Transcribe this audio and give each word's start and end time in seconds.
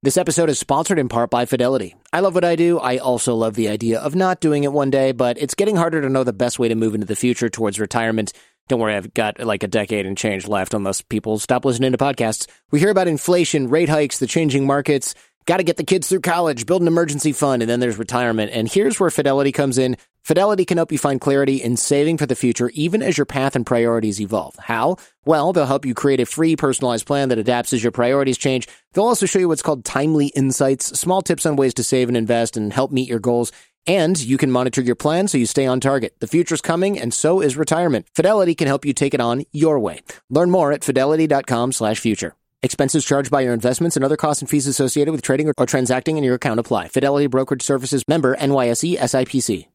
This 0.00 0.16
episode 0.16 0.48
is 0.48 0.60
sponsored 0.60 1.00
in 1.00 1.08
part 1.08 1.28
by 1.28 1.44
Fidelity. 1.44 1.96
I 2.12 2.20
love 2.20 2.32
what 2.36 2.44
I 2.44 2.54
do. 2.54 2.78
I 2.78 2.98
also 2.98 3.34
love 3.34 3.54
the 3.54 3.68
idea 3.68 3.98
of 3.98 4.14
not 4.14 4.40
doing 4.40 4.62
it 4.62 4.72
one 4.72 4.90
day, 4.90 5.10
but 5.10 5.36
it's 5.38 5.56
getting 5.56 5.74
harder 5.74 6.00
to 6.00 6.08
know 6.08 6.22
the 6.22 6.32
best 6.32 6.56
way 6.56 6.68
to 6.68 6.76
move 6.76 6.94
into 6.94 7.04
the 7.08 7.16
future 7.16 7.48
towards 7.48 7.80
retirement. 7.80 8.32
Don't 8.68 8.78
worry, 8.78 8.94
I've 8.94 9.12
got 9.12 9.40
like 9.40 9.64
a 9.64 9.66
decade 9.66 10.06
and 10.06 10.16
change 10.16 10.46
left 10.46 10.72
unless 10.72 11.02
people 11.02 11.40
stop 11.40 11.64
listening 11.64 11.90
to 11.90 11.98
podcasts. 11.98 12.46
We 12.70 12.78
hear 12.78 12.90
about 12.90 13.08
inflation, 13.08 13.66
rate 13.70 13.88
hikes, 13.88 14.20
the 14.20 14.28
changing 14.28 14.68
markets. 14.68 15.16
Got 15.48 15.56
to 15.56 15.64
get 15.64 15.78
the 15.78 15.82
kids 15.84 16.06
through 16.06 16.20
college, 16.20 16.66
build 16.66 16.82
an 16.82 16.88
emergency 16.88 17.32
fund, 17.32 17.62
and 17.62 17.70
then 17.70 17.80
there's 17.80 17.96
retirement. 17.96 18.52
And 18.52 18.70
here's 18.70 19.00
where 19.00 19.08
Fidelity 19.08 19.50
comes 19.50 19.78
in. 19.78 19.96
Fidelity 20.22 20.66
can 20.66 20.76
help 20.76 20.92
you 20.92 20.98
find 20.98 21.22
clarity 21.22 21.56
in 21.56 21.78
saving 21.78 22.18
for 22.18 22.26
the 22.26 22.34
future, 22.34 22.70
even 22.74 23.00
as 23.00 23.16
your 23.16 23.24
path 23.24 23.56
and 23.56 23.64
priorities 23.64 24.20
evolve. 24.20 24.56
How? 24.56 24.96
Well, 25.24 25.54
they'll 25.54 25.64
help 25.64 25.86
you 25.86 25.94
create 25.94 26.20
a 26.20 26.26
free 26.26 26.54
personalized 26.54 27.06
plan 27.06 27.30
that 27.30 27.38
adapts 27.38 27.72
as 27.72 27.82
your 27.82 27.92
priorities 27.92 28.36
change. 28.36 28.68
They'll 28.92 29.06
also 29.06 29.24
show 29.24 29.38
you 29.38 29.48
what's 29.48 29.62
called 29.62 29.86
timely 29.86 30.26
insights, 30.36 31.00
small 31.00 31.22
tips 31.22 31.46
on 31.46 31.56
ways 31.56 31.72
to 31.74 31.82
save 31.82 32.08
and 32.08 32.16
invest 32.18 32.58
and 32.58 32.70
help 32.70 32.90
meet 32.90 33.08
your 33.08 33.18
goals. 33.18 33.50
And 33.86 34.20
you 34.20 34.36
can 34.36 34.50
monitor 34.50 34.82
your 34.82 34.96
plan 34.96 35.28
so 35.28 35.38
you 35.38 35.46
stay 35.46 35.64
on 35.64 35.80
target. 35.80 36.14
The 36.20 36.26
future's 36.26 36.60
coming, 36.60 37.00
and 37.00 37.14
so 37.14 37.40
is 37.40 37.56
retirement. 37.56 38.06
Fidelity 38.14 38.54
can 38.54 38.66
help 38.66 38.84
you 38.84 38.92
take 38.92 39.14
it 39.14 39.20
on 39.22 39.44
your 39.52 39.80
way. 39.80 40.02
Learn 40.28 40.50
more 40.50 40.72
at 40.72 40.84
fidelity.com 40.84 41.72
slash 41.72 42.00
future. 42.00 42.34
Expenses 42.60 43.04
charged 43.04 43.30
by 43.30 43.42
your 43.42 43.54
investments 43.54 43.94
and 43.94 44.04
other 44.04 44.16
costs 44.16 44.42
and 44.42 44.50
fees 44.50 44.66
associated 44.66 45.12
with 45.12 45.22
trading 45.22 45.48
or, 45.48 45.54
or 45.56 45.64
transacting 45.64 46.18
in 46.18 46.24
your 46.24 46.34
account 46.34 46.58
apply. 46.58 46.88
Fidelity 46.88 47.28
Brokerage 47.28 47.62
Services 47.62 48.02
member 48.08 48.34
NYSE 48.36 48.98
SIPC. 48.98 49.68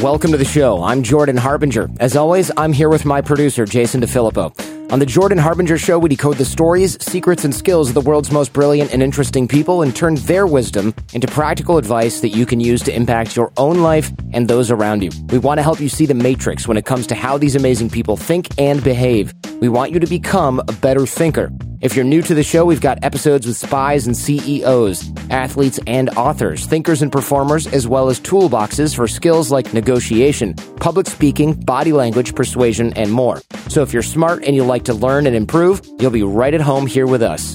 Welcome 0.00 0.30
to 0.30 0.36
the 0.36 0.44
show. 0.44 0.84
I'm 0.84 1.02
Jordan 1.02 1.36
Harbinger. 1.36 1.90
As 1.98 2.14
always, 2.14 2.52
I'm 2.56 2.72
here 2.72 2.88
with 2.88 3.04
my 3.04 3.22
producer, 3.22 3.64
Jason 3.64 4.02
DeFilippo. 4.02 4.75
On 4.88 5.00
the 5.00 5.06
Jordan 5.06 5.36
Harbinger 5.36 5.78
Show, 5.78 5.98
we 5.98 6.08
decode 6.08 6.36
the 6.36 6.44
stories, 6.44 6.96
secrets, 7.02 7.44
and 7.44 7.52
skills 7.52 7.88
of 7.88 7.94
the 7.94 8.00
world's 8.00 8.30
most 8.30 8.52
brilliant 8.52 8.92
and 8.92 9.02
interesting 9.02 9.48
people 9.48 9.82
and 9.82 9.94
turn 9.94 10.14
their 10.14 10.46
wisdom 10.46 10.94
into 11.12 11.26
practical 11.26 11.76
advice 11.76 12.20
that 12.20 12.28
you 12.28 12.46
can 12.46 12.60
use 12.60 12.82
to 12.82 12.94
impact 12.94 13.34
your 13.34 13.52
own 13.56 13.80
life 13.80 14.12
and 14.32 14.46
those 14.46 14.70
around 14.70 15.02
you. 15.02 15.10
We 15.30 15.38
want 15.38 15.58
to 15.58 15.62
help 15.64 15.80
you 15.80 15.88
see 15.88 16.06
the 16.06 16.14
matrix 16.14 16.68
when 16.68 16.76
it 16.76 16.86
comes 16.86 17.08
to 17.08 17.16
how 17.16 17.36
these 17.36 17.56
amazing 17.56 17.90
people 17.90 18.16
think 18.16 18.46
and 18.60 18.82
behave. 18.82 19.34
We 19.60 19.68
want 19.68 19.90
you 19.90 19.98
to 19.98 20.06
become 20.06 20.60
a 20.60 20.72
better 20.72 21.04
thinker. 21.04 21.50
If 21.80 21.94
you're 21.94 22.04
new 22.04 22.22
to 22.22 22.34
the 22.34 22.42
show, 22.42 22.64
we've 22.64 22.80
got 22.80 23.04
episodes 23.04 23.46
with 23.46 23.56
spies 23.56 24.06
and 24.06 24.16
CEOs, 24.16 25.10
athletes 25.30 25.78
and 25.86 26.08
authors, 26.10 26.64
thinkers 26.64 27.02
and 27.02 27.12
performers, 27.12 27.66
as 27.66 27.86
well 27.86 28.08
as 28.08 28.18
toolboxes 28.18 28.96
for 28.96 29.06
skills 29.06 29.50
like 29.50 29.74
negotiation, 29.74 30.54
public 30.54 31.06
speaking, 31.06 31.52
body 31.52 31.92
language, 31.92 32.34
persuasion, 32.34 32.92
and 32.94 33.12
more. 33.12 33.42
So 33.68 33.82
if 33.82 33.92
you're 33.92 34.02
smart 34.02 34.42
and 34.44 34.56
you 34.56 34.64
like 34.64 34.75
to 34.84 34.94
learn 34.94 35.26
and 35.26 35.34
improve, 35.34 35.80
you'll 35.98 36.10
be 36.10 36.22
right 36.22 36.54
at 36.54 36.60
home 36.60 36.86
here 36.86 37.06
with 37.06 37.22
us. 37.22 37.54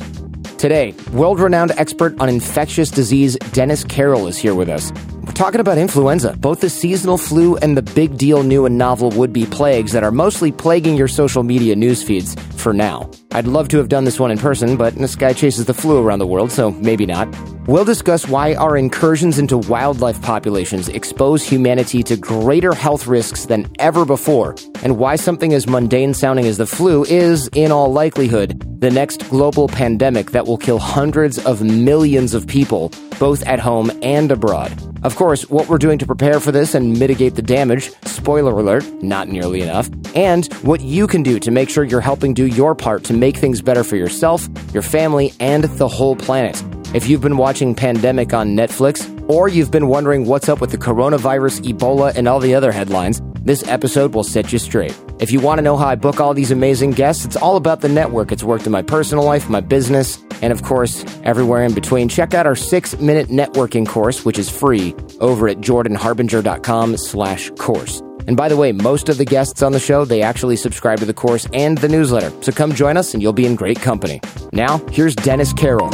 Today, 0.57 0.93
world 1.13 1.39
renowned 1.39 1.71
expert 1.77 2.19
on 2.19 2.29
infectious 2.29 2.91
disease 2.91 3.35
Dennis 3.51 3.83
Carroll 3.83 4.27
is 4.27 4.37
here 4.37 4.53
with 4.53 4.69
us. 4.69 4.91
We're 5.31 5.45
talking 5.45 5.61
about 5.61 5.77
influenza, 5.77 6.35
both 6.37 6.59
the 6.59 6.69
seasonal 6.69 7.17
flu 7.17 7.55
and 7.55 7.77
the 7.77 7.81
big 7.81 8.17
deal 8.17 8.43
new 8.43 8.65
and 8.65 8.77
novel 8.77 9.11
would 9.11 9.31
be 9.31 9.45
plagues 9.45 9.93
that 9.93 10.03
are 10.03 10.11
mostly 10.11 10.51
plaguing 10.51 10.97
your 10.97 11.07
social 11.07 11.41
media 11.41 11.73
news 11.73 12.03
feeds 12.03 12.35
for 12.57 12.73
now. 12.73 13.09
I'd 13.31 13.47
love 13.47 13.69
to 13.69 13.77
have 13.77 13.87
done 13.87 14.03
this 14.03 14.19
one 14.19 14.29
in 14.29 14.37
person, 14.37 14.75
but 14.75 14.93
this 14.93 15.15
guy 15.15 15.31
chases 15.31 15.63
the 15.63 15.73
flu 15.73 16.03
around 16.03 16.19
the 16.19 16.27
world, 16.27 16.51
so 16.51 16.71
maybe 16.71 17.05
not. 17.05 17.33
We'll 17.65 17.85
discuss 17.85 18.27
why 18.27 18.55
our 18.55 18.75
incursions 18.75 19.39
into 19.39 19.57
wildlife 19.57 20.21
populations 20.21 20.89
expose 20.89 21.47
humanity 21.47 22.03
to 22.03 22.17
greater 22.17 22.73
health 22.73 23.07
risks 23.07 23.45
than 23.45 23.71
ever 23.79 24.03
before, 24.03 24.57
and 24.83 24.97
why 24.97 25.15
something 25.15 25.53
as 25.53 25.65
mundane 25.65 26.13
sounding 26.13 26.45
as 26.45 26.57
the 26.57 26.67
flu 26.67 27.05
is, 27.05 27.47
in 27.55 27.71
all 27.71 27.93
likelihood, 27.93 28.67
the 28.81 28.89
next 28.89 29.29
global 29.29 29.67
pandemic 29.67 30.31
that 30.31 30.47
will 30.47 30.57
kill 30.57 30.79
hundreds 30.79 31.37
of 31.45 31.61
millions 31.61 32.33
of 32.33 32.47
people, 32.47 32.91
both 33.19 33.43
at 33.43 33.59
home 33.59 33.91
and 34.01 34.31
abroad. 34.31 34.73
Of 35.03 35.15
course, 35.15 35.47
what 35.51 35.69
we're 35.69 35.77
doing 35.77 35.99
to 35.99 36.05
prepare 36.07 36.39
for 36.39 36.51
this 36.51 36.73
and 36.73 36.97
mitigate 36.97 37.35
the 37.35 37.43
damage, 37.43 37.91
spoiler 38.05 38.51
alert, 38.51 38.83
not 39.03 39.27
nearly 39.27 39.61
enough, 39.61 39.87
and 40.15 40.51
what 40.63 40.81
you 40.81 41.05
can 41.05 41.21
do 41.21 41.39
to 41.39 41.51
make 41.51 41.69
sure 41.69 41.83
you're 41.83 42.01
helping 42.01 42.33
do 42.33 42.47
your 42.47 42.73
part 42.73 43.03
to 43.03 43.13
make 43.13 43.37
things 43.37 43.61
better 43.61 43.83
for 43.83 43.97
yourself, 43.97 44.49
your 44.73 44.83
family, 44.83 45.31
and 45.39 45.65
the 45.65 45.87
whole 45.87 46.15
planet. 46.15 46.61
If 46.95 47.07
you've 47.07 47.21
been 47.21 47.37
watching 47.37 47.75
Pandemic 47.75 48.33
on 48.33 48.55
Netflix, 48.55 49.07
or 49.29 49.47
you've 49.47 49.71
been 49.71 49.89
wondering 49.89 50.25
what's 50.25 50.49
up 50.49 50.59
with 50.59 50.71
the 50.71 50.77
coronavirus, 50.77 51.61
Ebola, 51.71 52.15
and 52.15 52.27
all 52.27 52.39
the 52.39 52.55
other 52.55 52.71
headlines, 52.71 53.21
this 53.43 53.65
episode 53.67 54.15
will 54.15 54.23
set 54.23 54.51
you 54.51 54.57
straight. 54.57 54.97
If 55.21 55.31
you 55.31 55.39
want 55.39 55.59
to 55.59 55.61
know 55.61 55.77
how 55.77 55.87
I 55.87 55.93
book 55.93 56.19
all 56.19 56.33
these 56.33 56.49
amazing 56.49 56.91
guests, 56.91 57.25
it's 57.25 57.35
all 57.35 57.55
about 57.55 57.81
the 57.81 57.87
network. 57.87 58.31
It's 58.31 58.43
worked 58.43 58.65
in 58.65 58.71
my 58.71 58.81
personal 58.81 59.23
life, 59.23 59.51
my 59.51 59.61
business, 59.61 60.17
and 60.41 60.51
of 60.51 60.63
course, 60.63 61.05
everywhere 61.23 61.63
in 61.63 61.75
between. 61.75 62.09
Check 62.09 62.33
out 62.33 62.47
our 62.47 62.55
six 62.55 62.99
minute 62.99 63.27
networking 63.27 63.87
course, 63.87 64.25
which 64.25 64.39
is 64.39 64.49
free 64.49 64.95
over 65.19 65.47
at 65.47 65.57
jordanharbinger.com 65.57 66.97
slash 66.97 67.51
course. 67.51 68.01
And 68.25 68.35
by 68.35 68.49
the 68.49 68.57
way, 68.57 68.71
most 68.71 69.09
of 69.09 69.19
the 69.19 69.25
guests 69.25 69.61
on 69.61 69.73
the 69.73 69.79
show, 69.79 70.05
they 70.05 70.23
actually 70.23 70.55
subscribe 70.55 70.97
to 70.99 71.05
the 71.05 71.13
course 71.13 71.47
and 71.53 71.77
the 71.77 71.87
newsletter. 71.87 72.31
So 72.41 72.51
come 72.51 72.73
join 72.73 72.97
us 72.97 73.13
and 73.13 73.21
you'll 73.21 73.31
be 73.31 73.45
in 73.45 73.55
great 73.55 73.79
company. 73.79 74.21
Now, 74.53 74.79
here's 74.89 75.15
Dennis 75.15 75.53
Carroll. 75.53 75.89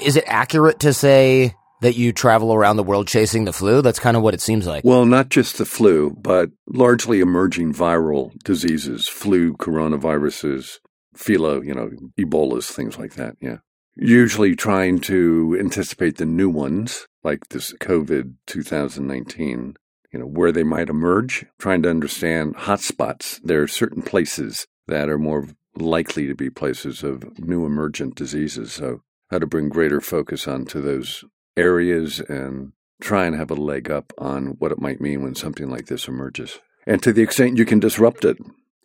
Is 0.00 0.16
it 0.16 0.24
accurate 0.26 0.80
to 0.80 0.92
say 0.92 1.54
that 1.80 1.96
you 1.96 2.12
travel 2.12 2.52
around 2.52 2.76
the 2.76 2.82
world 2.82 3.08
chasing 3.08 3.44
the 3.44 3.52
flu? 3.52 3.82
That's 3.82 3.98
kind 3.98 4.16
of 4.16 4.22
what 4.22 4.34
it 4.34 4.40
seems 4.40 4.66
like. 4.66 4.84
Well, 4.84 5.06
not 5.06 5.28
just 5.28 5.58
the 5.58 5.64
flu, 5.64 6.10
but 6.10 6.50
largely 6.66 7.20
emerging 7.20 7.74
viral 7.74 8.32
diseases, 8.44 9.08
flu, 9.08 9.54
coronaviruses, 9.54 10.78
filo, 11.14 11.60
you 11.60 11.74
know, 11.74 11.90
Ebolas, 12.18 12.70
things 12.70 12.98
like 12.98 13.14
that. 13.14 13.36
Yeah. 13.40 13.58
Usually 13.96 14.54
trying 14.54 15.00
to 15.00 15.56
anticipate 15.58 16.18
the 16.18 16.26
new 16.26 16.48
ones, 16.48 17.06
like 17.24 17.48
this 17.48 17.72
COVID 17.74 18.34
2019, 18.46 19.74
you 20.12 20.18
know, 20.18 20.26
where 20.26 20.52
they 20.52 20.62
might 20.62 20.88
emerge, 20.88 21.44
trying 21.58 21.82
to 21.82 21.90
understand 21.90 22.54
hotspots. 22.56 23.40
There 23.42 23.62
are 23.62 23.68
certain 23.68 24.02
places 24.02 24.66
that 24.86 25.08
are 25.08 25.18
more 25.18 25.48
likely 25.76 26.26
to 26.26 26.34
be 26.34 26.50
places 26.50 27.02
of 27.02 27.38
new 27.38 27.66
emergent 27.66 28.14
diseases. 28.14 28.72
So 28.72 29.02
how 29.30 29.38
to 29.38 29.46
bring 29.46 29.68
greater 29.68 30.00
focus 30.00 30.48
onto 30.48 30.80
those 30.80 31.24
areas 31.58 32.20
and 32.20 32.72
try 33.00 33.26
and 33.26 33.36
have 33.36 33.50
a 33.50 33.54
leg 33.54 33.90
up 33.90 34.12
on 34.18 34.56
what 34.58 34.72
it 34.72 34.80
might 34.80 35.00
mean 35.00 35.22
when 35.22 35.34
something 35.34 35.68
like 35.68 35.86
this 35.86 36.08
emerges. 36.08 36.58
And 36.86 37.02
to 37.02 37.12
the 37.12 37.22
extent 37.22 37.58
you 37.58 37.64
can 37.64 37.80
disrupt 37.80 38.24
it. 38.24 38.38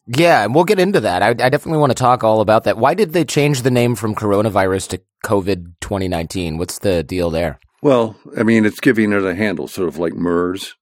Yeah, 0.06 0.44
and 0.44 0.54
we'll 0.54 0.66
get 0.66 0.80
into 0.80 1.00
that. 1.00 1.22
I, 1.22 1.30
I 1.30 1.50
definitely 1.50 1.80
want 1.80 1.92
to 1.92 1.98
talk 1.98 2.24
all 2.24 2.42
about 2.42 2.66
that. 2.66 2.78
Why 2.78 2.94
did 2.94 3.14
they 3.14 3.24
change 3.24 3.62
the 3.62 3.72
name 3.72 3.96
from 3.96 4.16
coronavirus 4.16 4.90
to 4.90 5.02
COVID 5.24 5.76
2019? 5.80 6.58
What's 6.58 6.80
the 6.80 7.04
deal 7.04 7.30
there? 7.30 7.60
Well, 7.82 8.18
I 8.38 8.44
mean, 8.44 8.66
it's 8.66 8.82
giving 8.82 9.14
it 9.14 9.24
a 9.24 9.36
handle, 9.36 9.68
sort 9.68 9.88
of 9.88 9.98
like 9.98 10.14
MERS 10.14 10.76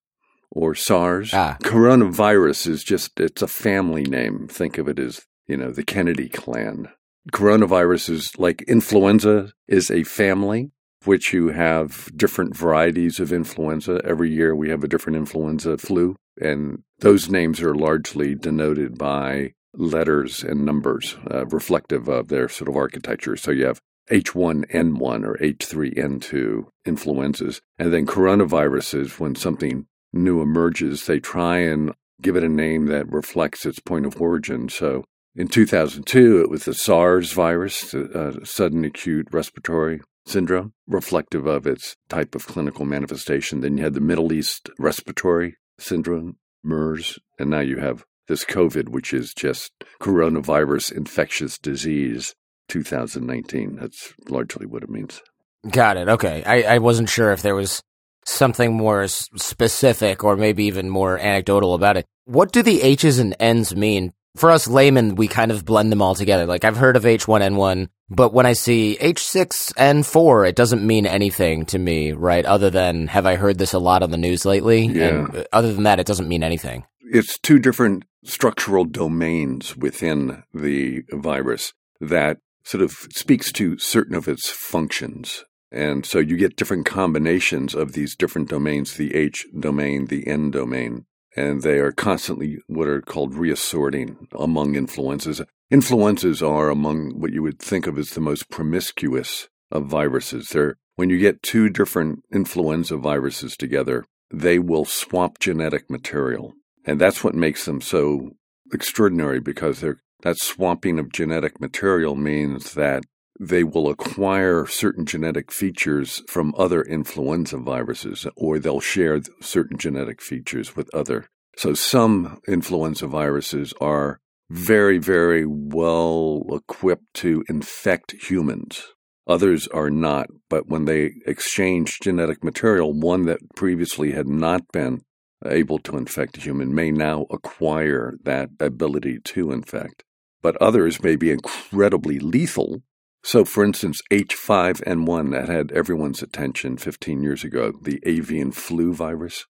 or 0.51 0.74
SARS. 0.74 1.34
Ah. 1.34 1.57
Coronavirus 1.62 2.68
is 2.68 2.84
just, 2.84 3.19
it's 3.19 3.41
a 3.41 3.47
family 3.47 4.03
name. 4.03 4.47
Think 4.47 4.78
of 4.78 4.88
it 4.88 4.97
as, 4.97 5.22
you 5.47 5.57
know, 5.57 5.72
the 5.72 5.84
Kennedy 5.84 6.30
clan. 6.30 6.90
Coronavirus 7.31 8.09
is 8.09 8.31
like 8.40 8.63
influenza 8.63 9.53
is 9.68 9.91
a 9.91 10.03
family, 10.03 10.72
which 11.06 11.34
you 11.34 11.50
have 11.50 12.09
different 12.16 12.56
varieties 12.56 13.19
of 13.19 13.34
influenza. 13.34 14.01
Every 14.03 14.31
year 14.31 14.56
we 14.56 14.69
have 14.69 14.84
a 14.84 14.88
different 14.88 15.17
influenza 15.17 15.78
flu, 15.78 16.16
and 16.39 16.84
those 17.00 17.29
names 17.29 17.62
are 17.62 17.75
largely 17.75 18.35
denoted 18.35 18.97
by 18.97 19.53
letters 19.73 20.44
and 20.44 20.66
numbers 20.66 21.17
uh, 21.29 21.45
reflective 21.47 22.07
of 22.07 22.28
their 22.28 22.50
sort 22.50 22.69
of 22.69 22.75
architecture. 22.75 23.35
So 23.38 23.51
you 23.51 23.66
have 23.66 23.79
H1N1 24.09 25.25
or 25.25 25.38
H3N2 25.38 26.67
influenzas, 26.85 27.62
and 27.79 27.94
then 27.94 28.06
coronaviruses, 28.06 29.19
when 29.19 29.35
something 29.35 29.85
new 30.13 30.41
emerges, 30.41 31.06
they 31.06 31.19
try 31.19 31.59
and 31.59 31.94
give 32.22 32.35
it 32.35 32.44
a 32.44 32.50
name 32.50 32.88
that 32.88 33.12
reflects 33.12 33.66
its 33.66 33.79
point 33.79 34.06
of 34.06 34.22
origin. 34.22 34.69
So 34.69 35.06
in 35.35 35.47
2002, 35.47 36.42
it 36.42 36.50
was 36.50 36.65
the 36.65 36.74
SARS 36.74 37.31
virus, 37.31 37.94
uh, 37.94 38.44
sudden 38.44 38.83
acute 38.83 39.27
respiratory 39.31 40.01
syndrome, 40.25 40.73
reflective 40.88 41.45
of 41.45 41.65
its 41.65 41.95
type 42.09 42.35
of 42.35 42.47
clinical 42.47 42.85
manifestation. 42.85 43.62
Then 43.62 43.77
you 43.77 43.83
had 43.83 43.94
the 43.94 44.00
Middle 44.01 44.31
East 44.31 44.69
respiratory 44.77 45.57
syndrome, 45.79 46.38
MERS, 46.63 47.19
and 47.39 47.50
now 47.50 47.59
you 47.59 47.77
have 47.77 48.06
this 48.27 48.45
COVID, 48.45 48.89
which 48.89 49.13
is 49.13 49.33
just 49.33 49.71
coronavirus 50.00 50.91
infectious 50.91 51.57
disease 51.57 52.35
2019. 52.69 53.75
That's 53.75 54.13
largely 54.29 54.65
what 54.65 54.83
it 54.83 54.89
means. 54.89 55.21
Got 55.69 55.97
it. 55.97 56.07
Okay. 56.07 56.44
I, 56.45 56.75
I 56.75 56.77
wasn't 56.79 57.09
sure 57.09 57.31
if 57.31 57.41
there 57.41 57.56
was 57.56 57.83
something 58.25 58.74
more 58.74 59.07
specific 59.07 60.24
or 60.24 60.35
maybe 60.35 60.65
even 60.65 60.89
more 60.89 61.17
anecdotal 61.17 61.74
about 61.74 61.97
it. 61.97 62.06
What 62.25 62.51
do 62.51 62.62
the 62.62 62.81
H's 62.81 63.19
and 63.19 63.35
N's 63.39 63.75
mean? 63.75 64.13
For 64.36 64.50
us 64.50 64.68
laymen, 64.68 65.16
we 65.16 65.28
kind 65.28 65.51
of 65.51 65.66
blend 65.66 65.92
them 65.92 66.01
all 66.01 66.16
together. 66.16 66.45
Like 66.45 66.63
I've 66.63 66.78
heard 66.78 66.95
of 66.95 67.04
H1N1, 67.04 67.89
but 68.10 68.33
when 68.33 68.45
I 68.45 68.54
see 68.54 68.98
H6N4, 69.01 70.50
it 70.50 70.56
doesn't 70.56 70.86
mean 70.86 71.06
anything 71.06 71.66
to 71.68 71.80
me, 71.80 72.12
right? 72.13 72.45
Other 72.45 72.69
than 72.69 73.07
have 73.07 73.25
I 73.25 73.36
heard 73.36 73.57
this 73.57 73.74
a 73.74 73.80
lot 73.80 74.04
on 74.04 74.12
the 74.12 74.18
news 74.18 74.45
lately? 74.45 74.86
Yeah. 74.86 75.07
And 75.07 75.36
uh, 75.36 75.44
other 75.51 75.74
than 75.74 75.83
that, 75.83 76.00
it 76.00 76.07
doesn't 76.07 76.28
mean 76.30 76.44
anything. 76.44 76.86
it's 77.04 77.38
two 77.39 77.60
different 77.60 78.04
structural 78.24 78.86
domains 78.86 79.75
within 79.75 80.44
the 80.54 81.04
virus 81.12 81.74
that 82.00 82.38
sort 82.63 82.84
of 82.84 82.92
speaks 83.13 83.51
to 83.51 83.77
certain 83.77 84.16
of 84.16 84.27
its 84.27 84.50
functions. 84.50 85.44
And 85.72 86.06
so 86.06 86.19
you 86.19 86.38
get 86.38 86.56
different 86.56 86.86
combinations 86.86 87.74
of 87.74 87.94
these 87.94 88.16
different 88.16 88.50
domains, 88.50 88.95
the 88.95 89.16
H 89.16 89.45
domain, 89.60 90.07
the 90.07 90.27
N 90.27 90.51
domain, 90.51 91.06
and 91.36 91.62
they 91.62 91.80
are 91.80 91.92
constantly 91.92 92.60
what 92.68 92.88
are 92.88 93.01
called 93.01 93.33
reassorting 93.36 94.28
among 94.33 94.75
influenzas. 94.75 95.42
Influenzas 95.69 96.42
are 96.42 96.69
among 96.69 97.19
what 97.19 97.31
you 97.31 97.42
would 97.42 97.60
think 97.60 97.88
of 97.88 97.98
as 97.98 98.12
the 98.12 98.19
most 98.19 98.50
promiscuous 98.50 99.48
of 99.72 99.86
viruses. 99.86 100.50
They're, 100.50 100.78
when 100.95 101.10
you 101.10 101.18
get 101.18 101.42
two 101.42 101.69
different 101.69 102.24
influenza 102.31 102.98
viruses 102.98 103.56
together, 103.56 104.06
they 104.33 104.60
will 104.60 104.86
swap 104.86 105.39
genetic 105.39 105.89
material. 105.89 106.54
And 106.86 107.00
that's 107.00 107.24
what 107.24 107.36
makes 107.36 107.66
them 107.66 107.80
so 107.80 108.31
extraordinary 108.74 109.39
because 109.39 109.84
that 110.24 110.38
swapping 110.38 111.00
of 111.00 111.12
genetic 111.12 111.60
material 111.62 112.16
means 112.16 112.74
that 112.74 113.04
they 113.39 113.63
will 113.63 113.89
acquire 113.89 114.66
certain 114.66 115.06
genetic 115.06 115.51
features 115.51 116.22
from 116.28 116.54
other 116.57 116.81
influenza 116.81 117.57
viruses, 117.57 118.28
or 118.36 118.60
they'll 118.60 118.80
share 118.80 119.22
certain 119.42 119.78
genetic 119.78 120.22
features 120.22 120.75
with 120.75 120.94
other. 120.94 121.28
So 121.57 121.74
some 121.74 122.39
influenza 122.48 123.07
viruses 123.07 123.74
are 123.81 124.19
very, 124.50 124.98
very 124.98 125.45
well 125.45 126.44
equipped 126.51 127.13
to 127.16 127.44
infect 127.48 128.13
humans. 128.30 128.83
Others 129.28 129.68
are 129.69 129.89
not, 129.89 130.27
but 130.50 130.68
when 130.68 130.86
they 130.86 131.12
exchange 131.25 132.00
genetic 132.01 132.44
material, 132.44 132.92
one 132.92 133.25
that 133.25 133.39
previously 133.56 134.12
had 134.12 134.27
not 134.27 134.63
been 134.74 135.01
able 135.45 135.80
to 135.80 135.98
infect 135.98 136.38
a 136.38 136.42
human 136.42 136.74
may 136.75 136.92
now 136.92 137.25
acquire 137.31 138.13
that 138.24 138.50
ability 138.60 139.19
to 139.24 139.51
infect. 139.51 140.04
But 140.42 140.57
others 140.57 141.01
may 141.01 141.16
be 141.16 141.31
incredibly 141.31 142.19
lethal 142.19 142.81
so, 143.23 143.45
for 143.45 143.63
instance, 143.63 144.01
H5N1 144.12 145.31
that 145.31 145.47
had 145.47 145.71
everyone's 145.71 146.23
attention 146.23 146.77
15 146.77 147.21
years 147.21 147.44
ago, 147.44 147.73
the 147.81 148.01
avian 148.06 148.51
flu 148.51 148.94
virus. 148.94 149.45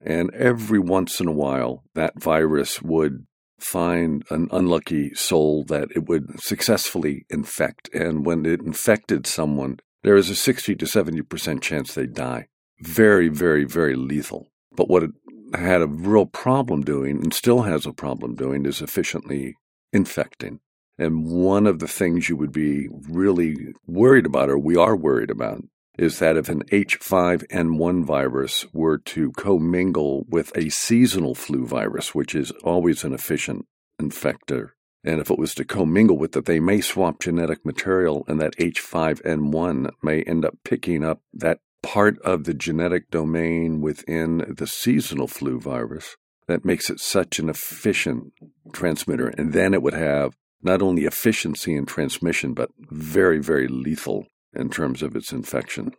And 0.00 0.32
every 0.34 0.78
once 0.78 1.20
in 1.20 1.26
a 1.26 1.32
while, 1.32 1.84
that 1.94 2.20
virus 2.20 2.82
would 2.82 3.26
find 3.58 4.24
an 4.28 4.48
unlucky 4.52 5.14
soul 5.14 5.64
that 5.64 5.88
it 5.96 6.06
would 6.06 6.38
successfully 6.40 7.24
infect. 7.30 7.88
And 7.94 8.26
when 8.26 8.44
it 8.44 8.60
infected 8.60 9.26
someone, 9.26 9.78
there 10.02 10.16
is 10.16 10.28
a 10.28 10.36
60 10.36 10.74
to 10.76 10.84
70% 10.84 11.62
chance 11.62 11.94
they 11.94 12.06
die. 12.06 12.48
Very, 12.80 13.28
very, 13.28 13.64
very 13.64 13.96
lethal. 13.96 14.50
But 14.72 14.90
what 14.90 15.02
it 15.02 15.10
had 15.54 15.80
a 15.80 15.86
real 15.86 16.26
problem 16.26 16.82
doing, 16.82 17.22
and 17.22 17.32
still 17.32 17.62
has 17.62 17.86
a 17.86 17.92
problem 17.92 18.34
doing, 18.34 18.66
is 18.66 18.82
efficiently 18.82 19.54
infecting. 19.92 20.60
And 20.98 21.26
one 21.26 21.66
of 21.66 21.80
the 21.80 21.88
things 21.88 22.28
you 22.28 22.36
would 22.36 22.52
be 22.52 22.88
really 23.08 23.56
worried 23.86 24.26
about, 24.26 24.48
or 24.48 24.58
we 24.58 24.76
are 24.76 24.96
worried 24.96 25.30
about, 25.30 25.62
is 25.98 26.18
that 26.18 26.36
if 26.36 26.48
an 26.48 26.64
H5N1 26.64 28.04
virus 28.04 28.66
were 28.72 28.98
to 28.98 29.32
commingle 29.32 30.24
with 30.28 30.56
a 30.56 30.68
seasonal 30.68 31.34
flu 31.34 31.66
virus, 31.66 32.14
which 32.14 32.34
is 32.34 32.50
always 32.62 33.04
an 33.04 33.12
efficient 33.12 33.66
infector, 34.00 34.70
and 35.04 35.20
if 35.20 35.30
it 35.30 35.38
was 35.38 35.54
to 35.54 35.64
commingle 35.64 36.16
with 36.16 36.36
it, 36.36 36.46
they 36.46 36.60
may 36.60 36.80
swap 36.80 37.20
genetic 37.20 37.64
material, 37.64 38.24
and 38.26 38.40
that 38.40 38.56
H5N1 38.56 39.90
may 40.02 40.22
end 40.22 40.44
up 40.44 40.54
picking 40.64 41.04
up 41.04 41.20
that 41.32 41.58
part 41.82 42.18
of 42.22 42.44
the 42.44 42.54
genetic 42.54 43.10
domain 43.10 43.80
within 43.80 44.54
the 44.56 44.66
seasonal 44.66 45.28
flu 45.28 45.60
virus 45.60 46.16
that 46.46 46.64
makes 46.64 46.88
it 46.88 47.00
such 47.00 47.38
an 47.38 47.48
efficient 47.48 48.32
transmitter. 48.72 49.28
And 49.28 49.52
then 49.52 49.74
it 49.74 49.82
would 49.82 49.94
have 49.94 50.34
not 50.64 50.82
only 50.82 51.04
efficiency 51.04 51.74
in 51.74 51.86
transmission, 51.86 52.54
but 52.54 52.70
very, 52.90 53.38
very 53.38 53.68
lethal 53.68 54.26
in 54.54 54.70
terms 54.70 55.02
of 55.02 55.14
its 55.16 55.32
infection. 55.32 55.92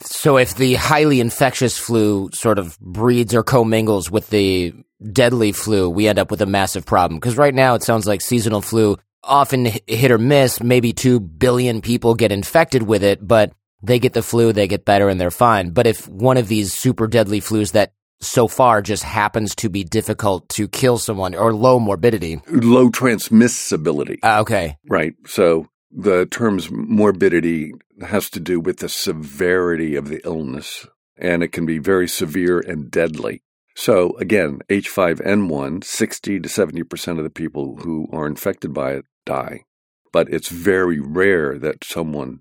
So, 0.00 0.36
if 0.36 0.54
the 0.54 0.74
highly 0.74 1.20
infectious 1.20 1.78
flu 1.78 2.30
sort 2.32 2.58
of 2.58 2.78
breeds 2.80 3.34
or 3.34 3.42
commingles 3.42 4.10
with 4.10 4.28
the 4.28 4.74
deadly 5.12 5.52
flu, 5.52 5.88
we 5.88 6.06
end 6.06 6.18
up 6.18 6.30
with 6.30 6.42
a 6.42 6.46
massive 6.46 6.84
problem. 6.84 7.18
Because 7.18 7.38
right 7.38 7.54
now, 7.54 7.74
it 7.74 7.82
sounds 7.82 8.06
like 8.06 8.20
seasonal 8.20 8.60
flu 8.60 8.98
often 9.24 9.64
hit 9.64 10.10
or 10.10 10.18
miss. 10.18 10.62
Maybe 10.62 10.92
2 10.92 11.20
billion 11.20 11.80
people 11.80 12.14
get 12.14 12.30
infected 12.30 12.82
with 12.82 13.02
it, 13.02 13.26
but 13.26 13.52
they 13.82 13.98
get 13.98 14.12
the 14.12 14.22
flu, 14.22 14.52
they 14.52 14.68
get 14.68 14.84
better, 14.84 15.08
and 15.08 15.20
they're 15.20 15.30
fine. 15.30 15.70
But 15.70 15.86
if 15.86 16.06
one 16.08 16.36
of 16.36 16.48
these 16.48 16.72
super 16.72 17.06
deadly 17.06 17.40
flus 17.40 17.72
that 17.72 17.92
so 18.20 18.48
far 18.48 18.82
just 18.82 19.02
happens 19.02 19.54
to 19.56 19.68
be 19.68 19.84
difficult 19.84 20.48
to 20.50 20.68
kill 20.68 20.98
someone 20.98 21.34
or 21.34 21.54
low 21.54 21.78
morbidity. 21.78 22.40
Low 22.48 22.90
transmissibility. 22.90 24.18
Uh, 24.22 24.40
okay. 24.40 24.76
Right. 24.88 25.14
So 25.26 25.68
the 25.90 26.26
terms 26.26 26.68
morbidity 26.70 27.72
has 28.00 28.30
to 28.30 28.40
do 28.40 28.60
with 28.60 28.78
the 28.78 28.88
severity 28.88 29.96
of 29.96 30.08
the 30.08 30.20
illness, 30.24 30.86
and 31.16 31.42
it 31.42 31.52
can 31.52 31.66
be 31.66 31.78
very 31.78 32.08
severe 32.08 32.60
and 32.60 32.90
deadly. 32.90 33.42
So 33.74 34.16
again, 34.18 34.60
H5N1, 34.70 35.84
60 35.84 36.40
to 36.40 36.48
70% 36.48 37.18
of 37.18 37.24
the 37.24 37.30
people 37.30 37.76
who 37.76 38.08
are 38.12 38.26
infected 38.26 38.72
by 38.72 38.92
it 38.92 39.04
die. 39.26 39.64
But 40.12 40.32
it's 40.32 40.48
very 40.48 40.98
rare 40.98 41.58
that 41.58 41.84
someone 41.84 42.40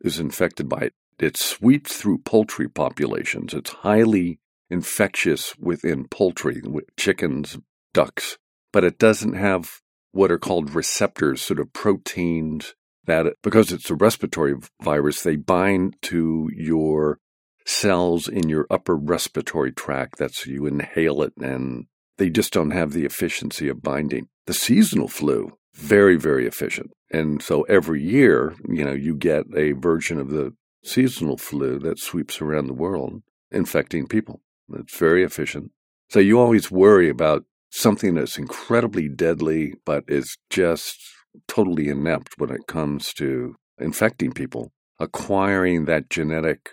is 0.00 0.18
infected 0.18 0.68
by 0.68 0.78
it. 0.78 0.94
It 1.18 1.36
sweeps 1.36 1.98
through 1.98 2.18
poultry 2.18 2.66
populations. 2.66 3.52
It's 3.52 3.70
highly 3.70 4.38
infectious 4.70 5.54
within 5.58 6.06
poultry, 6.08 6.62
chickens, 6.96 7.58
ducks, 7.92 8.38
but 8.72 8.84
it 8.84 8.98
doesn't 8.98 9.34
have 9.34 9.80
what 10.12 10.30
are 10.30 10.38
called 10.38 10.74
receptors, 10.74 11.42
sort 11.42 11.60
of 11.60 11.72
proteins 11.72 12.74
that, 13.06 13.34
because 13.42 13.72
it's 13.72 13.90
a 13.90 13.94
respiratory 13.94 14.54
virus, 14.82 15.22
they 15.22 15.36
bind 15.36 15.96
to 16.02 16.48
your 16.54 17.18
cells 17.66 18.28
in 18.28 18.48
your 18.48 18.66
upper 18.70 18.96
respiratory 18.96 19.72
tract. 19.72 20.18
That's 20.18 20.46
you 20.46 20.66
inhale 20.66 21.22
it 21.22 21.32
and 21.40 21.86
they 22.18 22.30
just 22.30 22.52
don't 22.52 22.70
have 22.70 22.92
the 22.92 23.04
efficiency 23.04 23.68
of 23.68 23.82
binding. 23.82 24.28
The 24.46 24.54
seasonal 24.54 25.08
flu, 25.08 25.56
very, 25.74 26.16
very 26.16 26.46
efficient. 26.46 26.90
And 27.10 27.42
so 27.42 27.62
every 27.62 28.02
year, 28.02 28.54
you 28.68 28.84
know, 28.84 28.92
you 28.92 29.16
get 29.16 29.44
a 29.56 29.72
version 29.72 30.18
of 30.18 30.30
the 30.30 30.54
seasonal 30.84 31.36
flu 31.36 31.78
that 31.80 31.98
sweeps 31.98 32.40
around 32.40 32.66
the 32.66 32.74
world 32.74 33.22
infecting 33.50 34.06
people. 34.06 34.40
It's 34.74 34.96
very 34.96 35.24
efficient. 35.24 35.72
So 36.08 36.18
you 36.18 36.38
always 36.38 36.70
worry 36.70 37.08
about 37.08 37.44
something 37.70 38.14
that's 38.14 38.38
incredibly 38.38 39.08
deadly, 39.08 39.74
but 39.84 40.04
is 40.08 40.36
just 40.50 40.98
totally 41.46 41.88
inept 41.88 42.34
when 42.36 42.50
it 42.50 42.66
comes 42.66 43.12
to 43.14 43.54
infecting 43.78 44.32
people, 44.32 44.72
acquiring 44.98 45.84
that 45.84 46.10
genetic 46.10 46.70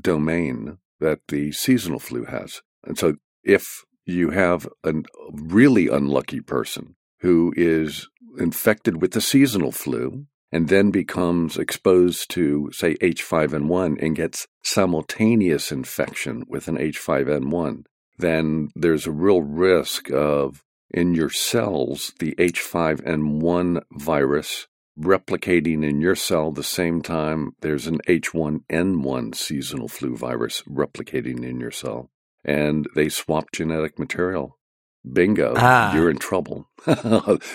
domain 0.00 0.78
that 0.98 1.20
the 1.28 1.52
seasonal 1.52 1.98
flu 1.98 2.24
has. 2.24 2.62
And 2.84 2.98
so 2.98 3.14
if 3.44 3.84
you 4.04 4.30
have 4.30 4.68
a 4.84 4.94
really 5.32 5.88
unlucky 5.88 6.40
person 6.40 6.96
who 7.20 7.52
is 7.56 8.08
infected 8.38 9.00
with 9.00 9.12
the 9.12 9.20
seasonal 9.20 9.72
flu 9.72 10.26
and 10.52 10.68
then 10.68 10.90
becomes 10.90 11.56
exposed 11.56 12.30
to, 12.30 12.70
say, 12.72 12.94
H5N1 12.96 14.02
and 14.02 14.16
gets 14.16 14.48
simultaneous 14.62 15.70
infection 15.70 16.44
with 16.48 16.68
an 16.68 16.76
H5N1, 16.76 17.84
then 18.18 18.70
there's 18.74 19.06
a 19.06 19.12
real 19.12 19.42
risk 19.42 20.10
of 20.10 20.62
in 20.90 21.14
your 21.14 21.30
cells 21.30 22.12
the 22.18 22.34
H5N1 22.34 23.82
virus 23.92 24.66
replicating 24.98 25.88
in 25.88 26.00
your 26.00 26.16
cell 26.16 26.50
the 26.50 26.62
same 26.62 27.00
time 27.00 27.52
there's 27.60 27.86
an 27.86 28.00
H1N1 28.06 29.34
seasonal 29.34 29.88
flu 29.88 30.16
virus 30.16 30.62
replicating 30.62 31.44
in 31.44 31.60
your 31.60 31.70
cell. 31.70 32.10
And 32.44 32.86
they 32.94 33.08
swap 33.08 33.52
genetic 33.52 33.98
material. 33.98 34.58
Bingo, 35.10 35.54
ah. 35.56 35.94
you're 35.94 36.10
in 36.10 36.18
trouble. 36.18 36.68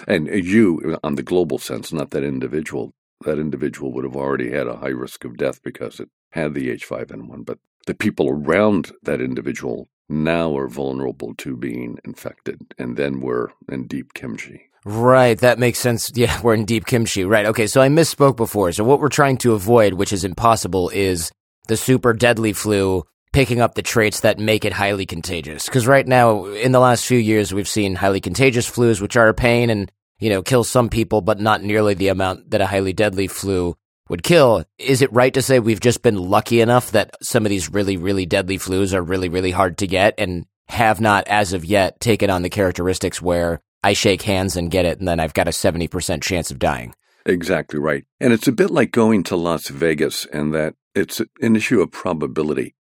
and 0.07 0.27
you, 0.27 0.97
on 1.03 1.15
the 1.15 1.23
global 1.23 1.57
sense, 1.57 1.93
not 1.93 2.11
that 2.11 2.23
individual, 2.23 2.93
that 3.23 3.39
individual 3.39 3.93
would 3.93 4.03
have 4.03 4.15
already 4.15 4.51
had 4.51 4.67
a 4.67 4.77
high 4.77 4.87
risk 4.87 5.25
of 5.25 5.37
death 5.37 5.61
because 5.63 5.99
it 5.99 6.09
had 6.31 6.53
the 6.53 6.69
H5N1. 6.69 7.45
But 7.45 7.59
the 7.85 7.93
people 7.93 8.29
around 8.29 8.91
that 9.03 9.21
individual 9.21 9.87
now 10.09 10.55
are 10.57 10.67
vulnerable 10.67 11.33
to 11.35 11.55
being 11.55 11.97
infected. 12.03 12.59
And 12.77 12.97
then 12.97 13.21
we're 13.21 13.49
in 13.69 13.87
deep 13.87 14.13
kimchi. 14.13 14.69
Right, 14.83 15.37
that 15.39 15.57
makes 15.57 15.79
sense. 15.79 16.11
Yeah, 16.15 16.39
we're 16.41 16.53
in 16.53 16.65
deep 16.65 16.85
kimchi. 16.85 17.25
Right. 17.25 17.47
Okay, 17.47 17.67
so 17.67 17.81
I 17.81 17.89
misspoke 17.89 18.37
before. 18.37 18.71
So 18.71 18.83
what 18.83 18.99
we're 18.99 19.09
trying 19.09 19.37
to 19.39 19.53
avoid, 19.53 19.93
which 19.93 20.13
is 20.13 20.23
impossible, 20.23 20.89
is 20.89 21.31
the 21.67 21.77
super 21.77 22.13
deadly 22.13 22.53
flu 22.53 23.03
picking 23.35 23.59
up 23.59 23.75
the 23.75 23.81
traits 23.81 24.21
that 24.21 24.39
make 24.39 24.63
it 24.63 24.71
highly 24.71 25.05
contagious. 25.05 25.65
Because 25.65 25.85
right 25.85 26.07
now, 26.07 26.45
in 26.45 26.71
the 26.71 26.79
last 26.79 27.05
few 27.05 27.17
years, 27.17 27.53
we've 27.53 27.67
seen 27.67 27.95
highly 27.95 28.21
contagious 28.21 28.69
flus, 28.69 29.01
which 29.01 29.17
are 29.17 29.27
a 29.27 29.33
pain 29.33 29.69
and, 29.69 29.91
you 30.19 30.29
know, 30.29 30.41
kill 30.41 30.63
some 30.63 30.87
people, 30.87 31.19
but 31.19 31.39
not 31.39 31.61
nearly 31.61 31.93
the 31.93 32.07
amount 32.07 32.51
that 32.51 32.61
a 32.61 32.65
highly 32.65 32.93
deadly 32.93 33.27
flu 33.27 33.75
would 34.07 34.23
kill. 34.23 34.63
Is 34.77 35.01
it 35.01 35.11
right 35.11 35.33
to 35.33 35.41
say 35.41 35.59
we've 35.59 35.81
just 35.81 36.01
been 36.01 36.17
lucky 36.17 36.61
enough 36.61 36.91
that 36.91 37.15
some 37.21 37.45
of 37.45 37.49
these 37.49 37.69
really, 37.69 37.97
really 37.97 38.25
deadly 38.25 38.57
flus 38.57 38.93
are 38.93 39.01
really, 39.01 39.27
really 39.27 39.51
hard 39.51 39.77
to 39.79 39.87
get? 39.87 40.13
And 40.17 40.45
have 40.67 41.01
not, 41.01 41.27
as 41.27 41.53
of 41.53 41.65
yet, 41.65 41.99
taken 41.99 42.29
on 42.29 42.41
the 42.41 42.49
characteristics 42.49 43.21
where 43.21 43.61
I 43.83 43.93
shake 43.93 44.21
hands 44.21 44.55
and 44.55 44.71
get 44.71 44.85
it, 44.85 44.99
and 44.99 45.07
then 45.07 45.19
I've 45.19 45.33
got 45.33 45.47
a 45.47 45.51
70% 45.51 46.23
chance 46.23 46.51
of 46.51 46.59
dying. 46.59 46.93
Exactly 47.25 47.79
right. 47.79 48.05
And 48.19 48.33
it's 48.33 48.47
a 48.47 48.51
bit 48.51 48.71
like 48.71 48.91
going 48.91 49.23
to 49.23 49.35
Las 49.35 49.67
Vegas, 49.67 50.25
and 50.27 50.53
that 50.53 50.75
it's 50.95 51.21
an 51.41 51.55
issue 51.55 51.81
of 51.81 51.91
probability. 51.91 52.74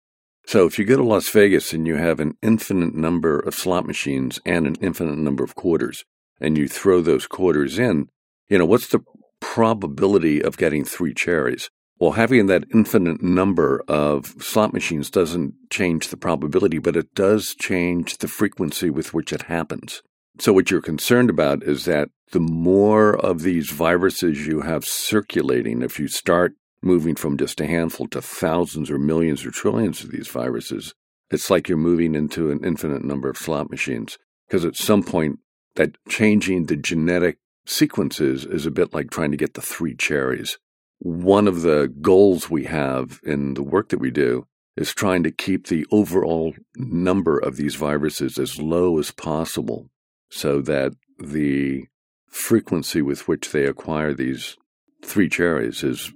So 0.45 0.65
if 0.65 0.79
you 0.79 0.85
go 0.85 0.97
to 0.97 1.03
Las 1.03 1.29
Vegas 1.29 1.73
and 1.73 1.87
you 1.87 1.95
have 1.95 2.19
an 2.19 2.33
infinite 2.41 2.95
number 2.95 3.39
of 3.39 3.53
slot 3.53 3.85
machines 3.85 4.39
and 4.45 4.65
an 4.67 4.75
infinite 4.81 5.17
number 5.17 5.43
of 5.43 5.55
quarters, 5.55 6.03
and 6.39 6.57
you 6.57 6.67
throw 6.67 7.01
those 7.01 7.27
quarters 7.27 7.77
in, 7.77 8.07
you 8.49 8.57
know, 8.57 8.65
what's 8.65 8.87
the 8.87 9.01
probability 9.39 10.41
of 10.43 10.57
getting 10.57 10.83
three 10.83 11.13
cherries? 11.13 11.69
Well, 11.99 12.13
having 12.13 12.47
that 12.47 12.65
infinite 12.73 13.21
number 13.21 13.83
of 13.87 14.35
slot 14.39 14.73
machines 14.73 15.11
doesn't 15.11 15.53
change 15.69 16.07
the 16.07 16.17
probability, 16.17 16.79
but 16.79 16.95
it 16.95 17.13
does 17.13 17.55
change 17.59 18.17
the 18.17 18.27
frequency 18.27 18.89
with 18.89 19.13
which 19.13 19.31
it 19.31 19.43
happens. 19.43 20.01
So, 20.39 20.51
what 20.51 20.71
you're 20.71 20.81
concerned 20.81 21.29
about 21.29 21.61
is 21.61 21.85
that 21.85 22.09
the 22.31 22.39
more 22.39 23.15
of 23.15 23.41
these 23.41 23.69
viruses 23.69 24.47
you 24.47 24.61
have 24.61 24.83
circulating, 24.83 25.83
if 25.83 25.99
you 25.99 26.07
start 26.07 26.53
moving 26.81 27.15
from 27.15 27.37
just 27.37 27.61
a 27.61 27.67
handful 27.67 28.07
to 28.09 28.21
thousands 28.21 28.89
or 28.89 28.97
millions 28.97 29.45
or 29.45 29.51
trillions 29.51 30.03
of 30.03 30.11
these 30.11 30.27
viruses, 30.27 30.93
it's 31.29 31.49
like 31.49 31.69
you're 31.69 31.77
moving 31.77 32.15
into 32.15 32.51
an 32.51 32.63
infinite 32.63 33.03
number 33.03 33.29
of 33.29 33.37
slot 33.37 33.69
machines. 33.69 34.17
Because 34.47 34.65
at 34.65 34.75
some 34.75 35.03
point, 35.03 35.39
that 35.75 35.95
changing 36.09 36.65
the 36.65 36.75
genetic 36.75 37.37
sequences 37.65 38.45
is 38.45 38.65
a 38.65 38.71
bit 38.71 38.93
like 38.93 39.09
trying 39.09 39.31
to 39.31 39.37
get 39.37 39.53
the 39.53 39.61
three 39.61 39.95
cherries 39.95 40.57
one 41.01 41.47
of 41.47 41.63
the 41.63 41.91
goals 41.99 42.47
we 42.49 42.65
have 42.65 43.19
in 43.23 43.55
the 43.55 43.63
work 43.63 43.89
that 43.89 43.99
we 43.99 44.11
do 44.11 44.45
is 44.77 44.93
trying 44.93 45.23
to 45.23 45.31
keep 45.31 45.65
the 45.67 45.85
overall 45.89 46.53
number 46.75 47.39
of 47.39 47.55
these 47.55 47.73
viruses 47.73 48.37
as 48.37 48.61
low 48.61 48.99
as 48.99 49.09
possible 49.09 49.89
so 50.29 50.61
that 50.61 50.93
the 51.17 51.83
frequency 52.29 53.01
with 53.01 53.27
which 53.27 53.51
they 53.51 53.65
acquire 53.65 54.13
these 54.13 54.57
three 55.03 55.27
cherries 55.27 55.83
is 55.83 56.13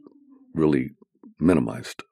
really 0.55 0.91
minimized. 1.39 2.03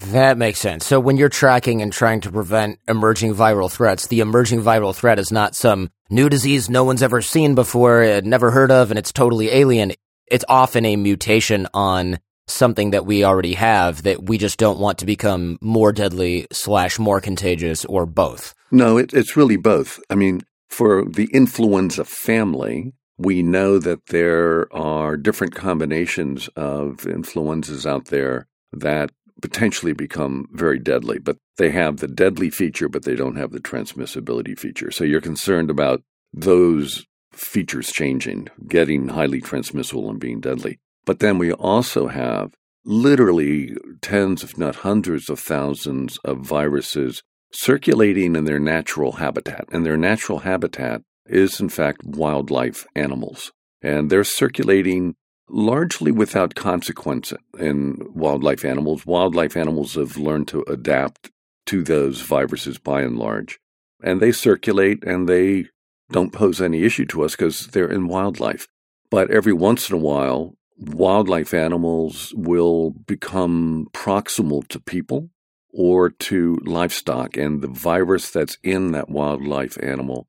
That 0.00 0.38
makes 0.38 0.58
sense. 0.58 0.86
So 0.86 0.98
when 0.98 1.18
you're 1.18 1.28
tracking 1.28 1.82
and 1.82 1.92
trying 1.92 2.22
to 2.22 2.32
prevent 2.32 2.78
emerging 2.88 3.34
viral 3.34 3.70
threats, 3.70 4.06
the 4.06 4.20
emerging 4.20 4.62
viral 4.62 4.94
threat 4.94 5.18
is 5.18 5.30
not 5.30 5.54
some 5.54 5.90
new 6.08 6.30
disease 6.30 6.70
no 6.70 6.84
one's 6.84 7.02
ever 7.02 7.20
seen 7.20 7.54
before, 7.54 8.02
uh, 8.02 8.20
never 8.24 8.50
heard 8.50 8.70
of, 8.70 8.90
and 8.90 8.98
it's 8.98 9.12
totally 9.12 9.50
alien 9.50 9.92
it's 10.30 10.44
often 10.48 10.86
a 10.86 10.96
mutation 10.96 11.66
on 11.74 12.18
something 12.46 12.90
that 12.90 13.04
we 13.04 13.24
already 13.24 13.54
have 13.54 14.02
that 14.04 14.24
we 14.24 14.38
just 14.38 14.58
don't 14.58 14.78
want 14.78 14.98
to 14.98 15.06
become 15.06 15.58
more 15.60 15.92
deadly 15.92 16.46
slash 16.50 16.98
more 16.98 17.20
contagious 17.20 17.84
or 17.84 18.06
both. 18.06 18.54
No, 18.70 18.96
it, 18.96 19.12
it's 19.12 19.36
really 19.36 19.56
both. 19.56 20.00
I 20.08 20.14
mean, 20.14 20.42
for 20.68 21.04
the 21.04 21.28
influenza 21.32 22.04
family, 22.04 22.92
we 23.20 23.42
know 23.42 23.78
that 23.78 24.06
there 24.06 24.72
are 24.74 25.14
different 25.14 25.54
combinations 25.54 26.48
of 26.56 27.06
influenzas 27.06 27.84
out 27.84 28.06
there 28.06 28.46
that 28.72 29.10
potentially 29.42 29.92
become 29.92 30.48
very 30.52 30.78
deadly, 30.78 31.18
but 31.18 31.36
they 31.58 31.70
have 31.70 31.98
the 31.98 32.08
deadly 32.08 32.48
feature, 32.48 32.88
but 32.88 33.04
they 33.04 33.14
don't 33.14 33.36
have 33.36 33.50
the 33.50 33.60
transmissibility 33.60 34.58
feature. 34.58 34.90
So 34.90 35.04
you're 35.04 35.20
concerned 35.20 35.68
about 35.68 36.02
those 36.32 37.04
features 37.30 37.92
changing, 37.92 38.48
getting 38.66 39.08
highly 39.08 39.42
transmissible 39.42 40.08
and 40.08 40.18
being 40.18 40.40
deadly. 40.40 40.78
But 41.04 41.18
then 41.18 41.36
we 41.36 41.52
also 41.52 42.06
have 42.08 42.54
literally 42.86 43.76
tens, 44.00 44.42
if 44.42 44.56
not 44.56 44.76
hundreds 44.76 45.28
of 45.28 45.38
thousands 45.38 46.18
of 46.24 46.38
viruses 46.38 47.22
circulating 47.52 48.34
in 48.34 48.46
their 48.46 48.58
natural 48.58 49.12
habitat. 49.12 49.66
And 49.72 49.84
their 49.84 49.98
natural 49.98 50.38
habitat 50.38 51.02
is, 51.30 51.60
in 51.60 51.68
fact, 51.68 52.04
wildlife 52.04 52.86
animals. 52.94 53.52
And 53.82 54.10
they're 54.10 54.24
circulating 54.24 55.14
largely 55.48 56.12
without 56.12 56.54
consequence 56.54 57.32
in 57.58 57.98
wildlife 58.14 58.64
animals. 58.64 59.06
Wildlife 59.06 59.56
animals 59.56 59.94
have 59.94 60.16
learned 60.16 60.48
to 60.48 60.62
adapt 60.68 61.30
to 61.66 61.82
those 61.82 62.20
viruses 62.20 62.78
by 62.78 63.02
and 63.02 63.18
large. 63.18 63.58
And 64.02 64.20
they 64.20 64.32
circulate 64.32 65.04
and 65.04 65.28
they 65.28 65.66
don't 66.10 66.32
pose 66.32 66.60
any 66.60 66.82
issue 66.82 67.06
to 67.06 67.24
us 67.24 67.36
because 67.36 67.68
they're 67.68 67.90
in 67.90 68.08
wildlife. 68.08 68.66
But 69.10 69.30
every 69.30 69.52
once 69.52 69.90
in 69.90 69.96
a 69.96 70.00
while, 70.00 70.56
wildlife 70.78 71.52
animals 71.52 72.32
will 72.36 72.90
become 72.90 73.88
proximal 73.92 74.66
to 74.68 74.80
people 74.80 75.30
or 75.72 76.10
to 76.10 76.58
livestock, 76.64 77.36
and 77.36 77.60
the 77.60 77.68
virus 77.68 78.30
that's 78.30 78.58
in 78.64 78.90
that 78.90 79.08
wildlife 79.08 79.78
animal 79.80 80.26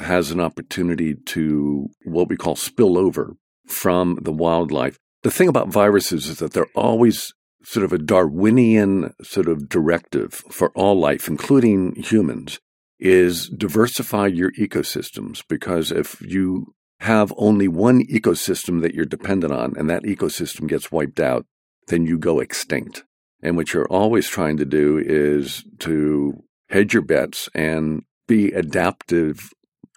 has 0.00 0.30
an 0.30 0.40
opportunity 0.40 1.14
to 1.14 1.88
what 2.04 2.28
we 2.28 2.36
call 2.36 2.56
spill 2.56 2.98
over 2.98 3.36
from 3.66 4.18
the 4.22 4.32
wildlife. 4.32 4.98
The 5.22 5.30
thing 5.30 5.48
about 5.48 5.68
viruses 5.68 6.28
is 6.28 6.38
that 6.38 6.52
they're 6.52 6.66
always 6.74 7.32
sort 7.62 7.84
of 7.84 7.92
a 7.92 7.98
Darwinian 7.98 9.14
sort 9.22 9.48
of 9.48 9.68
directive 9.68 10.34
for 10.50 10.70
all 10.70 10.98
life, 10.98 11.28
including 11.28 11.94
humans 11.96 12.58
is 13.00 13.48
diversify 13.48 14.26
your 14.26 14.52
ecosystems 14.52 15.42
because 15.48 15.90
if 15.90 16.20
you 16.20 16.74
have 17.00 17.34
only 17.36 17.68
one 17.68 18.06
ecosystem 18.06 18.82
that 18.82 18.94
you're 18.94 19.04
dependent 19.04 19.52
on 19.52 19.74
and 19.76 19.90
that 19.90 20.04
ecosystem 20.04 20.68
gets 20.68 20.92
wiped 20.92 21.20
out, 21.20 21.44
then 21.88 22.06
you 22.06 22.18
go 22.18 22.40
extinct. 22.40 23.04
And 23.42 23.56
what 23.56 23.72
you're 23.72 23.88
always 23.88 24.28
trying 24.28 24.56
to 24.58 24.64
do 24.64 24.98
is 24.98 25.64
to 25.80 26.42
hedge 26.70 26.94
your 26.94 27.02
bets 27.02 27.48
and 27.54 28.02
be 28.26 28.52
adaptive 28.52 29.50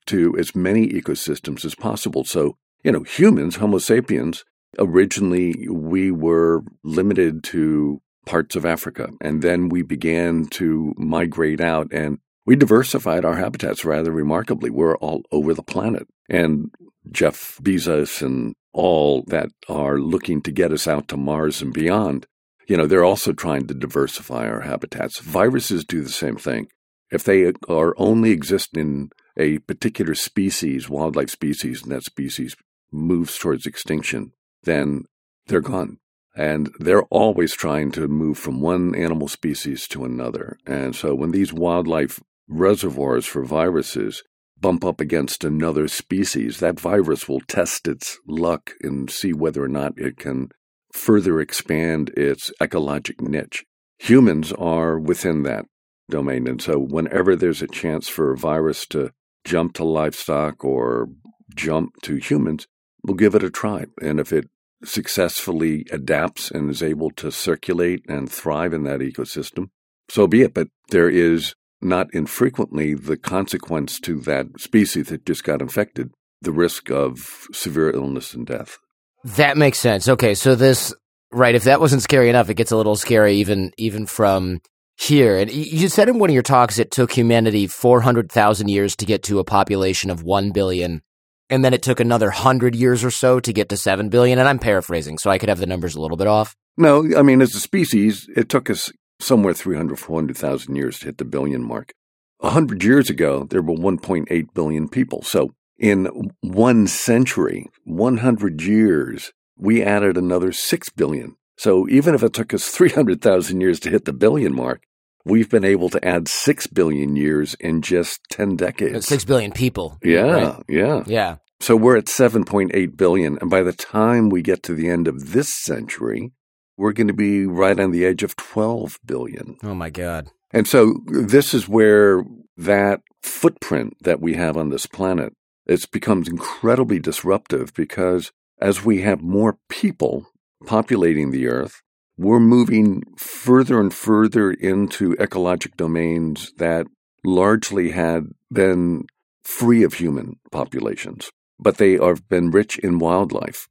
to 0.07 0.35
as 0.37 0.55
many 0.55 0.87
ecosystems 0.89 1.65
as 1.65 1.75
possible. 1.75 2.23
So, 2.23 2.57
you 2.83 2.91
know, 2.91 3.03
humans, 3.03 3.57
Homo 3.57 3.77
sapiens, 3.77 4.43
originally 4.79 5.67
we 5.69 6.11
were 6.11 6.61
limited 6.83 7.43
to 7.45 8.01
parts 8.25 8.55
of 8.55 8.65
Africa. 8.65 9.09
And 9.21 9.41
then 9.41 9.69
we 9.69 9.81
began 9.81 10.47
to 10.47 10.93
migrate 10.97 11.61
out 11.61 11.87
and 11.91 12.19
we 12.45 12.55
diversified 12.55 13.25
our 13.25 13.35
habitats 13.35 13.83
rather 13.83 14.11
remarkably. 14.11 14.69
We're 14.69 14.97
all 14.97 15.23
over 15.31 15.53
the 15.53 15.63
planet. 15.63 16.07
And 16.29 16.71
Jeff 17.11 17.59
Bezos 17.61 18.21
and 18.21 18.53
all 18.73 19.23
that 19.27 19.49
are 19.67 19.99
looking 19.99 20.41
to 20.43 20.51
get 20.51 20.71
us 20.71 20.87
out 20.87 21.07
to 21.07 21.17
Mars 21.17 21.61
and 21.61 21.73
beyond, 21.73 22.25
you 22.67 22.77
know, 22.77 22.85
they're 22.85 23.03
also 23.03 23.33
trying 23.33 23.67
to 23.67 23.73
diversify 23.73 24.47
our 24.47 24.61
habitats. 24.61 25.19
Viruses 25.19 25.83
do 25.83 26.01
the 26.01 26.09
same 26.09 26.35
thing. 26.35 26.67
If 27.11 27.23
they 27.23 27.53
are 27.69 27.93
only 27.97 28.31
exist 28.31 28.75
in 28.75 29.09
a 29.37 29.59
particular 29.59 30.15
species, 30.15 30.89
wildlife 30.89 31.29
species, 31.29 31.83
and 31.83 31.91
that 31.91 32.03
species 32.03 32.55
moves 32.91 33.37
towards 33.37 33.65
extinction, 33.65 34.33
then 34.63 35.05
they're 35.47 35.61
gone. 35.61 35.99
And 36.35 36.69
they're 36.79 37.03
always 37.03 37.53
trying 37.53 37.91
to 37.93 38.07
move 38.07 38.37
from 38.37 38.61
one 38.61 38.93
animal 38.95 39.27
species 39.27 39.87
to 39.89 40.05
another. 40.05 40.57
And 40.65 40.95
so 40.95 41.15
when 41.15 41.31
these 41.31 41.51
wildlife 41.51 42.19
reservoirs 42.47 43.25
for 43.25 43.43
viruses 43.43 44.23
bump 44.59 44.85
up 44.85 45.01
against 45.01 45.43
another 45.43 45.87
species, 45.87 46.59
that 46.59 46.79
virus 46.79 47.27
will 47.27 47.41
test 47.41 47.87
its 47.87 48.19
luck 48.27 48.71
and 48.81 49.09
see 49.09 49.33
whether 49.33 49.63
or 49.63 49.67
not 49.67 49.93
it 49.97 50.17
can 50.17 50.49
further 50.91 51.39
expand 51.39 52.09
its 52.15 52.51
ecologic 52.61 53.19
niche. 53.21 53.65
Humans 53.99 54.53
are 54.53 54.99
within 54.99 55.43
that 55.43 55.65
domain. 56.09 56.47
And 56.47 56.61
so, 56.61 56.77
whenever 56.77 57.35
there's 57.35 57.61
a 57.61 57.67
chance 57.67 58.07
for 58.07 58.31
a 58.31 58.37
virus 58.37 58.85
to 58.87 59.11
jump 59.47 59.73
to 59.73 59.83
livestock 59.85 60.63
or 60.63 61.07
jump 61.55 61.93
to 62.03 62.17
humans, 62.17 62.67
we'll 63.03 63.15
give 63.15 63.33
it 63.33 63.43
a 63.43 63.49
try. 63.49 63.85
And 64.01 64.19
if 64.19 64.33
it 64.33 64.49
successfully 64.83 65.85
adapts 65.91 66.51
and 66.51 66.69
is 66.69 66.83
able 66.83 67.09
to 67.11 67.31
circulate 67.31 68.03
and 68.07 68.31
thrive 68.31 68.73
in 68.73 68.83
that 68.83 68.99
ecosystem, 68.99 69.69
so 70.09 70.27
be 70.27 70.41
it. 70.41 70.53
But 70.53 70.67
there 70.89 71.09
is 71.09 71.55
not 71.81 72.13
infrequently 72.13 72.93
the 72.93 73.17
consequence 73.17 73.99
to 74.01 74.19
that 74.21 74.47
species 74.59 75.07
that 75.07 75.25
just 75.25 75.43
got 75.43 75.61
infected, 75.61 76.11
the 76.41 76.51
risk 76.51 76.91
of 76.91 77.47
severe 77.53 77.91
illness 77.91 78.33
and 78.33 78.45
death. 78.45 78.77
That 79.23 79.57
makes 79.57 79.79
sense. 79.79 80.07
Okay, 80.07 80.35
so 80.35 80.55
this 80.55 80.93
right, 81.31 81.55
if 81.55 81.63
that 81.63 81.79
wasn't 81.79 82.03
scary 82.03 82.29
enough, 82.29 82.49
it 82.49 82.55
gets 82.55 82.71
a 82.71 82.77
little 82.77 82.95
scary 82.95 83.37
even 83.37 83.71
even 83.77 84.05
from 84.05 84.59
here. 84.97 85.37
And 85.37 85.51
you 85.51 85.87
said 85.89 86.09
in 86.09 86.19
one 86.19 86.29
of 86.29 86.33
your 86.33 86.43
talks 86.43 86.79
it 86.79 86.91
took 86.91 87.11
humanity 87.11 87.67
400,000 87.67 88.67
years 88.67 88.95
to 88.97 89.05
get 89.05 89.23
to 89.23 89.39
a 89.39 89.43
population 89.43 90.09
of 90.09 90.23
1 90.23 90.51
billion 90.51 91.01
and 91.49 91.63
then 91.63 91.73
it 91.73 91.81
took 91.81 91.99
another 91.99 92.27
100 92.27 92.75
years 92.75 93.05
or 93.05 93.11
so 93.11 93.39
to 93.39 93.53
get 93.53 93.69
to 93.69 93.77
7 93.77 94.09
billion 94.09 94.39
and 94.39 94.49
I'm 94.49 94.59
paraphrasing 94.59 95.17
so 95.17 95.29
I 95.29 95.37
could 95.37 95.49
have 95.49 95.59
the 95.59 95.65
numbers 95.65 95.95
a 95.95 96.01
little 96.01 96.17
bit 96.17 96.27
off. 96.27 96.55
No, 96.77 97.07
I 97.15 97.21
mean 97.21 97.41
as 97.41 97.55
a 97.55 97.59
species 97.59 98.27
it 98.35 98.49
took 98.49 98.69
us 98.69 98.91
somewhere 99.19 99.53
300, 99.53 99.97
400,000 99.97 100.75
years 100.75 100.99
to 100.99 101.05
hit 101.05 101.17
the 101.17 101.25
billion 101.25 101.63
mark. 101.63 101.93
A 102.39 102.51
hundred 102.51 102.83
years 102.83 103.09
ago, 103.09 103.47
there 103.49 103.63
were 103.63 103.73
1.8 103.73 104.53
billion 104.53 104.89
people. 104.89 105.23
So 105.23 105.55
in 105.79 106.31
one 106.41 106.87
century, 106.87 107.67
100 107.83 108.61
years, 108.61 109.31
we 109.57 109.83
added 109.83 110.17
another 110.17 110.51
6 110.51 110.89
billion. 110.91 111.35
So 111.57 111.87
even 111.89 112.15
if 112.15 112.23
it 112.23 112.33
took 112.33 112.53
us 112.53 112.67
300,000 112.69 113.61
years 113.61 113.79
to 113.81 113.89
hit 113.89 114.05
the 114.05 114.13
billion 114.13 114.55
mark, 114.55 114.83
we've 115.25 115.49
been 115.49 115.65
able 115.65 115.89
to 115.89 116.05
add 116.07 116.27
6 116.27 116.67
billion 116.67 117.15
years 117.15 117.55
in 117.55 117.81
just 117.81 118.21
10 118.31 118.55
decades. 118.55 119.07
6 119.07 119.25
billion 119.25 119.51
people. 119.51 119.97
Yeah, 120.01 120.21
right? 120.21 120.63
yeah. 120.69 121.03
Yeah. 121.05 121.35
So 121.59 121.75
we're 121.75 121.97
at 121.97 122.05
7.8 122.05 122.97
billion. 122.97 123.37
And 123.41 123.49
by 123.49 123.63
the 123.63 123.73
time 123.73 124.29
we 124.29 124.41
get 124.41 124.63
to 124.63 124.75
the 124.75 124.89
end 124.89 125.07
of 125.07 125.33
this 125.33 125.53
century, 125.53 126.31
we're 126.77 126.93
going 126.93 127.07
to 127.07 127.13
be 127.13 127.45
right 127.45 127.79
on 127.79 127.91
the 127.91 128.05
edge 128.05 128.23
of 128.23 128.35
12 128.35 128.99
billion. 129.05 129.57
Oh 129.63 129.73
my 129.73 129.89
God. 129.89 130.29
And 130.51 130.67
so 130.67 130.99
this 131.07 131.53
is 131.53 131.67
where 131.67 132.23
that 132.55 133.01
footprint 133.21 133.97
that 134.01 134.21
we 134.21 134.35
have 134.35 134.55
on 134.55 134.69
this 134.69 134.85
planet, 134.85 135.33
it 135.65 135.91
becomes 135.91 136.29
incredibly 136.29 136.99
disruptive 136.99 137.73
because 137.73 138.31
as 138.59 138.85
we 138.85 139.01
have 139.01 139.21
more 139.21 139.57
people 139.67 140.27
populating 140.65 141.31
the 141.31 141.47
earth, 141.47 141.81
we're 142.17 142.39
moving 142.39 143.03
further 143.17 143.79
and 143.79 143.93
further 143.93 144.51
into 144.51 145.15
ecologic 145.15 145.77
domains 145.77 146.51
that 146.57 146.87
largely 147.23 147.91
had 147.91 148.23
been 148.51 149.05
free 149.43 149.83
of 149.83 149.93
human 149.95 150.39
populations, 150.51 151.29
but 151.59 151.77
they 151.77 151.93
have 151.93 152.27
been 152.27 152.49
rich 152.49 152.77
in 152.79 152.99
wildlife. 152.99 153.67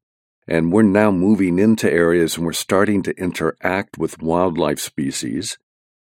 And 0.48 0.72
we're 0.72 0.82
now 0.82 1.10
moving 1.10 1.58
into 1.58 1.92
areas 1.92 2.36
and 2.36 2.46
we're 2.46 2.52
starting 2.52 3.02
to 3.02 3.18
interact 3.18 3.98
with 3.98 4.22
wildlife 4.22 4.78
species 4.78 5.58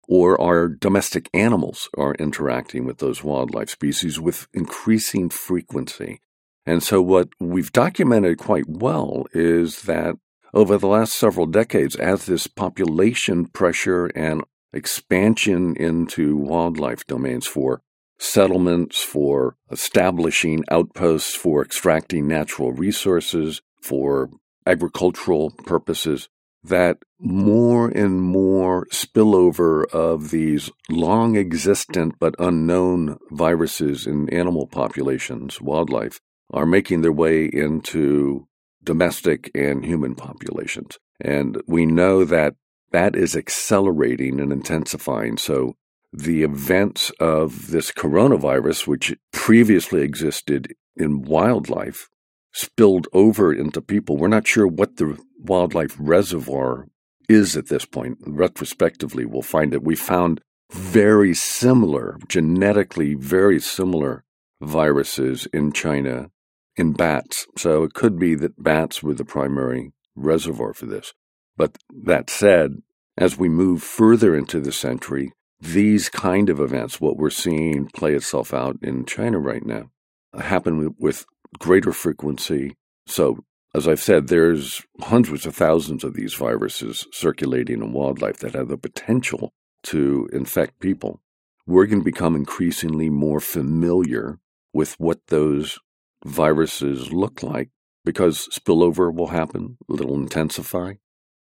or 0.08 0.40
our 0.40 0.68
domestic 0.68 1.30
animals 1.34 1.90
are 1.98 2.14
interacting 2.16 2.86
with 2.86 3.00
those 3.00 3.24
wildlife 3.24 3.72
species 3.72 4.20
with 4.20 4.48
increasing 4.54 5.30
frequency. 5.30 6.20
And 6.66 6.84
so 6.84 7.02
what 7.02 7.30
we've 7.40 7.72
documented 7.72 8.38
quite 8.38 8.68
well 8.68 9.26
is 9.34 9.84
that 9.84 10.16
over 10.56 10.78
the 10.78 10.88
last 10.88 11.14
several 11.14 11.46
decades, 11.46 11.96
as 11.98 12.26
this 12.26 12.48
population 12.48 13.46
pressure 13.46 14.08
and 14.16 14.42
expansion 14.74 15.76
into 15.76 16.38
wildlife 16.38 17.06
domains 17.06 17.46
for 17.46 17.82
settlements, 18.18 19.04
for 19.04 19.58
establishing 19.70 20.64
outposts, 20.72 21.36
for 21.36 21.62
extracting 21.62 22.28
natural 22.28 22.72
resources, 22.72 23.62
for 23.82 24.30
agricultural 24.66 25.52
purposes, 25.66 26.30
that 26.64 26.98
more 27.20 27.90
and 27.90 28.22
more 28.22 28.88
spillover 28.88 29.86
of 29.94 30.32
these 30.32 30.72
long 30.90 31.36
existent 31.38 32.16
but 32.20 32.34
unknown 32.40 33.18
viruses 33.30 34.08
in 34.08 34.30
animal 34.30 34.66
populations, 34.66 35.62
wildlife, 35.62 36.22
are 36.52 36.66
making 36.66 37.02
their 37.02 37.12
way 37.12 37.46
into 37.46 38.48
domestic 38.86 39.52
and 39.54 39.86
human 39.86 40.16
populations. 40.16 40.98
And 41.20 41.62
we 41.68 41.86
know 41.86 42.24
that 42.24 42.56
that 42.92 43.16
is 43.16 43.36
accelerating 43.36 44.40
and 44.40 44.54
intensifying. 44.54 45.38
So 45.38 45.76
the 46.14 46.44
events 46.44 47.12
of 47.20 47.72
this 47.72 47.92
coronavirus, 47.92 48.88
which 48.88 49.14
previously 49.34 50.02
existed 50.02 50.74
in 50.96 51.24
wildlife, 51.24 52.08
spilled 52.54 53.08
over 53.12 53.54
into 53.54 53.82
people. 53.82 54.16
We're 54.16 54.30
not 54.30 54.48
sure 54.48 54.66
what 54.66 54.96
the 54.96 55.18
wildlife 55.38 55.96
reservoir 56.00 56.88
is 57.28 57.58
at 57.58 57.68
this 57.68 57.84
point. 57.84 58.18
Retrospectively, 58.26 59.26
we'll 59.26 59.42
find 59.42 59.74
that 59.74 59.84
we 59.84 59.96
found 59.96 60.40
very 60.72 61.34
similar, 61.34 62.18
genetically 62.30 63.14
very 63.14 63.60
similar 63.60 64.24
viruses 64.62 65.48
in 65.48 65.74
China 65.74 66.30
in 66.78 66.94
bats. 66.94 67.48
So 67.58 67.84
it 67.84 67.94
could 67.94 68.20
be 68.20 68.36
that 68.36 68.62
bats 68.62 69.02
were 69.02 69.14
the 69.14 69.26
primary 69.26 69.94
reservoir 70.16 70.74
for 70.74 70.86
this. 70.86 71.14
But 71.58 71.78
that 72.04 72.30
said, 72.30 72.82
as 73.18 73.38
we 73.38 73.50
move 73.50 73.82
further 73.82 74.36
into 74.36 74.60
the 74.60 74.72
century, 74.72 75.32
these 75.60 76.10
kind 76.10 76.50
of 76.50 76.60
events, 76.60 77.00
what 77.00 77.18
we're 77.18 77.30
seeing 77.30 77.88
play 77.88 78.14
itself 78.14 78.54
out 78.54 78.78
in 78.82 79.06
China 79.06 79.40
right 79.40 79.66
now, 79.66 79.90
happen 80.38 80.96
with 81.00 81.26
greater 81.60 81.94
frequency. 81.94 82.76
So, 83.08 83.40
as 83.74 83.88
I've 83.88 84.02
said, 84.02 84.28
there's 84.28 84.82
hundreds 85.02 85.46
of 85.46 85.56
thousands 85.56 86.04
of 86.04 86.14
these 86.14 86.34
viruses 86.34 87.08
circulating 87.12 87.82
in 87.82 87.94
wildlife 87.94 88.38
that 88.38 88.56
have 88.56 88.68
the 88.68 88.78
potential 88.78 89.54
to 89.84 90.30
infect 90.32 90.80
people. 90.80 91.22
We're 91.68 91.86
going 91.86 92.00
to 92.00 92.06
become 92.06 92.36
increasingly 92.36 93.10
more 93.10 93.40
familiar 93.40 94.40
with 94.74 94.96
what 95.00 95.28
those 95.28 95.80
viruses 96.26 97.12
look 97.12 97.42
like 97.44 97.70
because 98.04 98.50
spillover 98.52 99.14
will 99.14 99.28
happen, 99.28 99.78
it'll 99.92 100.16
intensify, 100.16 100.94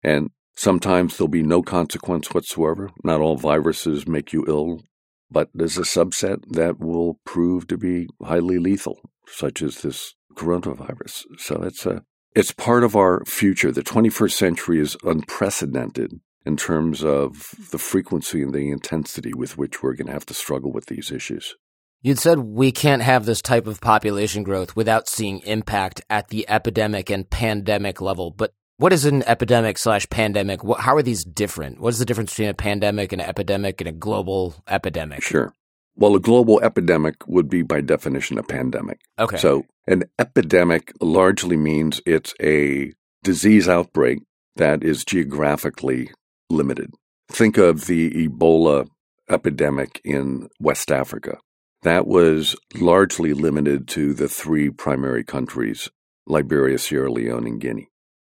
and 0.03 0.31
sometimes 0.57 1.17
there'll 1.17 1.29
be 1.29 1.43
no 1.43 1.63
consequence 1.63 2.33
whatsoever. 2.33 2.91
Not 3.03 3.21
all 3.21 3.37
viruses 3.37 4.07
make 4.07 4.33
you 4.33 4.45
ill, 4.47 4.83
but 5.31 5.49
there's 5.53 5.79
a 5.79 5.83
subset 5.83 6.39
that 6.53 6.79
will 6.79 7.19
prove 7.25 7.67
to 7.69 7.77
be 7.77 8.09
highly 8.23 8.59
lethal, 8.59 9.01
such 9.27 9.63
as 9.63 9.83
this 9.83 10.15
coronavirus. 10.35 11.25
So 11.39 11.63
it's 11.63 11.87
a 11.87 12.03
it's 12.35 12.53
part 12.53 12.83
of 12.83 12.97
our 12.97 13.25
future. 13.25 13.71
The 13.71 13.83
21st 13.83 14.33
century 14.33 14.81
is 14.81 14.97
unprecedented 15.05 16.21
in 16.45 16.57
terms 16.57 17.05
of 17.05 17.55
the 17.71 17.79
frequency 17.79 18.43
and 18.43 18.53
the 18.53 18.71
intensity 18.71 19.33
with 19.33 19.57
which 19.57 19.83
we're 19.83 19.95
going 19.95 20.09
to 20.09 20.13
have 20.13 20.27
to 20.27 20.35
struggle 20.35 20.73
with 20.73 20.87
these 20.87 21.13
issues. 21.13 21.55
You'd 22.05 22.19
said 22.19 22.39
we 22.39 22.71
can't 22.71 23.01
have 23.01 23.25
this 23.25 23.41
type 23.41 23.67
of 23.67 23.81
population 23.81 24.43
growth 24.43 24.77
without 24.77 25.09
seeing 25.09 25.39
impact 25.41 26.03
at 26.11 26.29
the 26.29 26.47
epidemic 26.51 27.09
and 27.09 27.29
pandemic 27.31 28.03
level. 28.03 28.31
But 28.31 28.53
what 28.77 28.93
is 28.93 29.07
an 29.07 29.23
epidemic 29.23 29.79
slash 29.79 30.07
pandemic? 30.11 30.61
How 30.81 30.97
are 30.97 31.03
these 31.03 31.25
different? 31.25 31.81
What 31.81 31.95
is 31.95 31.99
the 31.99 32.05
difference 32.05 32.33
between 32.33 32.51
a 32.51 32.55
pandemic, 32.55 33.13
and 33.13 33.23
an 33.23 33.29
epidemic, 33.29 33.81
and 33.81 33.89
a 33.89 33.93
global 33.93 34.55
epidemic? 34.69 35.23
Sure. 35.23 35.55
Well, 35.97 36.15
a 36.15 36.21
global 36.21 36.61
epidemic 36.61 37.27
would 37.27 37.49
be 37.49 37.63
by 37.63 37.81
definition 37.81 38.37
a 38.37 38.43
pandemic. 38.43 39.01
Okay. 39.19 39.39
So 39.39 39.65
an 39.87 40.03
epidemic 40.19 40.93
largely 41.01 41.57
means 41.57 42.03
it's 42.05 42.35
a 42.39 42.93
disease 43.23 43.67
outbreak 43.67 44.19
that 44.57 44.85
is 44.85 45.07
geographically 45.07 46.11
limited. 46.51 46.91
Think 47.31 47.57
of 47.57 47.87
the 47.87 48.29
Ebola 48.29 48.89
epidemic 49.31 50.03
in 50.05 50.51
West 50.61 50.93
Africa. 50.93 51.39
That 51.85 52.07
was 52.07 52.57
largely 52.75 53.35
limited 53.35 53.87
to 53.89 54.15
the 54.15 54.29
three 54.29 54.71
primary 54.71 55.23
countries 55.23 55.91
Liberia, 56.27 56.79
Sierra 56.79 57.13
Leone, 57.13 57.47
and 57.47 57.61
Guinea. 57.61 57.91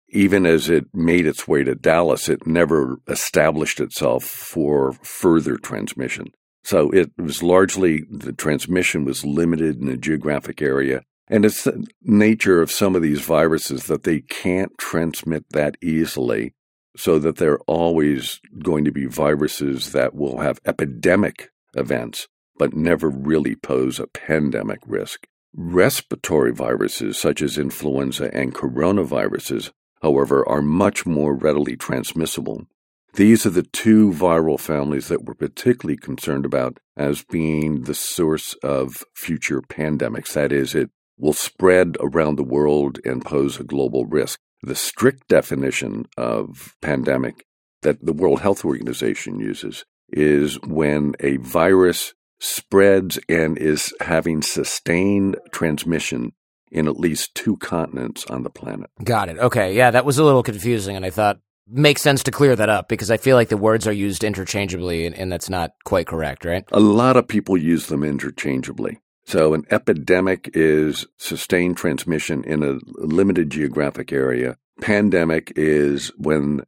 Even 0.08 0.46
as 0.46 0.70
it 0.70 0.86
made 0.94 1.26
its 1.26 1.50
way 1.50 1.66
to 1.66 1.76
Dallas, 1.76 2.30
it 2.30 2.48
never 2.48 3.00
established 3.10 3.82
itself 3.82 4.24
for 4.24 4.94
further 5.04 5.58
transmission. 5.58 6.32
So 6.64 6.90
it 6.92 7.12
was 7.18 7.44
largely 7.44 8.04
the 8.10 8.32
transmission 8.32 9.04
was 9.04 9.26
limited 9.26 9.82
in 9.82 9.90
a 9.90 9.98
geographic 9.98 10.62
area. 10.62 11.02
And 11.28 11.44
it's 11.44 11.66
the 11.66 11.86
nature 12.02 12.62
of 12.62 12.72
some 12.72 12.96
of 12.96 13.02
these 13.02 13.22
viruses 13.22 13.88
that 13.88 14.04
they 14.04 14.22
can't 14.22 14.78
transmit 14.78 15.44
that 15.50 15.76
easily, 15.82 16.54
so 16.96 17.20
that 17.20 17.36
they're 17.36 17.60
always 17.68 18.40
going 18.64 18.86
to 18.86 18.92
be 18.92 19.06
viruses 19.08 19.92
that 19.92 20.16
will 20.16 20.40
have 20.40 20.60
epidemic 20.66 21.50
events, 21.74 22.28
but 22.62 22.76
never 22.76 23.10
really 23.10 23.56
pose 23.56 24.00
a 24.00 24.06
pandemic 24.06 24.78
risk. 24.86 25.26
Respiratory 25.52 26.52
viruses 26.52 27.18
such 27.18 27.42
as 27.42 27.58
influenza 27.58 28.30
and 28.36 28.54
coronaviruses, 28.54 29.72
however, 30.04 30.48
are 30.48 30.62
much 30.62 31.04
more 31.04 31.34
readily 31.34 31.76
transmissible 31.76 32.68
these 33.16 33.46
are 33.46 33.50
the 33.50 33.64
two 33.64 34.12
viral 34.12 34.58
families 34.58 35.10
that 35.10 35.26
we're 35.26 35.34
particularly 35.34 35.98
concerned 35.98 36.46
about 36.46 36.78
as 36.96 37.24
being 37.24 37.82
the 37.82 37.94
source 37.94 38.54
of 38.64 39.04
future 39.14 39.62
pandemics. 39.62 40.32
That 40.32 40.54
is, 40.54 40.74
it 40.74 40.92
will 41.18 41.34
spread 41.34 41.98
around 42.00 42.38
the 42.38 42.44
world 42.44 43.00
and 43.04 43.26
pose 43.26 43.60
a 43.60 43.66
global 43.66 44.06
risk. 44.06 44.40
The 44.64 44.76
strict 44.76 45.28
definition 45.28 46.06
of 46.16 46.78
pandemic 46.82 47.46
that 47.82 48.06
the 48.06 48.14
World 48.14 48.40
Health 48.40 48.64
Organization 48.64 49.42
uses 49.42 49.84
is 50.14 50.58
when 50.62 51.16
a 51.20 51.36
virus 51.38 52.14
spreads 52.42 53.20
and 53.30 53.58
is 53.58 53.94
having 54.02 54.42
sustained 54.42 55.38
transmission 55.52 56.34
in 56.72 56.88
at 56.88 57.00
least 57.00 57.36
two 57.36 57.56
continents 57.58 58.26
on 58.26 58.44
the 58.44 58.50
planet. 58.50 58.90
Got 59.04 59.30
it. 59.30 59.38
Okay. 59.38 59.76
Yeah, 59.76 59.92
that 59.92 60.06
was 60.06 60.18
a 60.18 60.24
little 60.24 60.44
confusing. 60.44 60.96
And 60.96 61.06
I 61.06 61.12
thought 61.12 61.40
makes 61.68 62.02
sense 62.02 62.24
to 62.24 62.32
clear 62.32 62.56
that 62.56 62.70
up 62.70 62.90
because 62.90 63.12
I 63.12 63.18
feel 63.18 63.36
like 63.38 63.50
the 63.50 63.58
words 63.58 63.88
are 63.88 63.94
used 63.94 64.24
interchangeably 64.24 65.06
and, 65.06 65.16
and, 65.16 65.32
that's 65.32 65.50
not 65.50 65.72
quite 65.86 66.08
correct, 66.08 66.44
right? 66.44 66.66
A 66.72 66.80
lot 66.80 67.16
of 67.16 67.28
people 67.28 67.56
use 67.56 67.88
them 67.88 68.04
interchangeably. 68.04 69.00
So 69.26 69.54
an 69.54 69.66
epidemic 69.70 70.50
is 70.54 71.06
sustained 71.18 71.78
transmission 71.78 72.44
in 72.44 72.64
a 72.64 72.80
limited 72.98 73.52
geographic 73.52 74.12
area. 74.12 74.58
Pandemic 74.82 75.54
is 75.56 76.12
when 76.18 76.64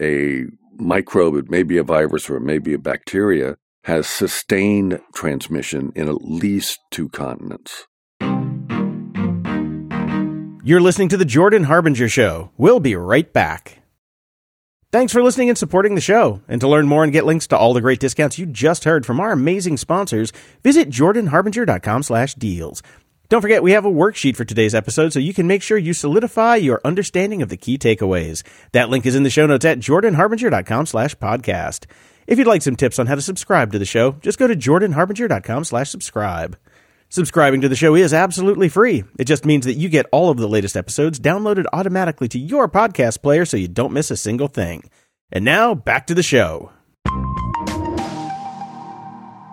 a 0.00 0.44
microbe, 0.78 1.36
it 1.36 1.50
may 1.50 1.64
be 1.64 1.76
a 1.76 1.82
virus 1.82 2.30
or 2.30 2.36
it 2.36 2.42
may 2.42 2.58
be 2.58 2.72
a 2.72 2.78
bacteria, 2.78 3.56
has 3.86 4.08
sustained 4.08 5.00
transmission 5.14 5.92
in 5.94 6.08
at 6.08 6.20
least 6.20 6.80
two 6.90 7.08
continents. 7.08 7.86
You're 10.64 10.80
listening 10.80 11.08
to 11.10 11.16
the 11.16 11.24
Jordan 11.24 11.62
Harbinger 11.62 12.08
Show. 12.08 12.50
We'll 12.56 12.80
be 12.80 12.96
right 12.96 13.32
back. 13.32 13.82
Thanks 14.90 15.12
for 15.12 15.22
listening 15.22 15.50
and 15.50 15.56
supporting 15.56 15.94
the 15.94 16.00
show. 16.00 16.42
And 16.48 16.60
to 16.62 16.68
learn 16.68 16.88
more 16.88 17.04
and 17.04 17.12
get 17.12 17.26
links 17.26 17.46
to 17.48 17.56
all 17.56 17.74
the 17.74 17.80
great 17.80 18.00
discounts 18.00 18.40
you 18.40 18.46
just 18.46 18.82
heard 18.82 19.06
from 19.06 19.20
our 19.20 19.30
amazing 19.30 19.76
sponsors, 19.76 20.32
visit 20.64 20.90
jordanharbinger.com 20.90 22.02
slash 22.02 22.34
deals. 22.34 22.82
Don't 23.28 23.42
forget, 23.42 23.62
we 23.62 23.70
have 23.70 23.84
a 23.84 23.90
worksheet 23.90 24.34
for 24.34 24.44
today's 24.44 24.74
episode 24.74 25.12
so 25.12 25.20
you 25.20 25.34
can 25.34 25.46
make 25.46 25.62
sure 25.62 25.78
you 25.78 25.92
solidify 25.92 26.56
your 26.56 26.80
understanding 26.84 27.40
of 27.40 27.50
the 27.50 27.56
key 27.56 27.78
takeaways. 27.78 28.42
That 28.72 28.88
link 28.88 29.06
is 29.06 29.14
in 29.14 29.22
the 29.22 29.30
show 29.30 29.46
notes 29.46 29.64
at 29.64 29.78
jordanharbinger.com 29.78 30.86
slash 30.86 31.14
podcast. 31.18 31.86
If 32.26 32.38
you'd 32.38 32.48
like 32.48 32.62
some 32.62 32.76
tips 32.76 32.98
on 32.98 33.06
how 33.06 33.14
to 33.14 33.22
subscribe 33.22 33.72
to 33.72 33.78
the 33.78 33.84
show, 33.84 34.12
just 34.20 34.38
go 34.38 34.46
to 34.46 34.56
jordanharbinger.com 34.56 35.64
slash 35.64 35.90
subscribe. 35.90 36.58
Subscribing 37.08 37.60
to 37.60 37.68
the 37.68 37.76
show 37.76 37.94
is 37.94 38.12
absolutely 38.12 38.68
free. 38.68 39.04
It 39.16 39.26
just 39.26 39.44
means 39.44 39.64
that 39.66 39.74
you 39.74 39.88
get 39.88 40.06
all 40.10 40.28
of 40.28 40.38
the 40.38 40.48
latest 40.48 40.76
episodes 40.76 41.20
downloaded 41.20 41.66
automatically 41.72 42.26
to 42.28 42.38
your 42.38 42.68
podcast 42.68 43.22
player 43.22 43.44
so 43.44 43.56
you 43.56 43.68
don't 43.68 43.92
miss 43.92 44.10
a 44.10 44.16
single 44.16 44.48
thing. 44.48 44.90
And 45.30 45.44
now, 45.44 45.74
back 45.74 46.08
to 46.08 46.14
the 46.14 46.22
show. 46.24 46.72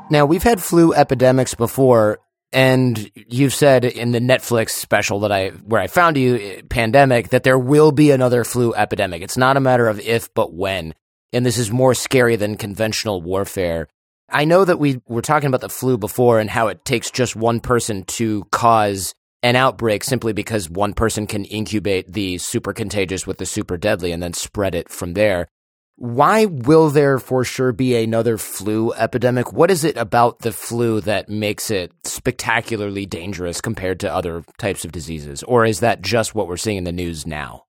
Now, 0.10 0.26
we've 0.26 0.44
had 0.44 0.62
flu 0.62 0.94
epidemics 0.94 1.54
before, 1.54 2.20
and 2.52 3.12
you've 3.16 3.54
said 3.54 3.86
in 3.86 4.12
the 4.12 4.20
Netflix 4.20 4.72
special 4.72 5.20
that 5.22 5.32
I 5.32 5.50
where 5.50 5.82
I 5.82 5.88
found 5.88 6.18
you 6.18 6.36
eh, 6.36 6.62
pandemic 6.70 7.30
that 7.30 7.44
there 7.44 7.58
will 7.58 7.92
be 7.92 8.12
another 8.12 8.44
flu 8.44 8.74
epidemic. 8.74 9.22
It's 9.22 9.38
not 9.38 9.58
a 9.58 9.62
matter 9.62 9.88
of 9.88 10.00
if 10.00 10.34
but 10.34 10.54
when. 10.54 10.94
And 11.34 11.46
this 11.46 11.58
is 11.58 11.72
more 11.72 11.94
scary 11.94 12.36
than 12.36 12.56
conventional 12.56 13.22
warfare. 13.22 13.88
I 14.30 14.46
know 14.46 14.64
that 14.64 14.80
we 14.80 15.02
were 15.08 15.22
talking 15.22 15.48
about 15.48 15.62
the 15.62 15.70
flu 15.70 15.98
before 15.98 16.40
and 16.40 16.50
how 16.50 16.68
it 16.68 16.86
takes 16.86 17.12
just 17.12 17.36
one 17.36 17.60
person 17.60 18.04
to 18.04 18.46
cause 18.52 19.14
an 19.42 19.56
outbreak 19.56 20.04
simply 20.04 20.32
because 20.32 20.70
one 20.70 20.94
person 20.94 21.28
can 21.28 21.44
incubate 21.46 22.12
the 22.12 22.38
super 22.38 22.72
contagious 22.72 23.28
with 23.28 23.38
the 23.38 23.46
super 23.46 23.76
deadly 23.76 24.12
and 24.12 24.24
then 24.24 24.34
spread 24.34 24.74
it 24.74 24.90
from 24.90 25.14
there. 25.14 25.48
Why 25.96 26.46
will 26.46 26.90
there 26.90 27.20
for 27.20 27.44
sure 27.44 27.72
be 27.72 27.96
another 27.96 28.38
flu 28.38 28.94
epidemic? 28.94 29.54
What 29.54 29.70
is 29.70 29.84
it 29.84 29.98
about 29.98 30.40
the 30.40 30.52
flu 30.52 31.02
that 31.02 31.30
makes 31.30 31.70
it 31.70 31.92
spectacularly 32.04 33.06
dangerous 33.06 33.62
compared 33.62 34.00
to 34.00 34.14
other 34.14 34.44
types 34.58 34.86
of 34.86 34.92
diseases? 34.92 35.44
Or 35.44 35.66
is 35.66 35.82
that 35.82 36.02
just 36.02 36.34
what 36.34 36.48
we're 36.48 36.58
seeing 36.58 36.78
in 36.78 36.84
the 36.84 36.92
news 36.92 37.28
now? 37.28 37.66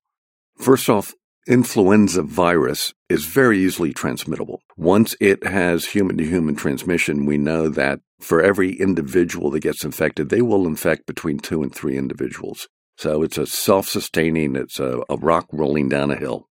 First 0.57 0.89
off, 0.89 1.13
influenza 1.47 2.23
virus 2.23 2.95
is 3.09 3.27
very 3.27 3.59
easily 3.59 3.93
transmittable. 3.93 4.61
Once 4.77 5.15
it 5.21 5.45
has 5.45 5.87
human 5.87 6.17
to 6.17 6.25
human 6.25 6.57
transmission, 6.57 7.27
we 7.27 7.37
know 7.37 7.69
that 7.69 8.01
for 8.21 8.43
every 8.43 8.73
individual 8.75 9.51
that 9.51 9.61
gets 9.61 9.85
infected, 9.85 10.29
they 10.29 10.43
will 10.43 10.67
infect 10.67 11.07
between 11.07 11.39
two 11.39 11.63
and 11.63 11.75
three 11.75 11.97
individuals. 11.97 12.69
So 12.97 13.23
it's 13.23 13.39
a 13.39 13.47
self 13.47 13.89
sustaining, 13.89 14.57
it's 14.57 14.79
a, 14.79 15.03
a 15.09 15.17
rock 15.17 15.47
rolling 15.53 15.89
down 15.89 16.11
a 16.11 16.17
hill 16.17 16.49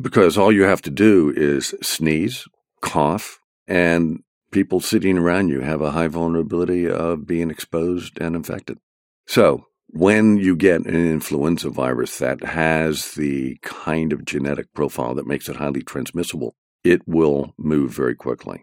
because 0.00 0.36
all 0.36 0.52
you 0.52 0.62
have 0.62 0.82
to 0.82 0.90
do 0.90 1.32
is 1.36 1.74
sneeze, 1.82 2.44
cough, 2.80 3.38
and 3.66 4.20
people 4.50 4.80
sitting 4.80 5.18
around 5.18 5.48
you 5.48 5.60
have 5.60 5.80
a 5.80 5.92
high 5.92 6.08
vulnerability 6.08 6.88
of 6.88 7.26
being 7.26 7.50
exposed 7.50 8.20
and 8.20 8.36
infected. 8.36 8.78
So 9.26 9.66
when 9.94 10.36
you 10.36 10.56
get 10.56 10.86
an 10.86 10.94
influenza 10.94 11.70
virus 11.70 12.18
that 12.18 12.42
has 12.44 13.14
the 13.14 13.56
kind 13.62 14.12
of 14.12 14.24
genetic 14.24 14.72
profile 14.74 15.14
that 15.14 15.26
makes 15.26 15.48
it 15.48 15.56
highly 15.56 15.82
transmissible, 15.82 16.54
it 16.82 17.00
will 17.06 17.54
move 17.56 17.92
very 17.92 18.14
quickly. 18.14 18.62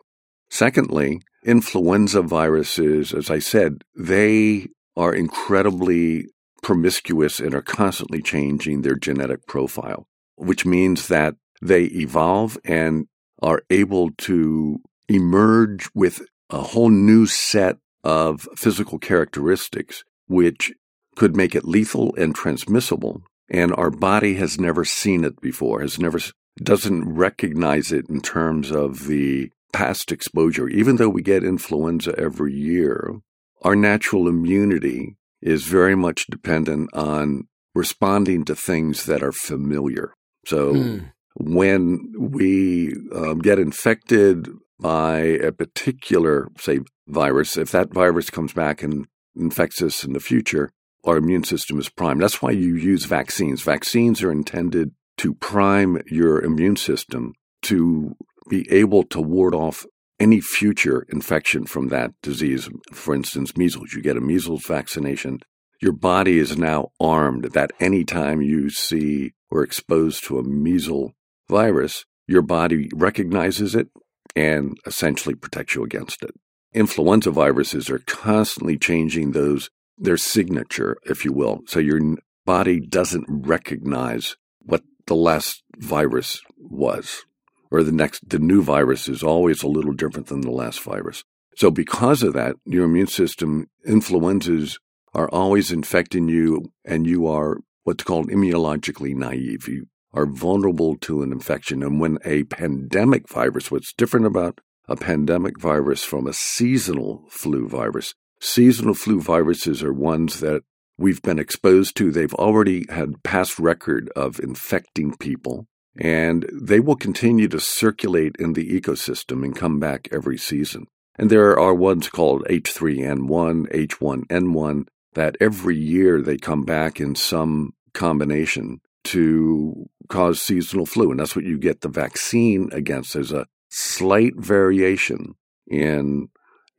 Secondly, 0.50 1.22
influenza 1.44 2.22
viruses, 2.22 3.13
as 3.13 3.30
I 3.30 3.39
said, 3.39 3.84
they 3.96 4.67
are 4.96 5.15
incredibly 5.15 6.28
promiscuous 6.62 7.39
and 7.39 7.56
are 7.56 7.62
constantly 7.62 8.22
changing 8.22 8.82
their 8.82 8.96
genetic 8.96 9.48
profile 9.48 10.08
which 10.41 10.65
means 10.65 11.08
that 11.08 11.36
they 11.62 11.84
evolve 11.84 12.58
and 12.65 13.06
are 13.44 13.62
able 13.70 14.10
to 14.17 14.80
emerge 15.08 15.88
with 15.94 16.22
a 16.50 16.62
whole 16.62 16.89
new 16.89 17.28
set 17.28 17.78
of 18.04 18.48
physical 18.56 18.98
characteristics, 18.98 20.04
which 20.28 20.74
could 21.21 21.36
make 21.36 21.53
it 21.53 21.67
lethal 21.67 22.15
and 22.17 22.34
transmissible. 22.34 23.21
And 23.47 23.71
our 23.75 23.91
body 23.91 24.34
has 24.38 24.60
never 24.60 24.84
seen 24.84 25.23
it 25.23 25.39
before, 25.39 25.81
has 25.81 25.99
never, 25.99 26.17
doesn't 26.57 27.13
recognize 27.13 27.91
it 27.91 28.10
in 28.10 28.21
terms 28.21 28.71
of 28.71 29.05
the 29.05 29.51
past 29.71 30.12
exposure. 30.12 30.67
Even 30.67 30.95
though 30.95 31.10
we 31.10 31.21
get 31.21 31.43
influenza 31.43 32.17
every 32.17 32.55
year, 32.55 33.19
our 33.62 33.75
natural 33.75 34.27
immunity 34.27 35.15
is 35.43 35.65
very 35.65 35.95
much 35.95 36.25
dependent 36.25 36.89
on 36.91 37.47
responding 37.75 38.43
to 38.45 38.55
things 38.55 39.05
that 39.05 39.21
are 39.21 39.31
familiar. 39.31 40.15
So 40.47 40.73
mm. 40.73 41.12
when 41.36 42.13
we 42.17 42.95
um, 43.15 43.38
get 43.38 43.60
infected 43.60 44.47
by 44.79 45.19
a 45.19 45.51
particular, 45.51 46.47
say, 46.57 46.79
virus, 47.07 47.57
if 47.57 47.69
that 47.73 47.93
virus 47.93 48.31
comes 48.31 48.53
back 48.53 48.81
and 48.81 49.05
infects 49.36 49.84
us 49.84 50.03
in 50.03 50.13
the 50.13 50.19
future, 50.19 50.71
our 51.04 51.18
immune 51.18 51.44
system 51.44 51.80
is 51.80 51.90
primed. 51.90 52.22
That's 52.22 52.42
why 52.42 52.52
you 52.52 52.76
use 52.76 53.06
vaccines. 53.06 53.62
Vaccines 53.62 54.22
are 54.22 54.32
intended 54.32 54.92
to 55.18 55.34
prime 55.36 56.02
your 56.08 56.42
immune 56.42 56.76
system 56.76 57.34
to 57.64 58.16
be 58.50 58.68
able 58.72 59.04
to 59.04 59.22
ward 59.22 59.54
off 59.54 59.86
any 60.20 60.40
future 60.40 61.06
infection 61.10 61.66
from 61.66 61.88
that 61.88 62.12
disease. 62.22 62.70
For 62.94 63.16
instance, 63.16 63.58
measles. 63.58 63.94
You 63.94 64.02
get 64.02 64.18
a 64.18 64.22
measles 64.22 64.66
vaccination. 64.66 65.40
Your 65.82 65.94
body 65.94 66.38
is 66.38 66.58
now 66.58 66.90
armed 67.00 67.54
that 67.54 67.72
any 67.80 68.04
time 68.04 68.42
you 68.42 68.70
see 68.70 69.34
or 69.50 69.64
exposed 69.64 70.24
to 70.26 70.38
a 70.38 70.44
measles 70.44 71.12
virus, 71.50 72.06
your 72.28 72.44
body 72.44 72.90
recognizes 72.94 73.74
it 73.74 73.88
and 74.36 74.78
essentially 74.86 75.36
protects 75.36 75.76
you 75.76 75.84
against 75.84 76.22
it. 76.24 76.32
Influenza 76.74 77.32
viruses 77.32 77.90
are 77.90 78.00
constantly 78.00 78.78
changing 78.78 79.32
those 79.32 79.70
their 80.02 80.18
signature, 80.18 80.98
if 81.04 81.24
you 81.24 81.32
will. 81.32 81.62
So 81.68 81.80
your 81.80 82.02
body 82.46 82.80
doesn't 82.80 83.26
recognize 83.30 84.36
what 84.60 84.82
the 85.06 85.16
last 85.16 85.64
virus 85.78 86.42
was. 86.58 87.24
Or 87.70 87.84
the 87.84 87.92
next 87.92 88.28
the 88.28 88.40
new 88.40 88.62
virus 88.62 89.08
is 89.08 89.24
always 89.24 89.64
a 89.64 89.68
little 89.68 89.94
different 89.94 90.28
than 90.28 90.42
the 90.42 90.52
last 90.52 90.82
virus. 90.82 91.24
So 91.56 91.72
because 91.72 92.24
of 92.24 92.34
that, 92.34 92.56
your 92.66 92.86
immune 92.86 93.08
system 93.08 93.68
influenzas 93.86 94.78
are 95.14 95.30
always 95.30 95.72
infecting 95.72 96.28
you 96.28 96.72
and 96.86 97.06
you 97.06 97.28
are 97.28 97.60
what's 97.84 98.04
called 98.04 98.30
immunologically 98.30 99.16
naive. 99.16 99.68
You 99.68 99.88
are 100.14 100.26
vulnerable 100.26 100.98
to 100.98 101.22
an 101.22 101.32
infection. 101.32 101.84
And 101.84 102.00
when 102.00 102.18
a 102.26 102.44
pandemic 102.44 103.30
virus, 103.30 103.72
what's 103.72 103.94
different 103.94 104.26
about 104.26 104.60
a 104.88 104.96
pandemic 104.96 105.60
virus 105.60 106.04
from 106.04 106.28
a 106.28 106.34
seasonal 106.34 107.24
flu 107.30 107.68
virus, 107.68 108.14
seasonal 108.41 108.93
flu 108.93 109.21
viruses 109.21 109.84
are 109.84 109.93
ones 109.93 110.39
that 110.39 110.63
we've 110.97 111.21
been 111.21 111.39
exposed 111.39 111.95
to. 111.97 112.12
They've 112.12 112.34
already 112.34 112.86
had 112.89 113.23
past 113.23 113.60
record 113.60 114.10
of 114.15 114.39
infecting 114.39 115.15
people 115.17 115.67
and 115.97 116.49
they 116.54 116.80
will 116.80 116.95
continue 116.95 117.47
to 117.49 117.60
circulate 117.60 118.36
in 118.39 118.54
the 118.54 118.80
ecosystem 118.80 119.43
and 119.43 119.56
come 119.56 119.80
back 119.80 120.08
every 120.12 120.38
season. 120.38 120.88
And 121.17 121.30
there 121.30 121.60
are 121.60 121.73
ones 121.73 122.10
called 122.10 122.45
H3N1, 122.49 123.71
H1N1, 123.71 124.88
that 125.13 125.36
every 125.41 125.77
year 125.77 126.21
they 126.21 126.38
come 126.38 126.63
back 126.63 127.01
in 127.01 127.15
some 127.15 127.73
combination 127.93 128.80
to 129.04 129.89
cause 130.08 130.41
seasonal 130.41 130.86
flu. 130.86 131.12
And 131.12 131.19
that's 131.19 131.36
what 131.36 131.45
you 131.45 131.58
get 131.58 131.82
the 131.82 131.89
vaccine 131.89 132.69
against. 132.71 133.13
There's 133.13 133.34
a 133.34 133.47
slight 133.69 134.36
variation 134.38 135.36
in 135.67 136.30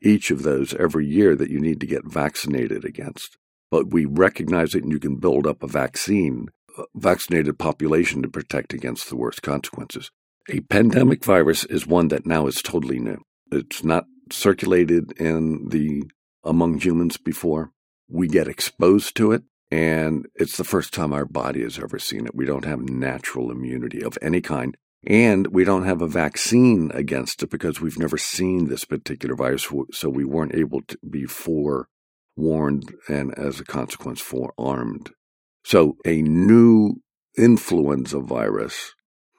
each 0.03 0.31
of 0.31 0.43
those 0.43 0.75
every 0.75 1.07
year 1.07 1.35
that 1.37 1.51
you 1.51 1.61
need 1.61 1.81
to 1.81 1.87
get 1.87 2.05
vaccinated 2.05 2.85
against. 2.85 3.37
But 3.71 3.91
we 3.91 4.05
recognize 4.05 4.75
it 4.75 4.83
and 4.83 4.93
you 4.93 4.99
can 4.99 5.17
build 5.17 5.47
up 5.47 5.63
a 5.63 5.67
vaccine, 5.67 6.49
vaccinated 6.95 7.59
population 7.59 8.23
to 8.23 8.29
protect 8.29 8.73
against 8.73 9.09
the 9.09 9.17
worst 9.17 9.43
consequences. 9.43 10.11
A 10.51 10.61
pandemic 10.61 11.25
virus 11.25 11.65
is 11.65 11.87
one 11.87 12.09
that 12.09 12.27
now 12.27 12.47
is 12.47 12.61
totally 12.63 12.99
new. 12.99 13.23
It's 13.51 13.85
not 13.85 14.07
circulated 14.31 15.13
in 15.21 15.69
the 15.69 16.05
among 16.45 16.81
humans 16.81 17.17
before 17.17 17.71
we 18.09 18.29
get 18.29 18.49
exposed 18.49 19.17
to 19.17 19.33
it, 19.33 19.43
and 19.71 20.27
it's 20.35 20.57
the 20.57 20.65
first 20.65 20.93
time 20.93 21.13
our 21.13 21.25
body 21.25 21.63
has 21.63 21.79
ever 21.79 21.99
seen 21.99 22.27
it. 22.27 22.35
We 22.35 22.45
don't 22.45 22.65
have 22.65 22.81
natural 22.81 23.51
immunity 23.51 24.03
of 24.03 24.19
any 24.21 24.41
kind. 24.41 24.77
And 25.05 25.49
we 25.49 25.65
don't 25.65 25.85
have 25.85 26.01
a 26.01 26.07
vaccine 26.07 26.91
against 26.95 27.43
it 27.43 27.51
because 27.51 27.81
we've 27.81 27.99
never 27.99 28.17
seen 28.17 28.69
this 28.69 28.85
particular 28.85 29.35
virus, 29.35 29.69
so 29.93 30.09
we 30.09 30.25
weren't 30.25 30.55
able 30.55 30.81
to 30.83 30.99
be 31.09 31.27
forewarned 31.27 32.95
and, 33.09 33.37
as 33.37 33.59
a 33.59 33.65
consequence, 33.65 34.21
forearmed. 34.21 35.11
So, 35.65 35.97
a 36.07 36.23
new 36.23 37.01
influenza 37.37 38.21
virus 38.21 38.95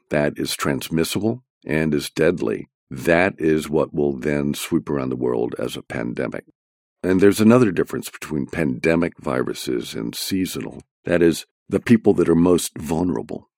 that 0.10 0.34
is 0.38 0.56
transmissible 0.56 1.44
and 1.66 1.94
is 1.94 2.10
deadly, 2.10 2.68
that 2.90 3.36
is 3.38 3.70
what 3.70 3.94
will 3.94 4.18
then 4.18 4.54
sweep 4.54 4.90
around 4.90 5.10
the 5.10 5.16
world 5.16 5.56
as 5.58 5.78
a 5.78 5.82
pandemic. 5.82 6.46
And 7.02 7.20
there's 7.20 7.42
another 7.42 7.72
difference 7.72 8.10
between 8.10 8.48
pandemic 8.48 9.14
viruses 9.20 9.94
and 9.94 10.16
seasonal. 10.16 10.82
That 11.06 11.22
is, 11.22 11.46
the 11.70 11.80
people 11.80 12.14
that 12.16 12.30
are 12.30 12.36
most 12.36 12.78
vulnerable. 12.78 13.50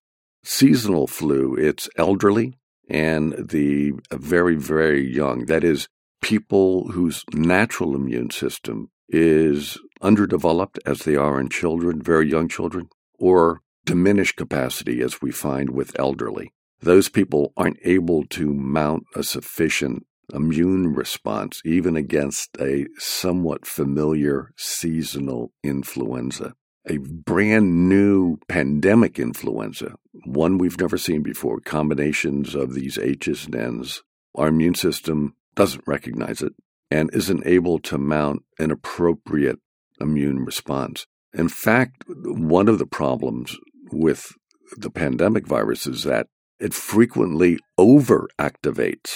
Seasonal 0.46 1.08
flu, 1.08 1.56
it's 1.56 1.90
elderly 1.98 2.58
and 2.90 3.34
the 3.34 3.94
very, 4.12 4.56
very 4.56 5.06
young. 5.06 5.46
That 5.46 5.64
is, 5.64 5.88
people 6.22 6.92
whose 6.92 7.24
natural 7.34 7.96
immune 7.96 8.30
system 8.30 8.90
is 9.10 9.78
underdeveloped 10.02 10.80
as 10.86 11.00
they 11.00 11.16
are 11.16 11.40
in 11.40 11.50
children, 11.50 12.02
very 12.02 12.30
young 12.30 12.48
children, 12.48 12.90
or 13.20 13.62
diminished 13.86 14.36
capacity 14.36 15.02
as 15.02 15.22
we 15.22 15.32
find 15.32 15.70
with 15.70 15.98
elderly. 16.00 16.52
Those 16.82 17.10
people 17.10 17.54
aren't 17.56 17.80
able 17.84 18.26
to 18.28 18.54
mount 18.54 19.04
a 19.16 19.24
sufficient 19.24 20.06
immune 20.34 20.94
response, 20.94 21.62
even 21.64 21.96
against 21.96 22.58
a 22.60 22.88
somewhat 22.98 23.66
familiar 23.66 24.52
seasonal 24.58 25.52
influenza. 25.64 26.54
A 26.88 26.98
brand 26.98 27.90
new 27.90 28.38
pandemic 28.48 29.18
influenza, 29.18 29.96
one 30.26 30.58
we've 30.58 30.80
never 30.80 30.98
seen 30.98 31.24
before, 31.24 31.60
combinations 31.60 32.54
of 32.54 32.74
these 32.74 32.98
H's 32.98 33.46
and 33.46 33.56
N's. 33.56 34.04
Our 34.36 34.50
immune 34.50 34.76
system 34.76 35.36
doesn't 35.56 35.88
recognize 35.88 36.42
it 36.42 36.54
and 36.92 37.10
isn't 37.14 37.48
able 37.48 37.80
to 37.80 37.98
mount 37.98 38.44
an 38.60 38.70
appropriate 38.70 39.60
immune 40.00 40.46
response. 40.46 41.08
In 41.34 41.50
fact, 41.50 42.04
one 42.08 42.68
of 42.68 42.78
the 42.78 42.86
problems 42.86 43.58
with 43.92 44.32
the 44.78 44.90
pandemic 44.90 45.48
virus 45.48 45.88
is 45.88 46.04
that 46.04 46.28
it 46.60 46.74
frequently 46.74 47.60
overactivates 47.80 49.14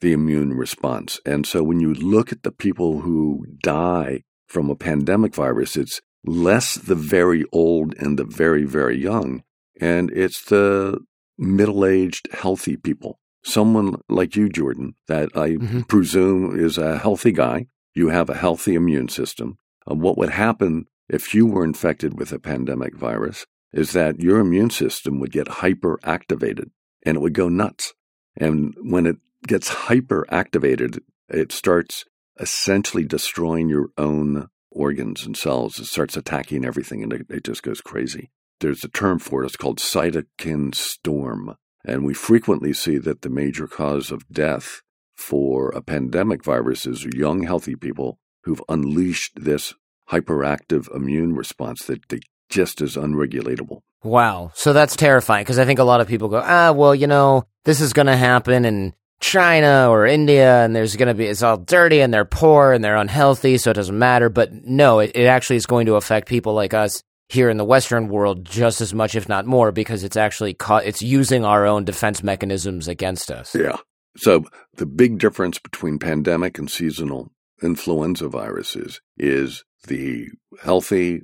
the 0.00 0.12
immune 0.12 0.54
response. 0.54 1.20
And 1.26 1.46
so 1.46 1.62
when 1.62 1.80
you 1.80 1.92
look 1.92 2.32
at 2.32 2.42
the 2.42 2.52
people 2.52 3.00
who 3.00 3.44
die 3.62 4.22
from 4.46 4.70
a 4.70 4.76
pandemic 4.76 5.34
virus, 5.34 5.76
it's 5.76 6.00
less 6.24 6.74
the 6.74 6.94
very 6.94 7.44
old 7.52 7.94
and 7.98 8.18
the 8.18 8.24
very, 8.24 8.64
very 8.64 9.00
young, 9.00 9.42
and 9.80 10.10
it's 10.10 10.44
the 10.44 10.98
middle 11.38 11.84
aged, 11.84 12.28
healthy 12.32 12.76
people. 12.76 13.18
Someone 13.42 14.00
like 14.08 14.36
you, 14.36 14.48
Jordan, 14.48 14.94
that 15.08 15.30
I 15.34 15.50
mm-hmm. 15.50 15.80
presume 15.82 16.58
is 16.58 16.76
a 16.76 16.98
healthy 16.98 17.32
guy. 17.32 17.66
You 17.94 18.10
have 18.10 18.28
a 18.28 18.36
healthy 18.36 18.74
immune 18.74 19.08
system. 19.08 19.58
Uh, 19.90 19.94
what 19.94 20.18
would 20.18 20.30
happen 20.30 20.86
if 21.08 21.34
you 21.34 21.46
were 21.46 21.64
infected 21.64 22.18
with 22.18 22.32
a 22.32 22.38
pandemic 22.38 22.94
virus 22.94 23.46
is 23.72 23.92
that 23.92 24.20
your 24.20 24.40
immune 24.40 24.70
system 24.70 25.20
would 25.20 25.32
get 25.32 25.46
hyperactivated 25.46 26.70
and 27.04 27.16
it 27.16 27.20
would 27.20 27.34
go 27.34 27.48
nuts. 27.48 27.94
And 28.36 28.74
when 28.82 29.06
it 29.06 29.16
gets 29.46 29.70
hyperactivated, 29.70 31.00
it 31.28 31.52
starts 31.52 32.04
essentially 32.38 33.04
destroying 33.04 33.68
your 33.68 33.88
own 33.96 34.48
organs 34.70 35.24
and 35.26 35.36
cells. 35.36 35.78
It 35.78 35.86
starts 35.86 36.16
attacking 36.16 36.64
everything 36.64 37.02
and 37.02 37.12
it, 37.12 37.26
it 37.28 37.44
just 37.44 37.62
goes 37.62 37.80
crazy. 37.80 38.30
There's 38.60 38.84
a 38.84 38.88
term 38.88 39.18
for 39.18 39.42
it. 39.42 39.46
It's 39.46 39.56
called 39.56 39.78
cytokine 39.78 40.74
storm. 40.74 41.56
And 41.84 42.04
we 42.04 42.12
frequently 42.12 42.72
see 42.72 42.98
that 42.98 43.22
the 43.22 43.30
major 43.30 43.66
cause 43.66 44.10
of 44.10 44.28
death 44.28 44.82
for 45.14 45.70
a 45.70 45.82
pandemic 45.82 46.44
virus 46.44 46.86
is 46.86 47.04
young, 47.04 47.42
healthy 47.42 47.74
people 47.74 48.18
who've 48.44 48.62
unleashed 48.68 49.32
this 49.36 49.74
hyperactive 50.10 50.94
immune 50.94 51.34
response 51.34 51.84
that 51.86 52.08
they 52.08 52.20
just 52.48 52.82
is 52.82 52.96
unregulatable. 52.96 53.80
Wow. 54.02 54.50
So 54.54 54.72
that's 54.72 54.96
terrifying 54.96 55.44
because 55.44 55.58
I 55.58 55.64
think 55.64 55.78
a 55.78 55.84
lot 55.84 56.00
of 56.00 56.08
people 56.08 56.28
go, 56.28 56.42
ah, 56.44 56.72
well, 56.72 56.94
you 56.94 57.06
know, 57.06 57.44
this 57.64 57.80
is 57.80 57.92
going 57.92 58.06
to 58.06 58.16
happen 58.16 58.64
in 58.64 58.94
China 59.20 59.88
or 59.90 60.06
India 60.06 60.64
and 60.64 60.74
there's 60.74 60.96
going 60.96 61.08
to 61.08 61.14
be, 61.14 61.26
it's 61.26 61.42
all 61.42 61.58
dirty 61.58 62.00
and 62.00 62.12
they're 62.12 62.24
poor 62.24 62.72
and 62.72 62.82
they're 62.82 62.96
unhealthy. 62.96 63.58
So 63.58 63.70
it 63.70 63.74
doesn't 63.74 63.98
matter. 63.98 64.28
But 64.28 64.52
no, 64.52 64.98
it, 64.98 65.12
it 65.14 65.26
actually 65.26 65.56
is 65.56 65.66
going 65.66 65.86
to 65.86 65.94
affect 65.94 66.28
people 66.28 66.54
like 66.54 66.74
us 66.74 67.02
here 67.28 67.48
in 67.48 67.58
the 67.58 67.64
Western 67.64 68.08
world 68.08 68.44
just 68.44 68.80
as 68.80 68.92
much, 68.92 69.14
if 69.14 69.28
not 69.28 69.46
more, 69.46 69.70
because 69.70 70.02
it's 70.02 70.16
actually, 70.16 70.56
it's 70.60 71.02
using 71.02 71.44
our 71.44 71.66
own 71.66 71.84
defense 71.84 72.22
mechanisms 72.22 72.88
against 72.88 73.30
us. 73.30 73.54
Yeah. 73.54 73.76
So 74.16 74.44
the 74.74 74.86
big 74.86 75.18
difference 75.18 75.58
between 75.58 75.98
pandemic 75.98 76.58
and 76.58 76.70
seasonal 76.70 77.30
influenza 77.62 78.28
viruses 78.28 79.00
is 79.16 79.64
the 79.86 80.28
healthy 80.62 81.22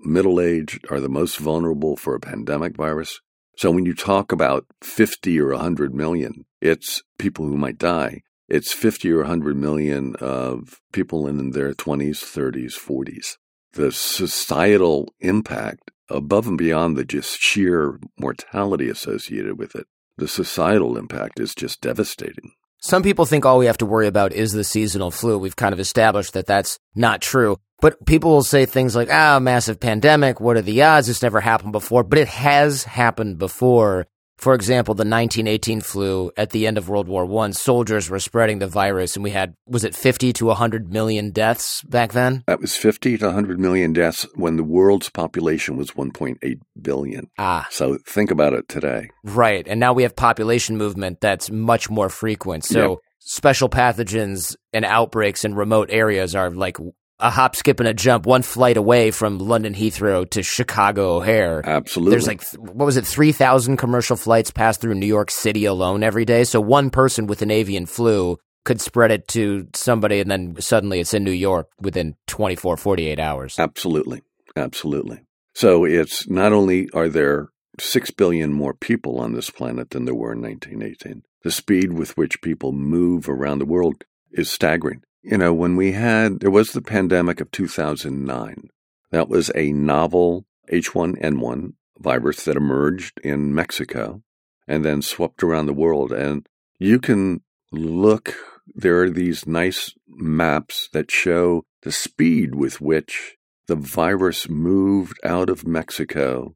middle 0.00 0.40
aged 0.40 0.86
are 0.90 1.00
the 1.00 1.08
most 1.08 1.38
vulnerable 1.38 1.96
for 1.96 2.14
a 2.14 2.20
pandemic 2.20 2.76
virus. 2.76 3.20
So 3.58 3.72
when 3.72 3.84
you 3.84 3.92
talk 3.92 4.30
about 4.30 4.66
50 4.82 5.40
or 5.40 5.48
100 5.48 5.92
million, 5.92 6.44
it's 6.60 7.02
people 7.18 7.44
who 7.44 7.56
might 7.56 7.76
die. 7.76 8.20
It's 8.48 8.72
50 8.72 9.10
or 9.10 9.22
100 9.22 9.56
million 9.56 10.14
of 10.20 10.80
people 10.92 11.26
in 11.26 11.50
their 11.50 11.72
20s, 11.72 12.22
30s, 12.22 12.74
40s. 12.78 13.36
The 13.72 13.90
societal 13.90 15.12
impact 15.18 15.90
above 16.08 16.46
and 16.46 16.56
beyond 16.56 16.96
the 16.96 17.04
just 17.04 17.40
sheer 17.40 17.98
mortality 18.16 18.88
associated 18.88 19.58
with 19.58 19.74
it, 19.74 19.88
the 20.16 20.28
societal 20.28 20.96
impact 20.96 21.40
is 21.40 21.52
just 21.52 21.80
devastating. 21.80 22.52
Some 22.80 23.02
people 23.02 23.26
think 23.26 23.44
all 23.44 23.58
we 23.58 23.66
have 23.66 23.78
to 23.78 23.86
worry 23.86 24.06
about 24.06 24.32
is 24.32 24.52
the 24.52 24.62
seasonal 24.62 25.10
flu. 25.10 25.36
We've 25.36 25.56
kind 25.56 25.72
of 25.72 25.80
established 25.80 26.34
that 26.34 26.46
that's 26.46 26.78
not 26.94 27.20
true. 27.20 27.58
But 27.80 28.06
people 28.06 28.30
will 28.30 28.44
say 28.44 28.66
things 28.66 28.96
like, 28.96 29.10
ah, 29.10 29.38
massive 29.40 29.80
pandemic. 29.80 30.40
What 30.40 30.56
are 30.56 30.62
the 30.62 30.82
odds? 30.82 31.06
This 31.06 31.22
never 31.22 31.40
happened 31.40 31.72
before. 31.72 32.04
But 32.04 32.18
it 32.18 32.28
has 32.28 32.84
happened 32.84 33.38
before. 33.38 34.06
For 34.38 34.54
example, 34.54 34.94
the 34.94 35.00
1918 35.00 35.80
flu 35.80 36.30
at 36.36 36.50
the 36.50 36.68
end 36.68 36.78
of 36.78 36.88
World 36.88 37.08
War 37.08 37.26
One, 37.26 37.52
soldiers 37.52 38.08
were 38.08 38.20
spreading 38.20 38.60
the 38.60 38.68
virus, 38.68 39.16
and 39.16 39.24
we 39.24 39.30
had 39.30 39.54
was 39.66 39.82
it 39.84 39.96
50 39.96 40.32
to 40.34 40.46
100 40.46 40.92
million 40.92 41.30
deaths 41.30 41.82
back 41.82 42.12
then? 42.12 42.44
That 42.46 42.60
was 42.60 42.76
50 42.76 43.18
to 43.18 43.26
100 43.26 43.58
million 43.58 43.92
deaths 43.92 44.26
when 44.36 44.56
the 44.56 44.64
world's 44.64 45.10
population 45.10 45.76
was 45.76 45.90
1.8 45.90 46.60
billion. 46.80 47.26
Ah, 47.36 47.66
so 47.70 47.98
think 48.06 48.30
about 48.30 48.52
it 48.52 48.68
today. 48.68 49.10
Right, 49.24 49.66
and 49.66 49.80
now 49.80 49.92
we 49.92 50.04
have 50.04 50.14
population 50.14 50.78
movement 50.78 51.20
that's 51.20 51.50
much 51.50 51.90
more 51.90 52.08
frequent. 52.08 52.64
So. 52.64 52.90
Yep 52.90 52.98
special 53.28 53.68
pathogens 53.68 54.56
and 54.72 54.86
outbreaks 54.86 55.44
in 55.44 55.54
remote 55.54 55.90
areas 55.92 56.34
are 56.34 56.50
like 56.50 56.78
a 57.20 57.30
hop, 57.30 57.56
skip, 57.56 57.80
and 57.80 57.88
a 57.88 57.94
jump, 57.94 58.26
one 58.26 58.42
flight 58.42 58.76
away 58.76 59.10
from 59.10 59.38
London 59.38 59.74
Heathrow 59.74 60.28
to 60.30 60.42
Chicago 60.42 61.16
O'Hare. 61.16 61.62
Absolutely. 61.64 62.10
There's 62.10 62.26
like, 62.26 62.44
what 62.52 62.86
was 62.86 62.96
it, 62.96 63.06
3,000 63.06 63.76
commercial 63.76 64.16
flights 64.16 64.50
pass 64.50 64.78
through 64.78 64.94
New 64.94 65.06
York 65.06 65.30
City 65.30 65.64
alone 65.64 66.02
every 66.02 66.24
day. 66.24 66.44
So 66.44 66.60
one 66.60 66.90
person 66.90 67.26
with 67.26 67.42
an 67.42 67.50
avian 67.50 67.86
flu 67.86 68.38
could 68.64 68.80
spread 68.80 69.10
it 69.10 69.26
to 69.28 69.66
somebody, 69.74 70.20
and 70.20 70.30
then 70.30 70.56
suddenly 70.60 71.00
it's 71.00 71.14
in 71.14 71.24
New 71.24 71.30
York 71.30 71.68
within 71.80 72.14
24, 72.26 72.76
48 72.76 73.18
hours. 73.18 73.58
Absolutely. 73.58 74.22
Absolutely. 74.56 75.20
So 75.54 75.84
it's 75.84 76.28
not 76.28 76.52
only 76.52 76.88
are 76.92 77.08
there 77.08 77.48
6 77.80 78.10
billion 78.12 78.52
more 78.52 78.74
people 78.74 79.18
on 79.18 79.32
this 79.32 79.50
planet 79.50 79.90
than 79.90 80.04
there 80.04 80.14
were 80.14 80.32
in 80.32 80.42
1918, 80.42 81.22
the 81.42 81.50
speed 81.50 81.92
with 81.92 82.16
which 82.16 82.42
people 82.42 82.72
move 82.72 83.28
around 83.28 83.58
the 83.58 83.64
world 83.64 84.04
is 84.32 84.50
staggering. 84.50 85.02
You 85.22 85.38
know, 85.38 85.52
when 85.52 85.76
we 85.76 85.92
had, 85.92 86.40
there 86.40 86.50
was 86.50 86.72
the 86.72 86.82
pandemic 86.82 87.40
of 87.40 87.50
2009. 87.50 88.70
That 89.10 89.28
was 89.28 89.50
a 89.54 89.72
novel 89.72 90.46
H1N1 90.72 91.72
virus 91.98 92.44
that 92.44 92.56
emerged 92.56 93.18
in 93.24 93.54
Mexico 93.54 94.22
and 94.66 94.84
then 94.84 95.02
swept 95.02 95.42
around 95.42 95.66
the 95.66 95.72
world. 95.72 96.12
And 96.12 96.46
you 96.78 97.00
can 97.00 97.40
look, 97.72 98.34
there 98.74 99.02
are 99.02 99.10
these 99.10 99.46
nice 99.46 99.92
maps 100.06 100.88
that 100.92 101.10
show 101.10 101.64
the 101.82 101.92
speed 101.92 102.54
with 102.54 102.80
which 102.80 103.36
the 103.66 103.76
virus 103.76 104.48
moved 104.48 105.18
out 105.24 105.50
of 105.50 105.66
Mexico 105.66 106.54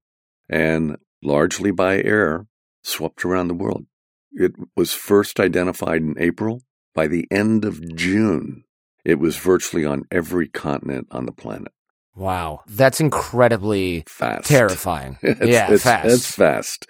and 0.49 0.97
largely 1.23 1.71
by 1.71 2.03
air 2.03 2.47
swept 2.83 3.25
around 3.25 3.49
the 3.49 3.55
world. 3.55 3.87
It 4.33 4.53
was 4.77 4.95
first 4.95 5.41
identified 5.41 6.03
in 6.03 6.15
April 6.19 6.63
by 6.95 7.07
the 7.07 7.27
end 7.31 7.65
of 7.65 7.95
June, 7.95 8.65
it 9.05 9.19
was 9.19 9.37
virtually 9.37 9.85
on 9.85 10.05
every 10.11 10.49
continent 10.49 11.09
on 11.11 11.27
the 11.27 11.33
planet. 11.33 11.73
Wow. 12.15 12.61
That's 12.67 13.01
incredibly 13.01 14.05
fast. 14.07 14.49
Terrifying. 14.49 15.19
it's, 15.23 15.47
yeah, 15.47 15.73
it's, 15.73 15.83
fast. 15.83 16.07
It's 16.07 16.31
fast. 16.35 16.87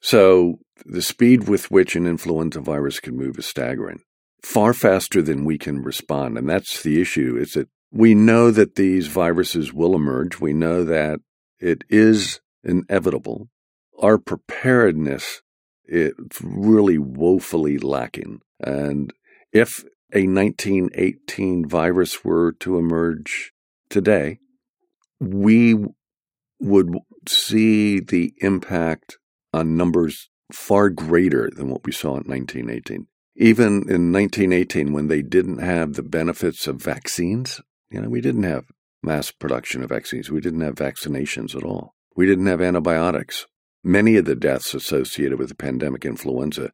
So 0.00 0.58
the 0.84 1.02
speed 1.02 1.48
with 1.48 1.70
which 1.70 1.96
an 1.96 2.06
influenza 2.06 2.60
virus 2.60 3.00
can 3.00 3.16
move 3.16 3.38
is 3.38 3.46
staggering. 3.46 4.00
Far 4.42 4.74
faster 4.74 5.22
than 5.22 5.44
we 5.44 5.56
can 5.56 5.82
respond. 5.82 6.36
And 6.36 6.48
that's 6.48 6.82
the 6.82 7.00
issue 7.00 7.36
is 7.38 7.52
that 7.52 7.68
we 7.90 8.14
know 8.14 8.50
that 8.50 8.74
these 8.74 9.06
viruses 9.06 9.72
will 9.72 9.94
emerge. 9.94 10.40
We 10.40 10.52
know 10.52 10.84
that 10.84 11.20
it 11.60 11.84
is 11.88 12.40
inevitable. 12.64 13.48
Our 14.02 14.18
preparedness 14.18 15.40
it's 15.86 16.40
really 16.42 16.98
woefully 16.98 17.78
lacking. 17.78 18.40
And 18.60 19.12
if 19.54 19.84
a 20.12 20.26
1918 20.26 21.66
virus 21.66 22.24
were 22.24 22.52
to 22.52 22.76
emerge 22.76 23.52
today, 23.88 24.38
we 25.20 25.76
would 26.60 26.94
see 27.26 28.00
the 28.00 28.34
impact 28.38 29.16
on 29.52 29.76
numbers 29.76 30.28
far 30.52 30.90
greater 30.90 31.48
than 31.54 31.70
what 31.70 31.84
we 31.84 31.92
saw 31.92 32.16
in 32.16 32.24
1918. 32.24 33.06
Even 33.36 33.88
in 33.88 34.12
1918, 34.12 34.92
when 34.92 35.08
they 35.08 35.22
didn't 35.22 35.58
have 35.58 35.94
the 35.94 36.02
benefits 36.02 36.66
of 36.66 36.82
vaccines, 36.82 37.60
you 37.90 38.00
know, 38.00 38.08
we 38.08 38.20
didn't 38.20 38.42
have 38.42 38.64
mass 39.02 39.30
production 39.30 39.82
of 39.82 39.88
vaccines. 39.88 40.30
We 40.30 40.40
didn't 40.40 40.60
have 40.60 40.74
vaccinations 40.74 41.54
at 41.54 41.62
all. 41.62 41.94
We 42.16 42.26
didn't 42.26 42.46
have 42.46 42.60
antibiotics. 42.60 43.46
many 43.86 44.16
of 44.16 44.24
the 44.24 44.34
deaths 44.34 44.72
associated 44.72 45.38
with 45.38 45.50
the 45.50 45.54
pandemic 45.54 46.06
influenza 46.06 46.72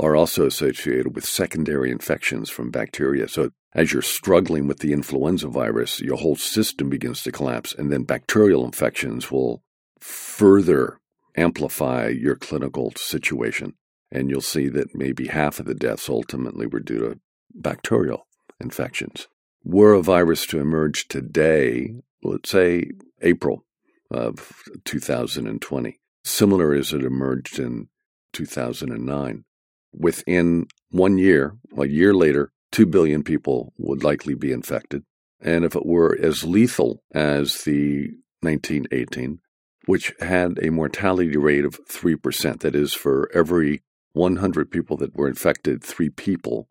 are 0.00 0.14
also 0.14 0.46
associated 0.46 1.14
with 1.14 1.24
secondary 1.24 1.90
infections 1.90 2.50
from 2.50 2.70
bacteria. 2.70 3.28
So 3.28 3.50
as 3.74 3.92
you're 3.92 4.02
struggling 4.02 4.66
with 4.66 4.78
the 4.78 4.92
influenza 4.92 5.48
virus, 5.48 6.00
your 6.00 6.16
whole 6.16 6.36
system 6.36 6.88
begins 6.88 7.22
to 7.22 7.32
collapse, 7.32 7.74
and 7.74 7.90
then 7.90 8.04
bacterial 8.04 8.64
infections 8.64 9.30
will 9.30 9.62
further 10.00 11.00
amplify 11.36 12.08
your 12.08 12.36
clinical 12.36 12.92
situation. 12.96 13.74
And 14.10 14.30
you'll 14.30 14.40
see 14.40 14.68
that 14.68 14.94
maybe 14.94 15.26
half 15.26 15.58
of 15.60 15.66
the 15.66 15.74
deaths 15.74 16.08
ultimately 16.08 16.66
were 16.66 16.80
due 16.80 16.98
to 17.00 17.20
bacterial 17.54 18.26
infections. 18.60 19.28
Were 19.64 19.92
a 19.92 20.02
virus 20.02 20.46
to 20.46 20.60
emerge 20.60 21.08
today, 21.08 21.94
let's 22.22 22.50
say 22.50 22.90
April 23.20 23.64
of 24.10 24.52
2020, 24.84 26.00
similar 26.24 26.72
as 26.72 26.92
it 26.92 27.02
emerged 27.02 27.58
in 27.58 27.88
2009, 28.32 29.44
within 29.92 30.66
one 30.90 31.18
year, 31.18 31.56
a 31.76 31.86
year 31.86 32.14
later, 32.14 32.52
2 32.72 32.86
billion 32.86 33.22
people 33.22 33.72
would 33.78 34.02
likely 34.02 34.34
be 34.34 34.52
infected. 34.52 35.02
And 35.40 35.64
if 35.64 35.74
it 35.76 35.86
were 35.86 36.16
as 36.20 36.44
lethal 36.44 37.02
as 37.14 37.64
the 37.64 38.10
1918, 38.40 39.40
which 39.86 40.12
had 40.20 40.58
a 40.62 40.70
mortality 40.70 41.36
rate 41.36 41.64
of 41.64 41.80
3%, 41.86 42.60
that 42.60 42.74
is, 42.74 42.92
for 42.92 43.30
every 43.32 43.82
100 44.12 44.70
people 44.70 44.96
that 44.98 45.14
were 45.14 45.28
infected, 45.28 45.82
three 45.82 46.10
people 46.10 46.68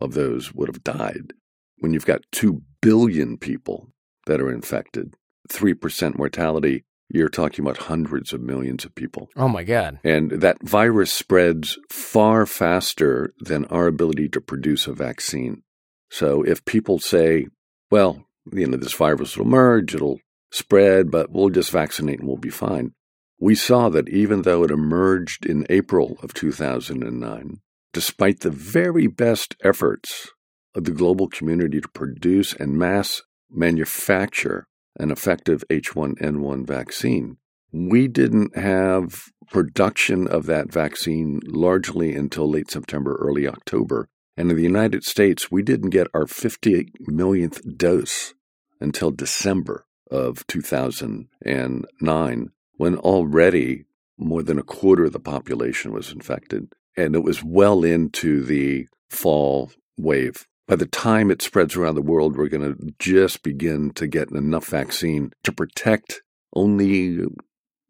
of 0.00 0.14
those 0.14 0.52
would 0.52 0.68
have 0.68 0.84
died. 0.84 1.32
When 1.78 1.92
you've 1.92 2.06
got 2.06 2.22
2 2.32 2.62
billion 2.82 3.38
people 3.38 3.88
that 4.26 4.40
are 4.40 4.52
infected, 4.52 5.14
3% 5.50 6.18
mortality, 6.18 6.84
you're 7.08 7.28
talking 7.28 7.64
about 7.64 7.78
hundreds 7.78 8.32
of 8.32 8.40
millions 8.40 8.84
of 8.84 8.94
people. 8.94 9.28
Oh 9.36 9.48
my 9.48 9.64
God. 9.64 9.98
And 10.04 10.30
that 10.30 10.62
virus 10.62 11.12
spreads 11.12 11.78
far 11.90 12.46
faster 12.46 13.32
than 13.40 13.64
our 13.66 13.86
ability 13.86 14.28
to 14.30 14.40
produce 14.40 14.86
a 14.86 14.92
vaccine. 14.92 15.62
So 16.10 16.42
if 16.42 16.64
people 16.64 16.98
say, 16.98 17.46
well, 17.90 18.24
you 18.52 18.66
know, 18.66 18.76
this 18.76 18.94
virus 18.94 19.36
will 19.36 19.46
emerge, 19.46 19.94
it'll 19.94 20.20
spread, 20.50 21.10
but 21.10 21.30
we'll 21.30 21.50
just 21.50 21.70
vaccinate 21.70 22.20
and 22.20 22.28
we'll 22.28 22.36
be 22.36 22.50
fine. 22.50 22.92
We 23.40 23.54
saw 23.54 23.88
that 23.90 24.08
even 24.08 24.42
though 24.42 24.64
it 24.64 24.70
emerged 24.70 25.46
in 25.46 25.66
April 25.70 26.18
of 26.22 26.34
2009, 26.34 27.60
despite 27.92 28.40
the 28.40 28.50
very 28.50 29.06
best 29.06 29.56
efforts 29.62 30.30
of 30.74 30.84
the 30.84 30.90
global 30.90 31.28
community 31.28 31.80
to 31.80 31.88
produce 31.88 32.52
and 32.52 32.76
mass 32.78 33.22
manufacture 33.50 34.66
an 34.98 35.10
effective 35.10 35.64
H1N1 35.70 36.66
vaccine. 36.66 37.38
We 37.72 38.08
didn't 38.08 38.56
have 38.56 39.24
production 39.50 40.26
of 40.26 40.46
that 40.46 40.72
vaccine 40.72 41.40
largely 41.46 42.14
until 42.14 42.50
late 42.50 42.70
September, 42.70 43.16
early 43.16 43.46
October. 43.46 44.08
And 44.36 44.50
in 44.50 44.56
the 44.56 44.62
United 44.62 45.04
States, 45.04 45.50
we 45.50 45.62
didn't 45.62 45.90
get 45.90 46.08
our 46.14 46.26
50 46.26 46.92
millionth 47.00 47.60
dose 47.76 48.34
until 48.80 49.10
December 49.10 49.86
of 50.10 50.46
2009, 50.46 52.50
when 52.76 52.96
already 52.96 53.84
more 54.16 54.42
than 54.42 54.58
a 54.58 54.62
quarter 54.62 55.04
of 55.04 55.12
the 55.12 55.20
population 55.20 55.92
was 55.92 56.12
infected. 56.12 56.72
And 56.96 57.14
it 57.14 57.22
was 57.22 57.44
well 57.44 57.84
into 57.84 58.42
the 58.42 58.88
fall 59.08 59.70
wave 59.96 60.46
by 60.68 60.76
the 60.76 60.86
time 60.86 61.30
it 61.30 61.42
spreads 61.42 61.74
around 61.74 61.94
the 61.94 62.02
world, 62.02 62.36
we're 62.36 62.48
going 62.48 62.74
to 62.74 62.94
just 62.98 63.42
begin 63.42 63.90
to 63.92 64.06
get 64.06 64.30
enough 64.30 64.66
vaccine 64.66 65.32
to 65.42 65.50
protect 65.50 66.20
only 66.54 67.24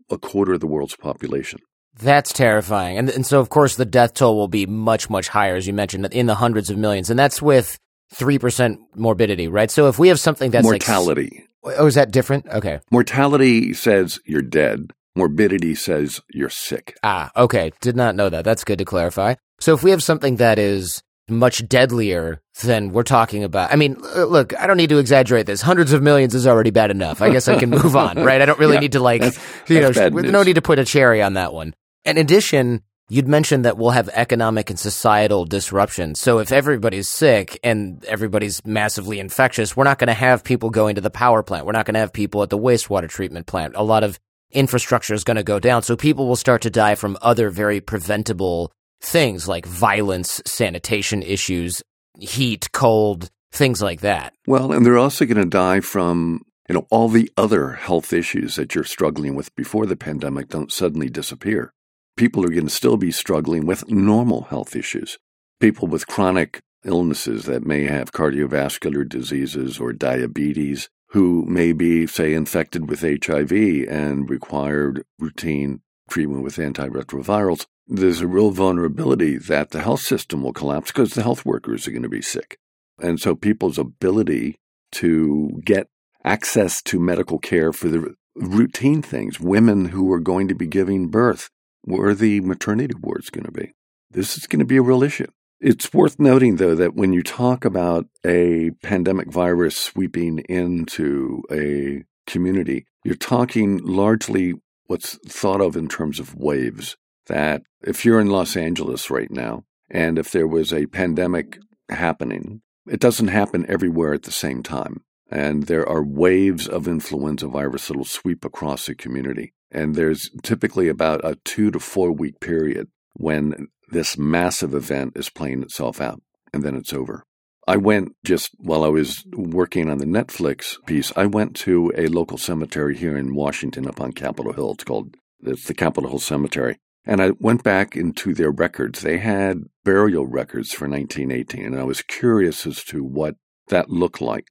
a 0.08 0.16
quarter 0.16 0.54
of 0.54 0.60
the 0.60 0.66
world's 0.66 0.96
population. 0.96 1.58
That's 2.00 2.32
terrifying. 2.32 2.96
And, 2.96 3.10
and 3.10 3.26
so, 3.26 3.40
of 3.40 3.48
course, 3.48 3.74
the 3.74 3.84
death 3.84 4.14
toll 4.14 4.36
will 4.36 4.48
be 4.48 4.64
much, 4.64 5.10
much 5.10 5.28
higher, 5.28 5.56
as 5.56 5.66
you 5.66 5.72
mentioned, 5.72 6.06
in 6.12 6.26
the 6.26 6.36
hundreds 6.36 6.70
of 6.70 6.78
millions. 6.78 7.10
And 7.10 7.18
that's 7.18 7.42
with 7.42 7.76
3% 8.14 8.78
morbidity, 8.94 9.48
right? 9.48 9.70
So 9.70 9.88
if 9.88 9.98
we 9.98 10.08
have 10.08 10.20
something 10.20 10.52
that's 10.52 10.64
mortality. 10.64 11.44
Like, 11.64 11.74
oh, 11.78 11.86
is 11.86 11.96
that 11.96 12.12
different? 12.12 12.46
Okay. 12.46 12.78
Mortality 12.92 13.74
says 13.74 14.20
you're 14.24 14.40
dead. 14.40 14.92
Morbidity 15.16 15.74
says 15.74 16.20
you're 16.32 16.48
sick. 16.48 16.96
Ah, 17.02 17.32
okay. 17.36 17.72
Did 17.80 17.96
not 17.96 18.14
know 18.14 18.28
that. 18.28 18.44
That's 18.44 18.62
good 18.62 18.78
to 18.78 18.84
clarify. 18.84 19.34
So 19.58 19.74
if 19.74 19.82
we 19.82 19.90
have 19.90 20.02
something 20.02 20.36
that 20.36 20.60
is 20.60 21.02
much 21.30 21.66
deadlier 21.68 22.40
than 22.62 22.92
we're 22.92 23.02
talking 23.02 23.44
about. 23.44 23.72
I 23.72 23.76
mean, 23.76 23.94
look, 23.94 24.58
I 24.58 24.66
don't 24.66 24.76
need 24.76 24.90
to 24.90 24.98
exaggerate 24.98 25.46
this. 25.46 25.60
Hundreds 25.60 25.92
of 25.92 26.02
millions 26.02 26.34
is 26.34 26.46
already 26.46 26.70
bad 26.70 26.90
enough. 26.90 27.22
I 27.22 27.30
guess 27.30 27.48
I 27.48 27.58
can 27.58 27.70
move 27.70 27.96
on, 27.96 28.16
right? 28.24 28.40
I 28.40 28.46
don't 28.46 28.58
really 28.58 28.74
yeah, 28.74 28.80
need 28.80 28.92
to 28.92 29.00
like, 29.00 29.20
that's, 29.20 29.38
you 29.68 29.80
that's 29.80 29.96
know, 29.96 30.08
no 30.08 30.42
need 30.42 30.54
to 30.54 30.62
put 30.62 30.78
a 30.78 30.84
cherry 30.84 31.22
on 31.22 31.34
that 31.34 31.52
one. 31.52 31.74
In 32.04 32.18
addition, 32.18 32.82
you'd 33.08 33.28
mentioned 33.28 33.64
that 33.64 33.76
we'll 33.76 33.90
have 33.90 34.08
economic 34.10 34.70
and 34.70 34.78
societal 34.78 35.44
disruption. 35.44 36.14
So 36.14 36.38
if 36.38 36.52
everybody's 36.52 37.08
sick 37.08 37.58
and 37.62 38.04
everybody's 38.04 38.64
massively 38.64 39.18
infectious, 39.18 39.76
we're 39.76 39.84
not 39.84 39.98
going 39.98 40.08
to 40.08 40.14
have 40.14 40.44
people 40.44 40.70
going 40.70 40.94
to 40.96 41.00
the 41.00 41.10
power 41.10 41.42
plant. 41.42 41.66
We're 41.66 41.72
not 41.72 41.86
going 41.86 41.94
to 41.94 42.00
have 42.00 42.12
people 42.12 42.42
at 42.42 42.50
the 42.50 42.58
wastewater 42.58 43.08
treatment 43.08 43.46
plant. 43.46 43.74
A 43.76 43.82
lot 43.82 44.04
of 44.04 44.18
infrastructure 44.50 45.14
is 45.14 45.24
going 45.24 45.36
to 45.36 45.42
go 45.42 45.58
down. 45.58 45.82
So 45.82 45.96
people 45.96 46.26
will 46.26 46.36
start 46.36 46.62
to 46.62 46.70
die 46.70 46.94
from 46.94 47.18
other 47.20 47.50
very 47.50 47.80
preventable 47.80 48.72
things 49.00 49.48
like 49.48 49.66
violence, 49.66 50.40
sanitation 50.46 51.22
issues, 51.22 51.82
heat, 52.18 52.70
cold, 52.72 53.30
things 53.52 53.82
like 53.82 54.00
that. 54.00 54.34
Well, 54.46 54.72
and 54.72 54.84
they're 54.84 54.98
also 54.98 55.24
going 55.24 55.42
to 55.42 55.48
die 55.48 55.80
from, 55.80 56.42
you 56.68 56.74
know, 56.74 56.86
all 56.90 57.08
the 57.08 57.30
other 57.36 57.72
health 57.72 58.12
issues 58.12 58.56
that 58.56 58.74
you're 58.74 58.84
struggling 58.84 59.34
with 59.34 59.54
before 59.54 59.86
the 59.86 59.96
pandemic 59.96 60.48
don't 60.48 60.72
suddenly 60.72 61.08
disappear. 61.08 61.72
People 62.16 62.44
are 62.44 62.50
going 62.50 62.66
to 62.66 62.70
still 62.70 62.96
be 62.96 63.12
struggling 63.12 63.64
with 63.64 63.88
normal 63.88 64.42
health 64.42 64.74
issues. 64.74 65.18
People 65.60 65.88
with 65.88 66.06
chronic 66.06 66.60
illnesses 66.84 67.44
that 67.44 67.66
may 67.66 67.84
have 67.84 68.12
cardiovascular 68.12 69.08
diseases 69.08 69.78
or 69.78 69.92
diabetes 69.92 70.88
who 71.10 71.44
may 71.46 71.72
be, 71.72 72.06
say, 72.06 72.34
infected 72.34 72.88
with 72.88 73.00
HIV 73.00 73.52
and 73.88 74.28
required 74.28 75.04
routine 75.18 75.80
treatment 76.10 76.42
with 76.42 76.56
antiretrovirals 76.56 77.66
there's 77.88 78.20
a 78.20 78.26
real 78.26 78.50
vulnerability 78.50 79.38
that 79.38 79.70
the 79.70 79.80
health 79.80 80.00
system 80.00 80.42
will 80.42 80.52
collapse 80.52 80.92
because 80.92 81.12
the 81.12 81.22
health 81.22 81.44
workers 81.44 81.88
are 81.88 81.90
going 81.90 82.02
to 82.02 82.08
be 82.08 82.22
sick. 82.22 82.58
And 83.00 83.18
so 83.18 83.34
people's 83.34 83.78
ability 83.78 84.58
to 84.92 85.60
get 85.64 85.88
access 86.24 86.82
to 86.82 87.00
medical 87.00 87.38
care 87.38 87.72
for 87.72 87.88
the 87.88 88.14
routine 88.36 89.02
things, 89.02 89.40
women 89.40 89.86
who 89.86 90.12
are 90.12 90.20
going 90.20 90.48
to 90.48 90.54
be 90.54 90.66
giving 90.66 91.08
birth, 91.08 91.48
where 91.82 92.14
the 92.14 92.40
maternity 92.40 92.94
wards 93.00 93.30
going 93.30 93.44
to 93.44 93.52
be? 93.52 93.72
This 94.10 94.36
is 94.36 94.46
going 94.46 94.60
to 94.60 94.66
be 94.66 94.76
a 94.76 94.82
real 94.82 95.02
issue. 95.02 95.26
It's 95.60 95.92
worth 95.92 96.20
noting, 96.20 96.56
though, 96.56 96.74
that 96.74 96.94
when 96.94 97.12
you 97.12 97.22
talk 97.22 97.64
about 97.64 98.06
a 98.24 98.70
pandemic 98.82 99.32
virus 99.32 99.76
sweeping 99.76 100.40
into 100.40 101.42
a 101.50 102.04
community, 102.26 102.86
you're 103.04 103.16
talking 103.16 103.78
largely 103.78 104.54
what's 104.86 105.18
thought 105.26 105.60
of 105.60 105.76
in 105.76 105.88
terms 105.88 106.20
of 106.20 106.34
waves 106.34 106.96
that 107.28 107.62
if 107.82 108.04
you're 108.04 108.20
in 108.20 108.28
Los 108.28 108.56
Angeles 108.56 109.10
right 109.10 109.30
now, 109.30 109.64
and 109.90 110.18
if 110.18 110.30
there 110.30 110.46
was 110.46 110.72
a 110.72 110.86
pandemic 110.86 111.58
happening, 111.88 112.62
it 112.86 113.00
doesn't 113.00 113.28
happen 113.28 113.66
everywhere 113.68 114.14
at 114.14 114.24
the 114.24 114.32
same 114.32 114.62
time. 114.62 115.02
And 115.30 115.64
there 115.64 115.88
are 115.88 116.02
waves 116.02 116.66
of 116.66 116.88
influenza 116.88 117.48
virus 117.48 117.88
that 117.88 117.96
will 117.96 118.04
sweep 118.04 118.44
across 118.44 118.86
the 118.86 118.94
community. 118.94 119.52
And 119.70 119.94
there's 119.94 120.30
typically 120.42 120.88
about 120.88 121.24
a 121.24 121.36
two 121.44 121.70
to 121.70 121.78
four 121.78 122.12
week 122.12 122.40
period 122.40 122.88
when 123.12 123.68
this 123.90 124.16
massive 124.16 124.74
event 124.74 125.12
is 125.16 125.28
playing 125.28 125.62
itself 125.62 126.00
out, 126.00 126.22
and 126.52 126.62
then 126.62 126.74
it's 126.74 126.92
over. 126.92 127.24
I 127.66 127.76
went 127.76 128.12
just 128.24 128.50
while 128.58 128.82
I 128.82 128.88
was 128.88 129.24
working 129.32 129.90
on 129.90 129.98
the 129.98 130.06
Netflix 130.06 130.76
piece, 130.86 131.12
I 131.16 131.26
went 131.26 131.54
to 131.56 131.92
a 131.96 132.06
local 132.06 132.38
cemetery 132.38 132.96
here 132.96 133.16
in 133.16 133.34
Washington 133.34 133.86
up 133.86 134.00
on 134.00 134.12
Capitol 134.12 134.54
Hill. 134.54 134.72
It's 134.72 134.84
called 134.84 135.16
it's 135.42 135.66
the 135.66 135.74
Capitol 135.74 136.08
Hill 136.08 136.18
Cemetery. 136.18 136.78
And 137.08 137.22
I 137.22 137.30
went 137.40 137.64
back 137.64 137.96
into 137.96 138.34
their 138.34 138.50
records. 138.50 139.00
They 139.00 139.16
had 139.16 139.62
burial 139.82 140.26
records 140.26 140.72
for 140.72 140.86
1918, 140.86 141.64
and 141.64 141.80
I 141.80 141.84
was 141.84 142.02
curious 142.02 142.66
as 142.66 142.84
to 142.84 143.02
what 143.02 143.36
that 143.68 143.88
looked 143.88 144.20
like. 144.20 144.46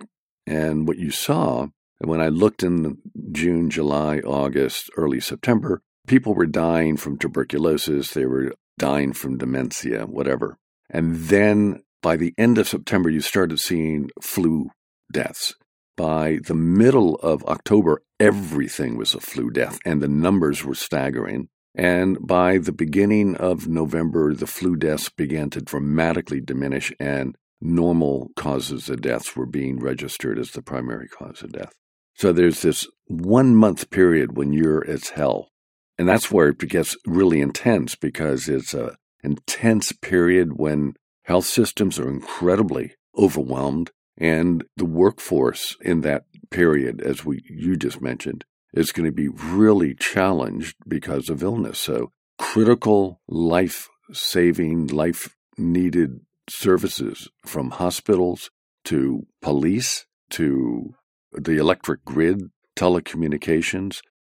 And 0.48 0.88
what 0.88 0.98
you 0.98 1.12
saw, 1.12 1.68
when 2.00 2.20
I 2.20 2.30
looked 2.30 2.64
in 2.64 2.98
June, 3.32 3.70
July, 3.70 4.20
August, 4.22 4.90
early 4.98 5.20
September, 5.20 5.84
people 6.08 6.34
were 6.34 6.48
dying 6.48 6.98
from 6.98 7.20
tuberculosis, 7.20 8.12
they 8.12 8.26
were 8.26 8.56
dying 8.80 9.14
from 9.14 9.38
dementia, 9.38 10.08
whatever. 10.08 10.58
And 10.90 11.16
then 11.16 11.84
by 12.02 12.16
the 12.16 12.34
end 12.40 12.58
of 12.58 12.68
September, 12.68 13.12
you 13.12 13.22
started 13.22 13.60
seeing 13.60 14.10
flu 14.20 14.72
deaths. 15.14 15.54
By 15.96 16.40
the 16.44 16.56
middle 16.56 17.16
of 17.18 17.44
October, 17.46 18.02
everything 18.20 18.98
was 18.98 19.14
a 19.14 19.20
flu 19.20 19.52
death, 19.52 19.78
and 19.86 20.02
the 20.02 20.08
numbers 20.08 20.64
were 20.64 20.76
staggering. 20.76 21.50
And 21.78 22.18
by 22.26 22.58
the 22.58 22.72
beginning 22.72 23.36
of 23.36 23.68
November, 23.68 24.34
the 24.34 24.48
flu 24.48 24.76
deaths 24.76 25.10
began 25.10 25.52
to 25.52 25.62
dramatically 25.62 26.42
diminish, 26.42 26.92
and 27.00 27.38
normal 27.62 28.32
causes 28.36 28.90
of 28.90 29.02
deaths 29.02 29.36
were 29.36 29.46
being 29.46 29.80
registered 29.80 30.40
as 30.40 30.52
the 30.52 30.64
primary 30.64 31.08
cause 31.08 31.44
of 31.44 31.52
death. 31.52 31.74
So 32.16 32.34
there's 32.34 32.64
this 32.64 32.88
one 33.06 33.56
month 33.56 33.92
period 33.92 34.36
when 34.36 34.54
you're 34.54 34.86
as 34.90 35.10
hell. 35.10 35.50
And 36.00 36.10
that's 36.10 36.32
where 36.32 36.50
it 36.50 36.58
gets 36.58 36.98
really 37.06 37.42
intense 37.42 37.96
because 37.96 38.50
it's 38.50 38.74
a 38.74 38.98
intense 39.24 39.92
period 39.92 40.58
when 40.58 40.94
health 41.24 41.46
systems 41.46 42.00
are 42.00 42.10
incredibly 42.10 42.96
overwhelmed 43.16 43.92
and 44.18 44.64
the 44.78 44.86
workforce 44.86 45.76
in 45.82 46.02
that 46.02 46.24
period, 46.50 47.02
as 47.02 47.24
we 47.24 47.44
you 47.48 47.76
just 47.76 48.02
mentioned, 48.02 48.46
is 48.74 48.92
going 48.92 49.06
to 49.06 49.12
be 49.12 49.28
really 49.28 49.94
challenged 49.94 50.76
because 50.88 51.30
of 51.30 51.44
illness. 51.44 51.80
So 51.80 52.12
critical 52.38 53.22
life 53.28 53.88
saving, 54.12 54.88
life 54.88 55.36
needed 55.58 56.22
services 56.50 57.30
from 57.46 57.72
hospitals 57.72 58.50
to 58.86 59.26
police 59.42 60.06
to 60.30 60.94
the 61.34 61.58
electric 61.58 62.06
grid, 62.06 62.52
telecommunications, 62.76 64.00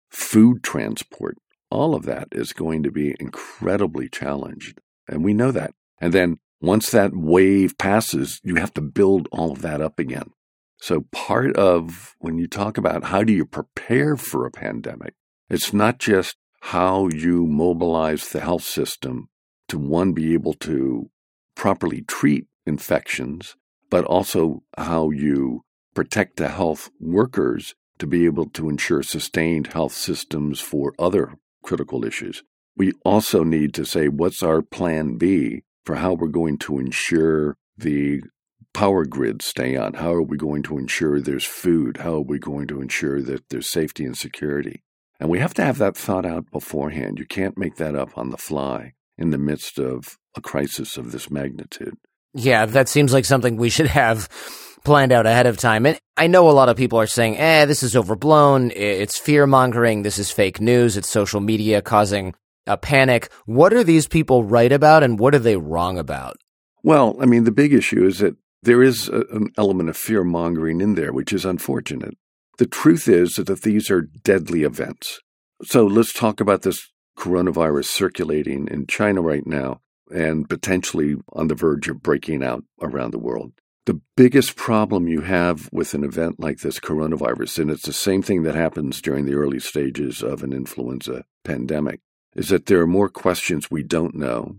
food 0.10 0.64
transport, 0.64 1.38
all 1.70 1.96
of 1.96 2.06
that 2.06 2.28
is 2.32 2.54
going 2.54 2.84
to 2.84 2.92
be 2.92 3.16
incredibly 3.20 4.08
challenged. 4.08 4.80
And 5.08 5.24
we 5.24 5.34
know 5.34 5.52
that. 5.52 5.74
And 6.00 6.14
then 6.14 6.40
once 6.62 6.92
that 6.92 7.12
wave 7.14 7.78
passes, 7.78 8.40
you 8.44 8.56
have 8.56 8.74
to 8.76 8.82
build 8.82 9.28
all 9.32 9.52
of 9.52 9.62
that 9.62 9.82
up 9.82 10.00
again. 10.00 10.32
So 10.80 11.06
part 11.12 11.56
of 11.56 12.16
when 12.20 12.38
you 12.38 12.48
talk 12.48 12.78
about 12.78 13.06
how 13.06 13.24
do 13.24 13.34
you 13.34 13.46
prepare 13.46 14.16
for 14.16 14.46
a 14.46 14.52
pandemic, 14.52 15.14
it's 15.50 15.74
not 15.74 15.98
just 16.00 16.36
how 16.62 17.08
you 17.10 17.46
mobilize 17.46 18.30
the 18.30 18.40
health 18.40 18.64
system 18.64 19.30
to 19.70 19.78
one, 19.78 20.14
be 20.14 20.34
able 20.34 20.54
to 20.54 21.10
properly 21.56 22.02
treat 22.02 22.46
infections, 22.66 23.56
but 23.90 24.06
also 24.06 24.64
how 24.78 25.10
you 25.10 25.62
protect 25.94 26.38
the 26.38 26.50
health 26.50 26.90
workers 27.00 27.76
to 27.98 28.06
be 28.06 28.26
able 28.26 28.46
to 28.46 28.70
ensure 28.70 29.02
sustained 29.02 29.68
health 29.68 29.94
systems 29.94 30.60
for 30.60 30.94
other 31.00 31.34
critical 31.64 32.06
issues. 32.06 32.44
We 32.76 32.94
also 33.04 33.44
need 33.44 33.74
to 33.74 33.86
say, 33.86 34.08
what's 34.08 34.44
our 34.44 34.62
plan 34.62 35.18
B 35.18 35.64
for 35.84 35.96
how 35.96 36.14
we're 36.14 36.28
going 36.28 36.60
to 36.60 36.78
ensure 36.78 37.58
the 37.78 38.22
power 38.78 39.06
grids 39.06 39.44
stay 39.44 39.76
on? 39.76 39.96
How 39.96 40.14
are 40.14 40.22
we 40.22 40.38
going 40.38 40.62
to 40.64 40.78
ensure 40.78 41.20
there's 41.20 41.44
food? 41.44 41.98
How 41.98 42.14
are 42.18 42.22
we 42.22 42.38
going 42.38 42.68
to 42.68 42.80
ensure 42.80 43.24
that 43.24 43.50
there's 43.50 43.68
safety 43.68 44.06
and 44.06 44.16
security? 44.16 44.84
And 45.20 45.32
we 45.32 45.40
have 45.40 45.56
to 45.56 45.64
have 45.64 45.80
that 45.80 45.98
thought 45.98 46.28
out 46.28 46.52
beforehand. 46.52 47.18
You 47.18 47.26
can't 47.26 47.58
make 47.58 47.78
that 47.78 47.96
up 47.96 48.16
on 48.16 48.30
the 48.30 48.38
fly 48.38 48.94
in 49.18 49.32
the 49.32 49.40
midst 49.40 49.80
of 49.80 50.20
a 50.36 50.42
crisis 50.42 50.96
of 50.96 51.12
this 51.12 51.32
magnitude. 51.32 51.96
Yeah, 52.36 52.68
that 52.68 52.88
seems 52.88 53.14
like 53.14 53.26
something 53.26 53.58
we 53.58 53.72
should 53.72 53.88
have 53.88 54.30
planned 54.86 55.12
out 55.12 55.26
ahead 55.26 55.48
of 55.48 55.58
time. 55.58 55.88
And 55.88 55.98
I 56.16 56.28
know 56.28 56.48
a 56.48 56.52
lot 56.52 56.70
of 56.70 56.78
people 56.78 57.00
are 57.00 57.08
saying, 57.08 57.36
eh, 57.40 57.66
this 57.66 57.82
is 57.82 57.96
overblown. 57.96 58.70
It's 58.76 59.18
fear 59.18 59.48
mongering. 59.48 60.04
This 60.04 60.20
is 60.20 60.30
fake 60.30 60.62
news. 60.62 60.98
It's 60.98 61.10
social 61.10 61.42
media 61.42 61.82
causing 61.82 62.36
a 62.68 62.78
panic. 62.78 63.32
What 63.48 63.74
are 63.74 63.84
these 63.84 64.08
people 64.08 64.44
right 64.44 64.72
about 64.72 65.02
and 65.02 65.18
what 65.18 65.34
are 65.34 65.40
they 65.40 65.58
wrong 65.58 65.98
about? 65.98 66.38
Well, 66.84 67.18
I 67.20 67.26
mean, 67.26 67.44
the 67.44 67.52
big 67.52 67.74
issue 67.74 68.06
is 68.06 68.20
that 68.20 68.36
there 68.64 68.84
is 68.84 69.10
a, 69.10 69.22
an 69.32 69.50
element 69.58 69.90
of 69.90 69.98
fear 69.98 70.24
mongering 70.24 70.82
in 70.82 70.96
there, 70.96 71.14
which 71.14 71.34
is 71.34 71.46
unfortunate. 71.46 72.18
The 72.58 72.66
truth 72.66 73.08
is 73.08 73.36
that 73.36 73.62
these 73.62 73.92
are 73.92 74.10
deadly 74.24 74.64
events. 74.64 75.20
So 75.64 75.86
let's 75.86 76.14
talk 76.14 76.40
about 76.40 76.64
this 76.64 76.92
coronavirus 77.18 77.86
circulating 77.86 78.68
in 78.68 78.88
China 78.88 79.22
right 79.22 79.46
now 79.46 79.82
and 80.12 80.50
potentially 80.50 81.16
on 81.34 81.48
the 81.48 81.56
verge 81.56 81.88
of 81.90 82.02
breaking 82.02 82.44
out 82.44 82.64
around 82.82 83.12
the 83.12 83.20
world. 83.20 83.54
The 83.86 84.02
biggest 84.16 84.56
problem 84.56 85.08
you 85.08 85.22
have 85.22 85.70
with 85.72 85.94
an 85.94 86.04
event 86.04 86.40
like 86.40 86.60
this 86.60 86.80
coronavirus, 86.80 87.60
and 87.60 87.72
it's 87.72 87.86
the 87.86 87.94
same 87.94 88.22
thing 88.22 88.44
that 88.44 88.56
happens 88.56 89.02
during 89.02 89.26
the 89.26 89.36
early 89.36 89.60
stages 89.60 90.22
of 90.22 90.44
an 90.44 90.52
influenza 90.52 91.24
pandemic, 91.44 92.02
is 92.36 92.50
that 92.50 92.66
there 92.66 92.82
are 92.82 92.88
more 92.88 93.10
questions 93.10 93.72
we 93.72 93.84
don't 93.84 94.14
know 94.14 94.58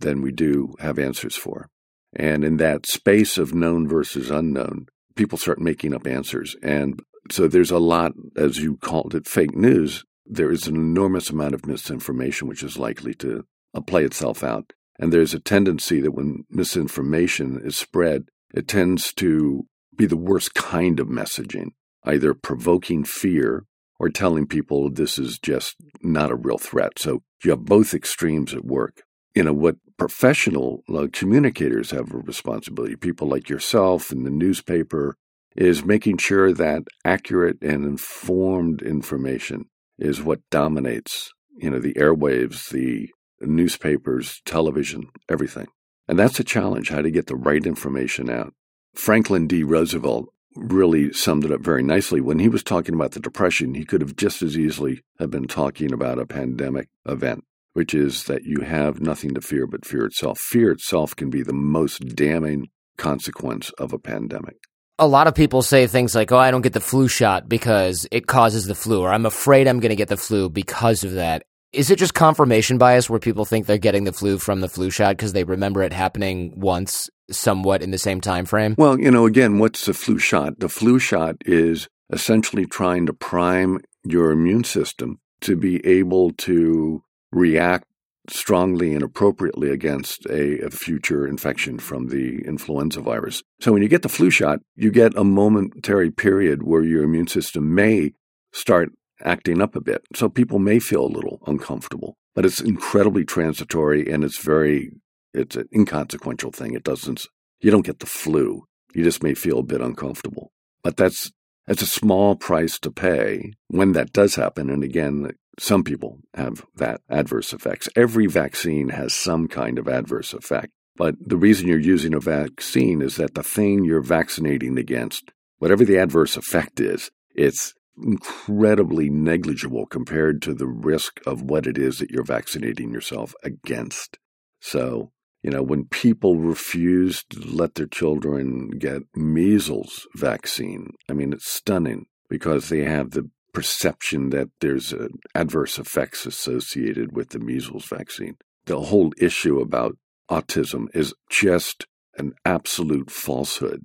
than 0.00 0.22
we 0.22 0.32
do 0.32 0.74
have 0.80 0.98
answers 0.98 1.36
for. 1.36 1.68
And 2.14 2.44
in 2.44 2.56
that 2.56 2.86
space 2.86 3.38
of 3.38 3.54
known 3.54 3.88
versus 3.88 4.30
unknown, 4.30 4.86
people 5.14 5.38
start 5.38 5.60
making 5.60 5.94
up 5.94 6.06
answers. 6.06 6.56
And 6.62 7.00
so 7.30 7.46
there's 7.46 7.70
a 7.70 7.78
lot, 7.78 8.12
as 8.36 8.58
you 8.58 8.76
called 8.78 9.14
it, 9.14 9.28
fake 9.28 9.54
news. 9.54 10.04
There 10.26 10.50
is 10.50 10.66
an 10.66 10.76
enormous 10.76 11.30
amount 11.30 11.54
of 11.54 11.66
misinformation 11.66 12.48
which 12.48 12.62
is 12.62 12.78
likely 12.78 13.14
to 13.14 13.44
uh, 13.74 13.80
play 13.80 14.04
itself 14.04 14.42
out. 14.42 14.72
And 14.98 15.12
there's 15.12 15.34
a 15.34 15.40
tendency 15.40 16.00
that 16.00 16.12
when 16.12 16.44
misinformation 16.50 17.60
is 17.64 17.76
spread, 17.76 18.24
it 18.52 18.68
tends 18.68 19.12
to 19.14 19.66
be 19.96 20.06
the 20.06 20.16
worst 20.16 20.54
kind 20.54 21.00
of 21.00 21.06
messaging, 21.06 21.68
either 22.04 22.34
provoking 22.34 23.04
fear 23.04 23.64
or 23.98 24.08
telling 24.08 24.46
people 24.46 24.90
this 24.90 25.18
is 25.18 25.38
just 25.38 25.76
not 26.02 26.30
a 26.30 26.36
real 26.36 26.58
threat. 26.58 26.98
So 26.98 27.22
you 27.44 27.50
have 27.50 27.64
both 27.64 27.94
extremes 27.94 28.54
at 28.54 28.64
work. 28.64 29.02
You 29.34 29.44
know, 29.44 29.52
what 29.52 29.76
professional 29.96 30.82
uh, 30.92 31.06
communicators 31.12 31.92
have 31.92 32.12
a 32.12 32.18
responsibility, 32.18 32.96
people 32.96 33.28
like 33.28 33.48
yourself 33.48 34.10
in 34.10 34.24
the 34.24 34.30
newspaper, 34.30 35.16
is 35.56 35.84
making 35.84 36.18
sure 36.18 36.52
that 36.52 36.82
accurate 37.04 37.58
and 37.62 37.84
informed 37.84 38.82
information 38.82 39.66
is 39.98 40.22
what 40.22 40.40
dominates, 40.50 41.32
you 41.56 41.70
know, 41.70 41.78
the 41.78 41.94
airwaves, 41.94 42.70
the 42.70 43.10
newspapers, 43.40 44.40
television, 44.44 45.08
everything. 45.28 45.66
And 46.08 46.18
that's 46.18 46.40
a 46.40 46.44
challenge, 46.44 46.88
how 46.88 47.02
to 47.02 47.10
get 47.10 47.26
the 47.26 47.36
right 47.36 47.64
information 47.64 48.28
out. 48.30 48.52
Franklin 48.94 49.46
D. 49.46 49.62
Roosevelt 49.62 50.26
really 50.56 51.12
summed 51.12 51.44
it 51.44 51.52
up 51.52 51.60
very 51.60 51.82
nicely. 51.82 52.20
When 52.20 52.40
he 52.40 52.48
was 52.48 52.64
talking 52.64 52.94
about 52.94 53.12
the 53.12 53.20
Depression, 53.20 53.74
he 53.74 53.84
could 53.84 54.00
have 54.00 54.16
just 54.16 54.42
as 54.42 54.58
easily 54.58 55.02
have 55.18 55.30
been 55.30 55.46
talking 55.46 55.92
about 55.92 56.18
a 56.18 56.26
pandemic 56.26 56.88
event, 57.06 57.44
which 57.80 57.94
is 57.94 58.24
that 58.24 58.44
you 58.44 58.60
have 58.60 59.00
nothing 59.00 59.32
to 59.32 59.40
fear 59.40 59.66
but 59.66 59.86
fear 59.86 60.04
itself. 60.04 60.38
Fear 60.38 60.72
itself 60.72 61.16
can 61.16 61.30
be 61.30 61.42
the 61.42 61.54
most 61.54 62.14
damning 62.14 62.68
consequence 62.98 63.70
of 63.78 63.94
a 63.94 63.98
pandemic. 63.98 64.56
A 64.98 65.06
lot 65.06 65.26
of 65.26 65.34
people 65.34 65.62
say 65.62 65.86
things 65.86 66.14
like, 66.14 66.30
oh, 66.30 66.36
I 66.36 66.50
don't 66.50 66.60
get 66.60 66.74
the 66.74 66.80
flu 66.80 67.08
shot 67.08 67.48
because 67.48 68.06
it 68.10 68.26
causes 68.26 68.66
the 68.66 68.74
flu, 68.74 69.00
or 69.00 69.10
I'm 69.10 69.24
afraid 69.24 69.66
I'm 69.66 69.80
going 69.80 69.88
to 69.88 69.96
get 69.96 70.08
the 70.08 70.18
flu 70.18 70.50
because 70.50 71.04
of 71.04 71.12
that. 71.12 71.42
Is 71.72 71.90
it 71.90 71.98
just 71.98 72.12
confirmation 72.12 72.76
bias 72.76 73.08
where 73.08 73.18
people 73.18 73.46
think 73.46 73.64
they're 73.64 73.78
getting 73.78 74.04
the 74.04 74.12
flu 74.12 74.36
from 74.36 74.60
the 74.60 74.68
flu 74.68 74.90
shot 74.90 75.16
because 75.16 75.32
they 75.32 75.44
remember 75.44 75.82
it 75.82 75.94
happening 75.94 76.52
once 76.54 77.08
somewhat 77.30 77.80
in 77.80 77.92
the 77.92 77.96
same 77.96 78.20
time 78.20 78.44
frame? 78.44 78.74
Well, 78.76 79.00
you 79.00 79.10
know, 79.10 79.24
again, 79.24 79.58
what's 79.58 79.86
the 79.86 79.94
flu 79.94 80.18
shot? 80.18 80.60
The 80.60 80.68
flu 80.68 80.98
shot 80.98 81.36
is 81.46 81.88
essentially 82.12 82.66
trying 82.66 83.06
to 83.06 83.14
prime 83.14 83.78
your 84.04 84.32
immune 84.32 84.64
system 84.64 85.18
to 85.40 85.56
be 85.56 85.82
able 85.86 86.32
to 86.32 87.02
react 87.32 87.86
strongly 88.28 88.94
and 88.94 89.02
appropriately 89.02 89.70
against 89.70 90.26
a, 90.26 90.60
a, 90.64 90.70
future 90.70 91.26
infection 91.26 91.78
from 91.78 92.08
the 92.08 92.42
influenza 92.46 93.00
virus. 93.00 93.42
So 93.60 93.72
when 93.72 93.82
you 93.82 93.88
get 93.88 94.02
the 94.02 94.08
flu 94.08 94.30
shot, 94.30 94.60
you 94.76 94.90
get 94.90 95.16
a 95.16 95.24
momentary 95.24 96.10
period 96.10 96.62
where 96.62 96.82
your 96.82 97.02
immune 97.02 97.26
system 97.26 97.74
may 97.74 98.12
start 98.52 98.90
acting 99.24 99.60
up 99.60 99.74
a 99.74 99.80
bit. 99.80 100.02
So 100.14 100.28
people 100.28 100.58
may 100.58 100.78
feel 100.78 101.04
a 101.04 101.08
little 101.08 101.40
uncomfortable, 101.46 102.16
but 102.34 102.44
it's 102.44 102.60
incredibly 102.60 103.24
transitory 103.24 104.10
and 104.10 104.22
it's 104.22 104.38
very 104.38 104.92
it's 105.32 105.56
an 105.56 105.68
inconsequential 105.74 106.50
thing. 106.52 106.74
It 106.74 106.84
doesn't, 106.84 107.26
you 107.60 107.70
don't 107.70 107.86
get 107.86 108.00
the 108.00 108.06
flu. 108.06 108.64
You 108.94 109.04
just 109.04 109.22
may 109.22 109.34
feel 109.34 109.60
a 109.60 109.64
bit 109.64 109.80
uncomfortable. 109.80 110.52
But 110.82 110.96
that's, 110.96 111.30
that's 111.66 111.82
a 111.82 111.86
small 111.86 112.34
price 112.34 112.78
to 112.80 112.90
pay 112.90 113.52
when 113.68 113.92
that 113.92 114.12
does 114.12 114.34
happen. 114.34 114.70
And 114.70 114.82
again, 114.82 115.30
some 115.58 115.84
people 115.84 116.18
have 116.34 116.64
that 116.76 117.00
adverse 117.08 117.52
effects. 117.52 117.88
Every 117.96 118.26
vaccine 118.26 118.90
has 118.90 119.14
some 119.14 119.48
kind 119.48 119.78
of 119.78 119.88
adverse 119.88 120.32
effect. 120.32 120.72
But 120.96 121.16
the 121.20 121.36
reason 121.36 121.68
you're 121.68 121.78
using 121.78 122.14
a 122.14 122.20
vaccine 122.20 123.00
is 123.00 123.16
that 123.16 123.34
the 123.34 123.42
thing 123.42 123.84
you're 123.84 124.02
vaccinating 124.02 124.78
against, 124.78 125.32
whatever 125.58 125.84
the 125.84 125.98
adverse 125.98 126.36
effect 126.36 126.80
is, 126.80 127.10
it's 127.34 127.74
incredibly 128.02 129.08
negligible 129.08 129.86
compared 129.86 130.42
to 130.42 130.54
the 130.54 130.66
risk 130.66 131.20
of 131.26 131.42
what 131.42 131.66
it 131.66 131.78
is 131.78 131.98
that 131.98 132.10
you're 132.10 132.24
vaccinating 132.24 132.92
yourself 132.92 133.34
against. 133.42 134.18
So 134.60 135.12
you 135.42 135.50
know, 135.50 135.62
when 135.62 135.86
people 135.86 136.36
refuse 136.36 137.24
to 137.30 137.40
let 137.40 137.74
their 137.74 137.86
children 137.86 138.70
get 138.78 139.02
measles 139.14 140.06
vaccine, 140.14 140.92
I 141.08 141.14
mean, 141.14 141.32
it's 141.32 141.50
stunning 141.50 142.06
because 142.28 142.68
they 142.68 142.84
have 142.84 143.12
the 143.12 143.30
perception 143.52 144.30
that 144.30 144.48
there's 144.60 144.94
adverse 145.34 145.78
effects 145.78 146.26
associated 146.26 147.14
with 147.16 147.30
the 147.30 147.38
measles 147.38 147.86
vaccine. 147.86 148.36
The 148.66 148.80
whole 148.80 149.12
issue 149.18 149.60
about 149.60 149.96
autism 150.30 150.86
is 150.94 151.14
just 151.28 151.86
an 152.16 152.32
absolute 152.44 153.10
falsehood. 153.10 153.84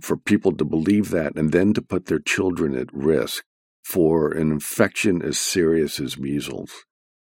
For 0.00 0.16
people 0.16 0.52
to 0.56 0.64
believe 0.64 1.10
that 1.10 1.36
and 1.36 1.52
then 1.52 1.72
to 1.74 1.82
put 1.82 2.06
their 2.06 2.18
children 2.18 2.76
at 2.76 2.92
risk 2.92 3.44
for 3.82 4.30
an 4.32 4.50
infection 4.50 5.22
as 5.22 5.38
serious 5.38 6.00
as 6.00 6.18
measles 6.18 6.84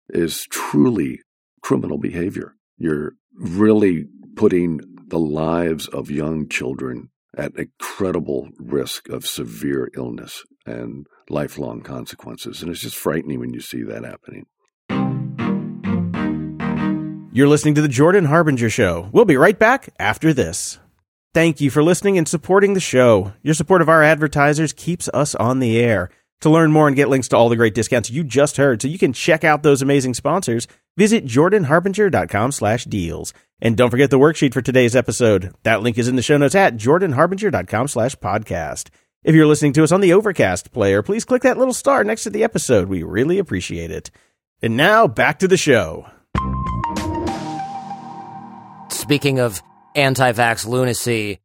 is 0.10 0.46
truly 0.50 1.20
criminal 1.62 1.98
behavior. 1.98 2.56
You're 2.78 3.14
really 3.34 4.06
putting 4.36 4.80
the 5.08 5.20
lives 5.20 5.88
of 5.88 6.10
young 6.10 6.48
children 6.48 7.10
at 7.38 7.56
incredible 7.56 8.50
risk 8.58 9.10
of 9.10 9.26
severe 9.26 9.90
illness 9.96 10.44
and 10.66 11.08
lifelong 11.32 11.82
consequences. 11.82 12.62
And 12.62 12.70
it's 12.72 12.82
just 12.82 12.96
frightening 12.96 13.40
when 13.40 13.54
you 13.54 13.62
see 13.62 13.84
that 13.84 14.04
happening. 14.04 14.46
You're 17.34 17.48
listening 17.48 17.76
to 17.76 17.82
The 17.82 17.88
Jordan 17.88 18.26
Harbinger 18.26 18.70
Show. 18.70 19.10
We'll 19.14 19.26
be 19.26 19.38
right 19.38 19.58
back 19.58 19.90
after 19.98 20.34
this. 20.34 20.80
Thank 21.34 21.62
you 21.62 21.72
for 21.72 21.82
listening 21.82 22.18
and 22.18 22.28
supporting 22.28 22.74
the 22.74 22.82
show. 22.82 23.32
Your 23.42 23.54
support 23.54 23.82
of 23.82 23.88
our 23.88 24.04
advertisers 24.04 24.74
keeps 24.74 25.08
us 25.14 25.34
on 25.36 25.60
the 25.60 25.80
air. 25.80 26.10
To 26.42 26.50
learn 26.50 26.72
more 26.74 26.88
and 26.88 26.96
get 26.96 27.08
links 27.08 27.30
to 27.30 27.38
all 27.38 27.48
the 27.50 27.56
great 27.56 27.74
discounts 27.76 28.10
you 28.10 28.24
just 28.26 28.58
heard 28.58 28.82
so 28.82 28.88
you 28.90 28.98
can 28.98 29.14
check 29.14 29.46
out 29.46 29.64
those 29.64 29.82
amazing 29.82 30.16
sponsors, 30.16 30.68
visit 30.98 31.24
jordanharbinger.com 31.24 32.52
slash 32.52 32.84
deals. 32.86 33.34
And 33.62 33.78
don't 33.78 33.92
forget 33.92 34.10
the 34.10 34.20
worksheet 34.20 34.54
for 34.54 34.62
today's 34.62 34.96
episode. 34.96 35.54
That 35.64 35.82
link 35.82 35.98
is 35.98 36.08
in 36.08 36.18
the 36.18 36.22
show 36.22 36.38
notes 36.38 36.56
at 36.56 36.76
jordanharbinger.com 36.76 37.88
slash 37.88 38.16
podcast. 38.18 38.90
If 39.24 39.36
you're 39.36 39.46
listening 39.46 39.74
to 39.74 39.84
us 39.84 39.92
on 39.92 40.02
the 40.02 40.14
Overcast 40.14 40.72
player, 40.72 41.04
please 41.04 41.26
click 41.26 41.44
that 41.44 41.56
little 41.56 41.76
star 41.76 42.04
next 42.04 42.24
to 42.24 42.32
the 42.32 42.44
episode. 42.44 42.90
We 42.90 43.04
really 43.04 43.38
appreciate 43.38 43.92
it. 43.92 44.10
And 44.64 44.76
now 44.76 45.06
back 45.08 45.38
to 45.40 45.48
the 45.48 45.58
show. 45.58 46.08
Speaking 48.90 49.40
of 49.40 49.62
anti 49.96 50.32
vax 50.32 50.66
lunacy, 50.66 51.41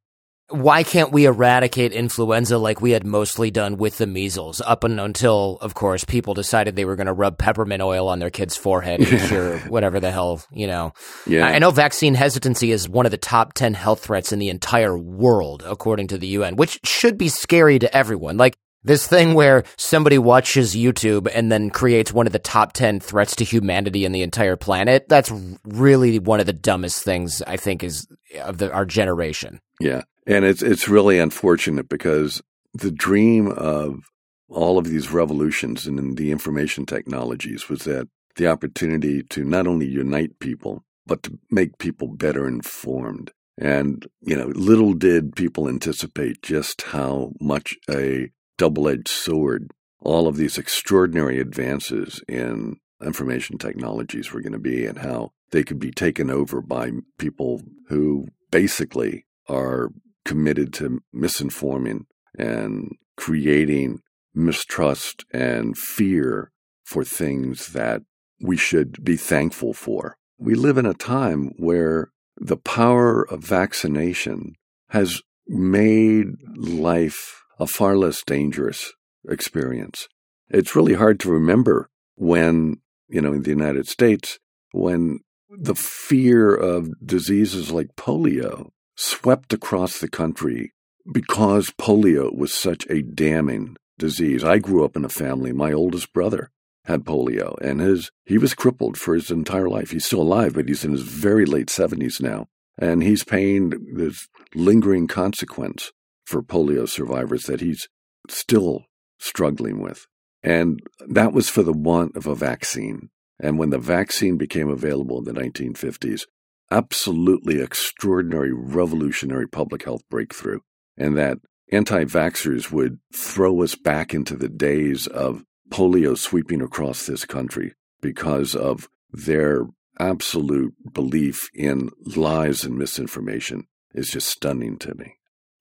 why 0.49 0.85
can't 0.85 1.13
we 1.13 1.25
eradicate 1.25 1.93
influenza 1.93 2.57
like 2.57 2.81
we 2.81 2.93
had 2.93 3.05
mostly 3.05 3.51
done 3.51 3.77
with 3.77 3.99
the 3.99 4.07
measles 4.07 4.61
up 4.61 4.85
and 4.85 5.01
until, 5.01 5.59
of 5.61 5.75
course, 5.75 6.05
people 6.05 6.35
decided 6.35 6.77
they 6.77 6.85
were 6.85 6.95
going 6.95 7.09
to 7.09 7.13
rub 7.13 7.37
peppermint 7.37 7.83
oil 7.83 8.09
on 8.09 8.21
their 8.21 8.31
kid's 8.31 8.57
forehead 8.57 9.01
and 9.01 9.21
cure 9.29 9.59
whatever 9.69 9.99
the 9.99 10.13
hell, 10.13 10.43
you 10.53 10.69
know. 10.69 10.93
Yeah. 11.27 11.47
I 11.47 11.59
know 11.59 11.73
vaccine 11.73 12.15
hesitancy 12.15 12.71
is 12.71 12.89
one 12.89 13.07
of 13.07 13.11
the 13.11 13.19
top 13.19 13.55
10 13.55 13.75
health 13.75 14.05
threats 14.05 14.33
in 14.33 14.39
the 14.39 14.49
entire 14.51 14.97
world, 14.97 15.65
according 15.67 16.09
to 16.09 16.19
the 16.19 16.29
UN, 16.29 16.55
which 16.55 16.79
should 16.85 17.19
be 17.19 17.29
scary 17.29 17.79
to 17.81 17.97
everyone. 17.97 18.37
Like, 18.37 18.57
this 18.85 19.05
thing 19.05 19.35
where 19.35 19.65
somebody 19.77 20.17
watches 20.17 20.77
YouTube 20.77 21.29
and 21.35 21.51
then 21.51 21.71
creates 21.71 22.13
one 22.13 22.29
of 22.29 22.33
the 22.33 22.39
top 22.39 22.73
10 22.73 23.01
threats 23.01 23.35
to 23.35 23.45
humanity 23.45 24.05
in 24.05 24.13
the 24.13 24.23
entire 24.23 24.55
planet, 24.55 25.09
that's 25.09 25.33
really 25.65 26.21
one 26.21 26.39
of 26.39 26.47
the 26.47 26.53
dumbest 26.53 27.03
things 27.03 27.43
I 27.43 27.57
think 27.57 27.83
is 27.83 28.07
of 28.41 28.59
the, 28.59 28.73
our 28.73 28.85
generation. 28.85 29.61
Yeah. 29.81 30.03
And 30.27 30.45
it's 30.45 30.63
it's 30.63 30.89
really 30.89 31.19
unfortunate 31.19 31.89
because 31.89 32.43
the 32.75 32.91
dream 32.91 33.49
of 33.49 34.01
all 34.49 34.79
of 34.79 34.87
these 34.87 35.11
revolutions 35.11 35.87
in 35.87 36.15
the 36.15 36.31
information 36.31 36.87
technologies 36.87 37.69
was 37.69 37.81
that 37.81 38.09
the 38.37 38.47
opportunity 38.47 39.23
to 39.23 39.45
not 39.45 39.67
only 39.67 39.87
unite 39.87 40.39
people, 40.41 40.85
but 41.07 41.23
to 41.23 41.39
make 41.51 41.79
people 41.79 42.09
better 42.09 42.47
informed. 42.47 43.33
And, 43.59 44.07
you 44.21 44.37
know, 44.37 44.49
little 44.49 44.93
did 44.93 45.35
people 45.35 45.69
anticipate 45.69 46.43
just 46.43 46.83
how 46.83 47.33
much 47.41 47.77
a 47.89 48.31
double 48.59 48.89
edged 48.89 49.09
sword 49.09 49.71
all 50.01 50.29
of 50.29 50.37
these 50.37 50.59
extraordinary 50.59 51.41
advances 51.41 52.23
in 52.29 52.77
information 53.05 53.59
technologies 53.59 54.33
were 54.33 54.41
going 54.41 54.53
to 54.53 54.59
be 54.59 54.87
and 54.87 54.99
how 54.99 55.33
they 55.51 55.65
could 55.65 55.79
be 55.79 55.91
taken 55.91 56.31
over 56.31 56.61
by 56.61 56.91
people 57.19 57.61
who 57.89 58.27
basically 58.51 59.27
are 59.49 59.91
committed 60.27 60.75
to 60.75 61.01
misinforming 61.15 62.01
and 62.37 62.91
creating 63.17 64.01
mistrust 64.35 65.25
and 65.33 65.79
fear 65.79 66.51
for 66.85 67.05
things 67.05 67.69
that 67.69 68.03
we 68.41 68.57
should 68.57 69.03
be 69.03 69.17
thankful 69.17 69.73
for. 69.73 70.19
We 70.39 70.55
live 70.55 70.77
in 70.77 70.85
a 70.85 70.93
time 70.93 71.53
where 71.57 72.11
the 72.37 72.59
power 72.59 73.23
of 73.23 73.43
vaccination 73.43 74.57
has 74.91 75.23
made 75.47 76.27
life 76.57 77.43
a 77.59 77.67
far 77.67 77.97
less 77.97 78.23
dangerous 78.23 78.93
experience. 79.29 80.09
It's 80.51 80.77
really 80.77 80.95
hard 80.95 81.19
to 81.21 81.31
remember 81.31 81.89
when, 82.17 82.77
you 83.09 83.23
know, 83.23 83.33
in 83.33 83.43
the 83.43 83.51
United 83.51 83.89
States, 83.89 84.39
when 84.73 85.21
the 85.49 85.75
fear 85.75 86.55
of 86.55 86.91
diseases 87.05 87.71
like 87.71 87.97
polio 87.97 88.71
swept 88.97 89.53
across 89.53 89.99
the 89.99 90.09
country 90.09 90.73
because 91.11 91.71
polio 91.71 92.35
was 92.35 92.53
such 92.53 92.87
a 92.89 93.03
damning 93.03 93.77
disease. 93.99 94.43
I 94.43 94.59
grew 94.59 94.85
up 94.85 94.97
in 94.97 95.05
a 95.05 95.09
family, 95.09 95.53
my 95.53 95.73
oldest 95.73 96.13
brother 96.13 96.51
had 96.85 97.05
polio 97.05 97.59
and 97.61 97.81
his 97.81 98.11
he 98.25 98.39
was 98.39 98.55
crippled 98.55 98.97
for 98.97 99.15
his 99.15 99.31
entire 99.31 99.69
life. 99.69 99.91
He's 99.91 100.07
still 100.07 100.23
alive, 100.23 100.55
but 100.55 100.69
he's 100.69 100.85
in 100.85 100.93
his 100.93 101.03
very 101.03 101.45
late 101.45 101.69
70s 101.69 102.21
now. 102.21 102.47
And 102.79 103.03
he's 103.03 103.25
paying 103.25 103.73
this 103.95 104.29
lingering 104.55 105.07
consequence 105.07 105.93
for 106.25 106.43
polio 106.43 106.89
survivors 106.89 107.45
that 107.45 107.61
he's 107.61 107.89
still 108.29 108.85
struggling 109.19 109.81
with. 109.81 110.07
And 110.43 110.81
that 111.09 111.33
was 111.33 111.49
for 111.49 111.63
the 111.63 111.73
want 111.73 112.17
of 112.17 112.27
a 112.27 112.35
vaccine. 112.35 113.11
And 113.41 113.59
when 113.59 113.71
the 113.71 113.79
vaccine 113.79 114.37
became 114.37 114.69
available 114.69 115.19
in 115.19 115.25
the 115.25 115.41
1950s, 115.41 116.23
absolutely 116.71 117.61
extraordinary, 117.61 118.53
revolutionary 118.53 119.49
public 119.49 119.85
health 119.85 120.03
breakthrough. 120.11 120.61
And 120.97 121.17
that 121.17 121.39
anti 121.73 122.05
vaxxers 122.05 122.71
would 122.71 122.99
throw 123.15 123.63
us 123.63 123.75
back 123.75 124.15
into 124.15 124.37
the 124.37 124.49
days 124.49 125.07
of 125.07 125.45
polio 125.71 126.17
sweeping 126.17 126.63
across 126.63 127.07
this 127.07 127.25
country 127.25 127.75
because 128.01 128.55
of 128.55 128.89
their 129.13 129.67
absolute 129.99 130.75
belief 130.93 131.49
in 131.55 131.91
lies 132.17 132.65
and 132.65 132.77
misinformation 132.79 133.67
is 133.95 134.09
just 134.09 134.29
stunning 134.29 134.79
to 134.79 134.95
me. 134.95 135.15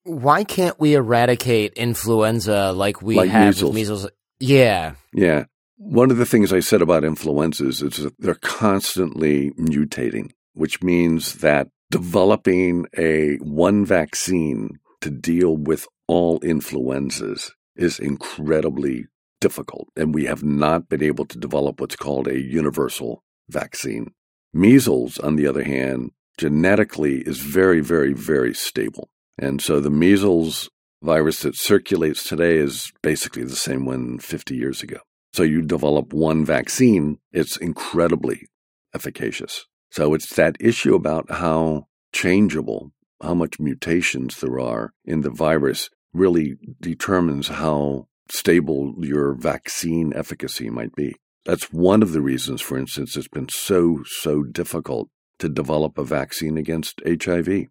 Why 0.04 0.44
can't 0.44 0.78
we 0.78 0.94
eradicate 0.94 1.72
influenza 1.72 2.70
like 2.72 3.02
we 3.02 3.16
Like 3.16 3.30
have 3.30 3.46
measles. 3.54 3.62
with 3.70 3.74
measles? 3.74 4.08
Yeah. 4.38 4.94
Yeah. 5.12 5.44
One 5.78 6.10
of 6.10 6.16
the 6.18 6.26
things 6.26 6.52
I 6.52 6.60
said 6.60 6.80
about 6.82 7.02
influenzas 7.04 7.82
is 7.82 7.96
that 7.96 8.14
they're 8.18 8.34
constantly 8.36 9.50
mutating, 9.52 10.30
which 10.56 10.82
means 10.82 11.34
that 11.34 11.68
developing 11.90 12.86
a 12.96 13.36
one 13.36 13.84
vaccine 13.84 14.78
to 15.00 15.10
deal 15.10 15.56
with 15.56 15.86
all 16.08 16.40
influenzas 16.42 17.52
is 17.76 17.98
incredibly 17.98 19.06
difficult. 19.40 19.88
And 19.96 20.14
we 20.14 20.24
have 20.24 20.42
not 20.42 20.88
been 20.88 21.02
able 21.02 21.26
to 21.26 21.38
develop 21.38 21.80
what's 21.80 21.96
called 21.96 22.26
a 22.26 22.40
universal 22.40 23.22
vaccine. 23.48 24.12
Measles, 24.52 25.18
on 25.18 25.36
the 25.36 25.46
other 25.46 25.64
hand, 25.64 26.12
genetically 26.38 27.18
is 27.18 27.38
very, 27.38 27.80
very, 27.80 28.14
very 28.14 28.54
stable. 28.54 29.10
And 29.38 29.60
so 29.60 29.80
the 29.80 29.90
measles 29.90 30.70
virus 31.02 31.40
that 31.40 31.56
circulates 31.56 32.24
today 32.24 32.56
is 32.56 32.90
basically 33.02 33.44
the 33.44 33.56
same 33.56 33.84
one 33.84 34.18
50 34.18 34.56
years 34.56 34.82
ago. 34.82 34.98
So 35.34 35.42
you 35.42 35.60
develop 35.60 36.14
one 36.14 36.46
vaccine, 36.46 37.18
it's 37.30 37.58
incredibly 37.58 38.46
efficacious. 38.94 39.66
So 39.90 40.14
it's 40.14 40.34
that 40.34 40.56
issue 40.60 40.94
about 40.94 41.30
how 41.30 41.86
changeable, 42.12 42.92
how 43.22 43.34
much 43.34 43.60
mutations 43.60 44.40
there 44.40 44.58
are 44.58 44.92
in 45.04 45.22
the 45.22 45.30
virus 45.30 45.90
really 46.12 46.56
determines 46.80 47.48
how 47.48 48.08
stable 48.30 48.94
your 48.98 49.34
vaccine 49.34 50.12
efficacy 50.14 50.70
might 50.70 50.94
be. 50.94 51.14
That's 51.44 51.72
one 51.72 52.02
of 52.02 52.12
the 52.12 52.20
reasons, 52.20 52.60
for 52.60 52.76
instance, 52.76 53.16
it's 53.16 53.28
been 53.28 53.48
so, 53.48 54.02
so 54.04 54.42
difficult 54.42 55.08
to 55.38 55.48
develop 55.48 55.98
a 55.98 56.04
vaccine 56.04 56.56
against 56.56 57.00
HIV 57.06 57.66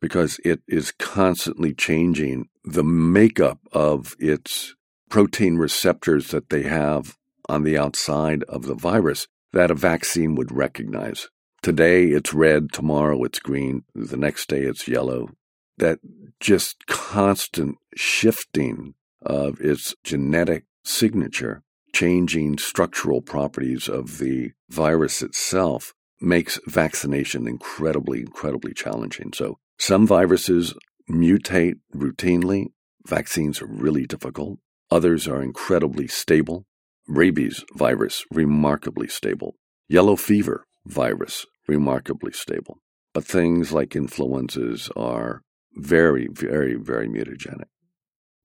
because 0.00 0.38
it 0.44 0.60
is 0.66 0.92
constantly 0.92 1.74
changing 1.74 2.48
the 2.64 2.84
makeup 2.84 3.58
of 3.72 4.14
its 4.18 4.74
protein 5.10 5.56
receptors 5.56 6.28
that 6.28 6.50
they 6.50 6.62
have 6.62 7.16
on 7.48 7.64
the 7.64 7.76
outside 7.76 8.44
of 8.44 8.66
the 8.66 8.74
virus 8.74 9.26
that 9.52 9.70
a 9.70 9.74
vaccine 9.74 10.34
would 10.34 10.52
recognize. 10.52 11.28
Today 11.68 12.06
it's 12.06 12.32
red, 12.32 12.72
tomorrow 12.72 13.22
it's 13.24 13.40
green, 13.40 13.84
the 13.94 14.16
next 14.16 14.48
day 14.48 14.62
it's 14.62 14.88
yellow. 14.88 15.28
That 15.76 15.98
just 16.40 16.86
constant 16.86 17.76
shifting 17.94 18.94
of 19.20 19.60
its 19.60 19.94
genetic 20.02 20.64
signature, 20.82 21.62
changing 21.92 22.56
structural 22.56 23.20
properties 23.20 23.86
of 23.86 24.16
the 24.16 24.52
virus 24.70 25.20
itself, 25.20 25.92
makes 26.22 26.58
vaccination 26.66 27.46
incredibly, 27.46 28.20
incredibly 28.20 28.72
challenging. 28.72 29.34
So 29.34 29.58
some 29.78 30.06
viruses 30.06 30.72
mutate 31.10 31.80
routinely. 31.94 32.68
Vaccines 33.06 33.60
are 33.60 33.66
really 33.66 34.06
difficult. 34.06 34.58
Others 34.90 35.28
are 35.28 35.42
incredibly 35.42 36.08
stable. 36.08 36.64
Rabies 37.06 37.62
virus, 37.74 38.24
remarkably 38.32 39.08
stable. 39.08 39.56
Yellow 39.86 40.16
fever 40.16 40.64
virus, 40.86 41.44
remarkably 41.68 42.32
stable. 42.32 42.78
But 43.14 43.24
things 43.24 43.72
like 43.72 43.94
influenzas 43.94 44.90
are 44.96 45.42
very, 45.74 46.28
very, 46.32 46.74
very 46.74 47.08
mutagenic. 47.08 47.66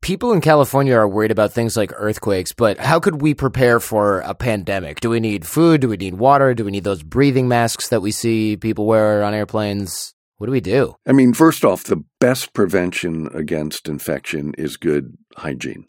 People 0.01 0.33
in 0.33 0.41
California 0.41 0.95
are 0.95 1.07
worried 1.07 1.31
about 1.31 1.53
things 1.53 1.77
like 1.77 1.93
earthquakes, 1.95 2.51
but 2.51 2.77
how 2.77 2.99
could 2.99 3.21
we 3.21 3.33
prepare 3.33 3.79
for 3.79 4.19
a 4.19 4.33
pandemic? 4.33 4.99
Do 4.99 5.09
we 5.09 5.21
need 5.21 5.47
food? 5.47 5.79
Do 5.79 5.87
we 5.87 5.95
need 5.95 6.15
water? 6.15 6.53
Do 6.53 6.65
we 6.65 6.71
need 6.71 6.83
those 6.83 7.03
breathing 7.03 7.47
masks 7.47 7.87
that 7.87 8.01
we 8.01 8.11
see 8.11 8.57
people 8.57 8.85
wear 8.85 9.23
on 9.23 9.33
airplanes? 9.33 10.13
What 10.37 10.47
do 10.47 10.51
we 10.51 10.59
do? 10.59 10.95
I 11.07 11.13
mean, 11.13 11.33
first 11.33 11.63
off, 11.63 11.85
the 11.85 12.03
best 12.19 12.53
prevention 12.53 13.29
against 13.33 13.87
infection 13.87 14.53
is 14.57 14.75
good 14.75 15.17
hygiene. 15.37 15.85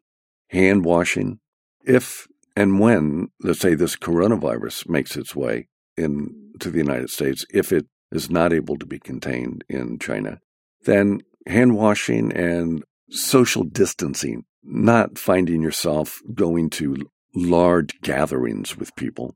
Hand 0.51 0.85
washing. 0.85 1.41
If 1.85 2.29
and 2.55 2.79
when, 2.79 3.31
let's 3.41 3.59
say, 3.59 3.75
this 3.75 3.97
coronavirus 3.97 4.89
makes 4.89 5.17
its 5.17 5.35
way 5.35 5.67
into 5.97 6.71
the 6.71 6.79
United 6.79 7.11
States 7.11 7.45
if 7.53 7.73
it 7.73 7.87
is 8.13 8.31
not 8.31 8.53
able 8.53 8.77
to 8.79 8.87
be 8.87 8.99
contained 8.99 9.65
in 9.69 9.99
China, 9.99 10.41
then 10.83 11.21
hand 11.47 11.77
washing 11.77 12.33
and 12.33 12.85
social 13.11 13.65
distancing, 13.65 14.45
not 14.63 15.19
finding 15.19 15.63
yourself 15.63 16.21
going 16.33 16.71
to 16.71 16.97
large 17.35 18.01
gatherings 18.01 18.77
with 18.77 18.95
people, 18.97 19.35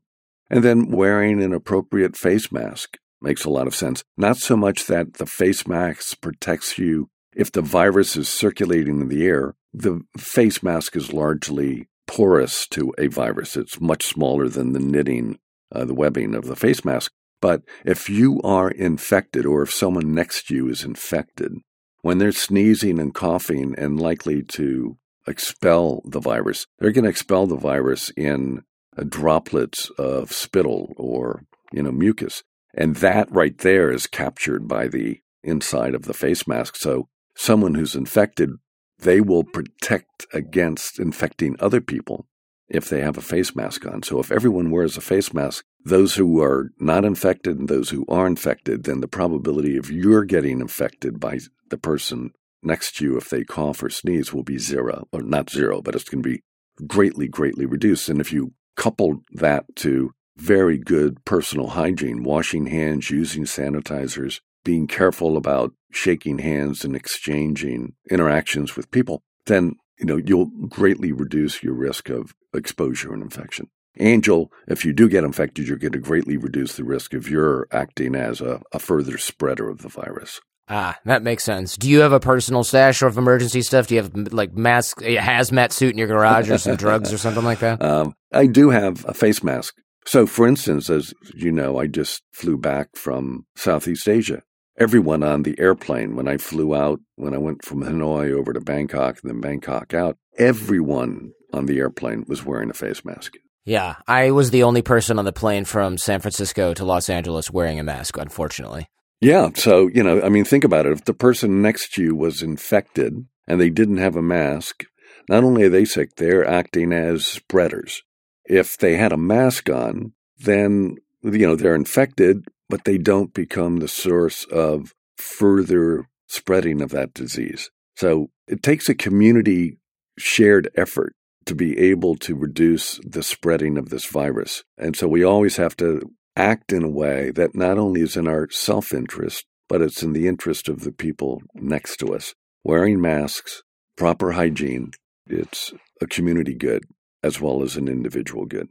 and 0.49 0.63
then 0.63 0.89
wearing 0.89 1.43
an 1.43 1.53
appropriate 1.53 2.15
face 2.15 2.51
mask 2.51 2.97
makes 3.21 3.43
a 3.43 3.49
lot 3.49 3.67
of 3.67 3.75
sense. 3.75 4.03
Not 4.17 4.37
so 4.37 4.55
much 4.55 4.85
that 4.85 5.15
the 5.15 5.25
face 5.25 5.67
mask 5.67 6.21
protects 6.21 6.77
you 6.77 7.09
if 7.35 7.51
the 7.51 7.61
virus 7.61 8.15
is 8.15 8.27
circulating 8.27 9.01
in 9.01 9.07
the 9.07 9.25
air, 9.25 9.55
the 9.73 10.01
face 10.17 10.63
mask 10.63 10.95
is 10.95 11.13
largely 11.13 11.87
porous 12.07 12.65
to 12.67 12.93
a 12.97 13.07
virus. 13.07 13.55
It's 13.55 13.79
much 13.79 14.05
smaller 14.05 14.49
than 14.49 14.73
the 14.73 14.79
knitting, 14.79 15.37
uh, 15.71 15.85
the 15.85 15.93
webbing 15.93 16.35
of 16.35 16.45
the 16.45 16.55
face 16.55 16.83
mask. 16.83 17.11
But 17.41 17.61
if 17.85 18.09
you 18.09 18.41
are 18.43 18.69
infected 18.69 19.45
or 19.45 19.61
if 19.61 19.73
someone 19.73 20.13
next 20.13 20.47
to 20.47 20.55
you 20.55 20.69
is 20.69 20.83
infected, 20.83 21.53
when 22.01 22.17
they're 22.17 22.31
sneezing 22.31 22.99
and 22.99 23.13
coughing 23.13 23.75
and 23.77 23.99
likely 23.99 24.43
to 24.43 24.97
expel 25.27 26.01
the 26.05 26.19
virus, 26.19 26.65
they're 26.79 26.91
going 26.91 27.03
to 27.03 27.09
expel 27.09 27.47
the 27.47 27.55
virus 27.55 28.09
in 28.17 28.63
uh, 28.97 29.03
droplets 29.07 29.89
of 29.97 30.31
spittle 30.31 30.93
or, 30.97 31.43
you 31.71 31.83
know, 31.83 31.91
mucus. 31.91 32.43
And 32.73 32.97
that 32.97 33.31
right 33.31 33.57
there 33.57 33.91
is 33.91 34.07
captured 34.07 34.67
by 34.67 34.87
the 34.87 35.21
inside 35.43 35.95
of 35.95 36.03
the 36.03 36.13
face 36.13 36.47
mask. 36.47 36.75
So 36.75 37.07
someone 37.35 37.75
who's 37.75 37.95
infected, 37.95 38.51
they 38.99 39.21
will 39.21 39.43
protect 39.43 40.25
against 40.33 40.99
infecting 40.99 41.55
other 41.59 41.81
people 41.81 42.27
if 42.69 42.89
they 42.89 43.01
have 43.01 43.17
a 43.17 43.21
face 43.21 43.55
mask 43.55 43.85
on. 43.85 44.03
So 44.03 44.19
if 44.19 44.31
everyone 44.31 44.71
wears 44.71 44.95
a 44.97 45.01
face 45.01 45.33
mask, 45.33 45.65
those 45.83 46.15
who 46.15 46.41
are 46.41 46.69
not 46.79 47.05
infected 47.05 47.57
and 47.57 47.67
those 47.67 47.89
who 47.89 48.05
are 48.07 48.27
infected, 48.27 48.83
then 48.83 49.01
the 49.01 49.07
probability 49.07 49.77
of 49.77 49.89
you're 49.89 50.25
getting 50.25 50.59
infected 50.61 51.19
by 51.19 51.39
the 51.69 51.77
person 51.77 52.31
next 52.61 52.97
to 52.97 53.05
you 53.05 53.17
if 53.17 53.29
they 53.29 53.43
cough 53.43 53.81
or 53.81 53.89
sneeze 53.89 54.33
will 54.33 54.43
be 54.43 54.57
zero, 54.57 55.07
or 55.11 55.21
not 55.21 55.49
zero, 55.49 55.81
but 55.81 55.95
it's 55.95 56.09
going 56.09 56.21
to 56.21 56.29
be 56.29 56.41
greatly, 56.85 57.27
greatly 57.27 57.65
reduced. 57.65 58.09
And 58.09 58.21
if 58.21 58.31
you 58.31 58.53
couple 58.75 59.21
that 59.33 59.65
to 59.75 60.11
very 60.37 60.77
good 60.77 61.23
personal 61.25 61.67
hygiene, 61.67 62.23
washing 62.23 62.67
hands, 62.67 63.09
using 63.09 63.43
sanitizers, 63.43 64.39
being 64.63 64.87
careful 64.87 65.35
about 65.35 65.73
shaking 65.91 66.39
hands 66.39 66.85
and 66.85 66.95
exchanging 66.95 67.93
interactions 68.09 68.75
with 68.75 68.91
people, 68.91 69.21
then 69.45 69.75
you 69.99 70.05
know 70.05 70.17
you'll 70.17 70.51
greatly 70.67 71.11
reduce 71.11 71.61
your 71.61 71.73
risk 71.73 72.09
of 72.09 72.33
exposure 72.53 73.13
and 73.13 73.23
infection. 73.23 73.69
And 73.97 74.25
you'll, 74.25 74.51
if 74.67 74.85
you 74.85 74.93
do 74.93 75.09
get 75.09 75.23
infected, 75.23 75.67
you're 75.67 75.77
going 75.77 75.91
to 75.93 75.99
greatly 75.99 76.37
reduce 76.37 76.75
the 76.75 76.83
risk 76.83 77.13
of 77.13 77.29
your 77.29 77.67
acting 77.71 78.15
as 78.15 78.39
a, 78.39 78.61
a 78.71 78.79
further 78.79 79.17
spreader 79.17 79.69
of 79.69 79.81
the 79.81 79.89
virus. 79.89 80.39
Ah, 80.69 80.97
that 81.05 81.23
makes 81.23 81.43
sense. 81.43 81.75
Do 81.75 81.89
you 81.89 82.01
have 82.01 82.13
a 82.13 82.19
personal 82.19 82.63
stash 82.63 83.01
of 83.01 83.17
emergency 83.17 83.63
stuff? 83.63 83.87
Do 83.87 83.95
you 83.95 84.03
have 84.03 84.15
like 84.31 84.53
mask, 84.53 85.01
a 85.01 85.17
hazmat 85.17 85.71
suit 85.71 85.91
in 85.91 85.97
your 85.97 86.07
garage, 86.07 86.49
or 86.49 86.59
some 86.59 86.75
drugs 86.77 87.11
or 87.11 87.17
something 87.17 87.43
like 87.43 87.59
that? 87.59 87.81
Um, 87.81 88.13
I 88.31 88.45
do 88.45 88.69
have 88.69 89.03
a 89.05 89.15
face 89.15 89.43
mask. 89.43 89.73
So, 90.05 90.27
for 90.27 90.47
instance, 90.47 90.89
as 90.89 91.13
you 91.33 91.51
know, 91.51 91.79
I 91.79 91.87
just 91.87 92.21
flew 92.31 92.57
back 92.57 92.89
from 92.95 93.47
Southeast 93.55 94.07
Asia 94.07 94.43
everyone 94.79 95.23
on 95.23 95.43
the 95.43 95.59
airplane 95.59 96.15
when 96.15 96.27
I 96.27 96.37
flew 96.37 96.73
out, 96.73 96.99
when 97.15 97.33
I 97.33 97.37
went 97.37 97.63
from 97.63 97.83
Hanoi 97.83 98.31
over 98.31 98.53
to 98.53 98.61
Bangkok 98.61 99.19
and 99.21 99.29
then 99.29 99.41
Bangkok 99.41 99.93
out, 99.93 100.17
everyone 100.37 101.33
on 101.53 101.65
the 101.65 101.79
airplane 101.79 102.25
was 102.27 102.45
wearing 102.45 102.69
a 102.69 102.73
face 102.73 103.03
mask. 103.03 103.35
Yeah, 103.65 103.97
I 104.07 104.31
was 104.31 104.51
the 104.51 104.63
only 104.63 104.81
person 104.81 105.19
on 105.19 105.25
the 105.25 105.33
plane 105.33 105.65
from 105.65 105.97
San 105.97 106.21
Francisco 106.21 106.73
to 106.73 106.85
Los 106.85 107.09
Angeles 107.09 107.51
wearing 107.51 107.79
a 107.79 107.83
mask, 107.83 108.17
unfortunately. 108.17 108.87
Yeah, 109.21 109.49
so, 109.53 109.87
you 109.93 110.01
know, 110.01 110.21
I 110.21 110.29
mean, 110.29 110.45
think 110.45 110.63
about 110.63 110.85
it. 110.85 110.93
If 110.93 111.05
the 111.05 111.13
person 111.13 111.61
next 111.61 111.93
to 111.93 112.03
you 112.03 112.15
was 112.15 112.41
infected 112.41 113.25
and 113.47 113.59
they 113.59 113.69
didn't 113.69 113.97
have 113.97 114.15
a 114.15 114.21
mask, 114.21 114.85
not 115.27 115.43
only 115.43 115.63
are 115.63 115.69
they 115.69 115.85
sick, 115.85 116.15
they're 116.15 116.47
acting 116.47 116.93
as 116.93 117.27
spreaders. 117.27 118.01
If 118.45 118.77
they 118.77 118.95
had 118.95 119.11
a 119.11 119.17
mask 119.17 119.69
on, 119.69 120.13
then, 120.37 120.95
you 121.21 121.45
know, 121.45 121.55
they're 121.55 121.75
infected, 121.75 122.45
but 122.69 122.85
they 122.85 122.97
don't 122.97 123.33
become 123.33 123.77
the 123.77 123.87
source 123.87 124.45
of 124.45 124.93
further 125.17 126.07
spreading 126.27 126.81
of 126.81 126.91
that 126.91 127.13
disease. 127.13 127.69
So 127.95 128.29
it 128.47 128.63
takes 128.63 128.87
a 128.87 128.95
community 128.95 129.77
shared 130.17 130.69
effort 130.75 131.13
to 131.45 131.55
be 131.55 131.77
able 131.79 132.15
to 132.15 132.35
reduce 132.35 132.99
the 133.03 133.23
spreading 133.23 133.77
of 133.77 133.89
this 133.89 134.05
virus. 134.05 134.63
And 134.77 134.95
so 134.95 135.07
we 135.07 135.23
always 135.23 135.57
have 135.57 135.75
to 135.77 136.01
act 136.35 136.71
in 136.71 136.83
a 136.83 136.89
way 136.89 137.31
that 137.31 137.55
not 137.55 137.77
only 137.77 138.01
is 138.01 138.15
in 138.15 138.27
our 138.27 138.49
self 138.49 138.93
interest, 138.93 139.45
but 139.67 139.81
it's 139.81 140.03
in 140.03 140.13
the 140.13 140.27
interest 140.27 140.67
of 140.69 140.81
the 140.81 140.91
people 140.91 141.41
next 141.53 141.97
to 141.97 142.13
us. 142.13 142.33
Wearing 142.63 143.01
masks, 143.01 143.61
proper 143.95 144.33
hygiene, 144.33 144.91
it's 145.27 145.71
a 146.01 146.07
community 146.07 146.55
good 146.55 146.83
as 147.23 147.39
well 147.39 147.63
as 147.63 147.75
an 147.75 147.87
individual 147.87 148.45
good. 148.45 148.67